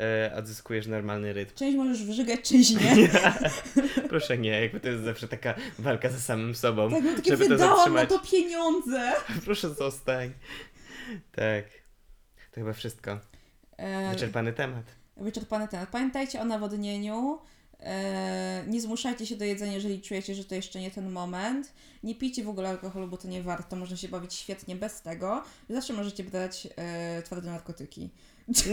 e, 0.00 0.32
odzyskujesz 0.36 0.86
normalny 0.86 1.32
rytm. 1.32 1.54
Część 1.54 1.76
możesz 1.76 2.04
wyżygać, 2.04 2.40
część 2.40 2.70
nie. 2.70 3.08
Proszę 4.08 4.38
nie, 4.38 4.60
jakby 4.60 4.80
to 4.80 4.88
jest 4.88 5.04
zawsze 5.04 5.28
taka 5.28 5.54
walka 5.78 6.10
ze 6.10 6.20
samym 6.20 6.54
sobą, 6.54 6.90
Tak, 6.90 7.04
no 7.04 7.14
takie 7.16 7.30
żeby 7.30 7.44
to 7.44 7.50
wydałam 7.50 7.70
na 7.94 8.00
zatrzymać. 8.00 8.08
to 8.08 8.30
pieniądze. 8.30 9.12
Proszę 9.44 9.74
zostań. 9.74 10.32
Tak. 11.32 11.64
To 12.50 12.54
chyba 12.54 12.72
wszystko. 12.72 13.18
E, 13.76 14.10
Wyczerpany 14.10 14.52
temat. 14.52 14.84
wyczerpany 15.16 15.68
temat. 15.68 15.88
Pamiętajcie 15.90 16.40
o 16.40 16.44
nawodnieniu. 16.44 17.38
E, 17.80 18.64
nie 18.66 18.80
zmuszajcie 18.80 19.26
się 19.26 19.36
do 19.36 19.44
jedzenia, 19.44 19.72
jeżeli 19.72 20.00
czujecie, 20.00 20.34
że 20.34 20.44
to 20.44 20.54
jeszcze 20.54 20.80
nie 20.80 20.90
ten 20.90 21.10
moment. 21.10 21.72
Nie 22.02 22.14
pijcie 22.14 22.44
w 22.44 22.48
ogóle 22.48 22.68
alkoholu, 22.68 23.08
bo 23.08 23.16
to 23.16 23.28
nie 23.28 23.42
warto. 23.42 23.76
Można 23.76 23.96
się 23.96 24.08
bawić 24.08 24.34
świetnie 24.34 24.76
bez 24.76 25.02
tego. 25.02 25.42
Zawsze 25.70 25.92
możecie 25.92 26.24
brać 26.24 26.68
e, 26.76 27.22
twarde 27.22 27.50
narkotyki. 27.50 28.10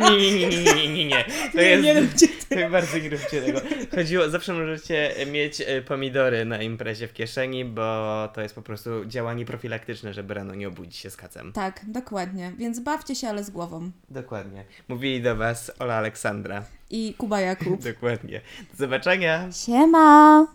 Nie, 0.00 0.08
nie, 0.10 0.48
nie, 0.48 0.48
nie, 0.48 0.74
nie, 0.74 0.88
nie, 0.88 1.04
nie. 1.04 1.24
To 1.52 1.58
Nie, 1.58 1.62
jest... 1.64 1.84
nie 1.84 2.00
róbcie 2.00 2.26
Tak 2.48 2.70
bardzo 2.70 2.98
nie 2.98 3.08
róbcie 3.10 3.42
tego. 3.42 3.60
Chodziło, 3.94 4.28
zawsze 4.28 4.52
możecie 4.52 5.14
mieć 5.32 5.60
e, 5.60 5.82
pomidory 5.82 6.44
na 6.44 6.62
imprezie 6.62 7.08
w 7.08 7.12
kieszeni, 7.12 7.64
bo 7.64 8.28
to 8.34 8.40
jest 8.40 8.54
po 8.54 8.62
prostu 8.62 9.04
działanie 9.06 9.44
profilaktyczne, 9.44 10.14
żeby 10.14 10.34
rano 10.34 10.54
nie 10.54 10.68
obudzić 10.68 10.96
się 10.96 11.10
z 11.10 11.16
kacem. 11.16 11.52
Tak, 11.52 11.80
dokładnie. 11.88 12.52
Więc 12.58 12.80
bawcie 12.80 13.14
się, 13.14 13.28
ale 13.28 13.44
z 13.44 13.50
głową. 13.50 13.90
Dokładnie. 14.10 14.64
Mówili 14.88 15.22
do 15.22 15.36
Was 15.36 15.72
Ola 15.78 15.94
Aleksandra. 15.94 16.64
I 16.90 17.14
Kuba 17.18 17.40
Jakub. 17.40 17.82
Dokładnie. 17.84 18.40
Do 18.70 18.76
zobaczenia. 18.76 19.52
Siema! 19.52 20.46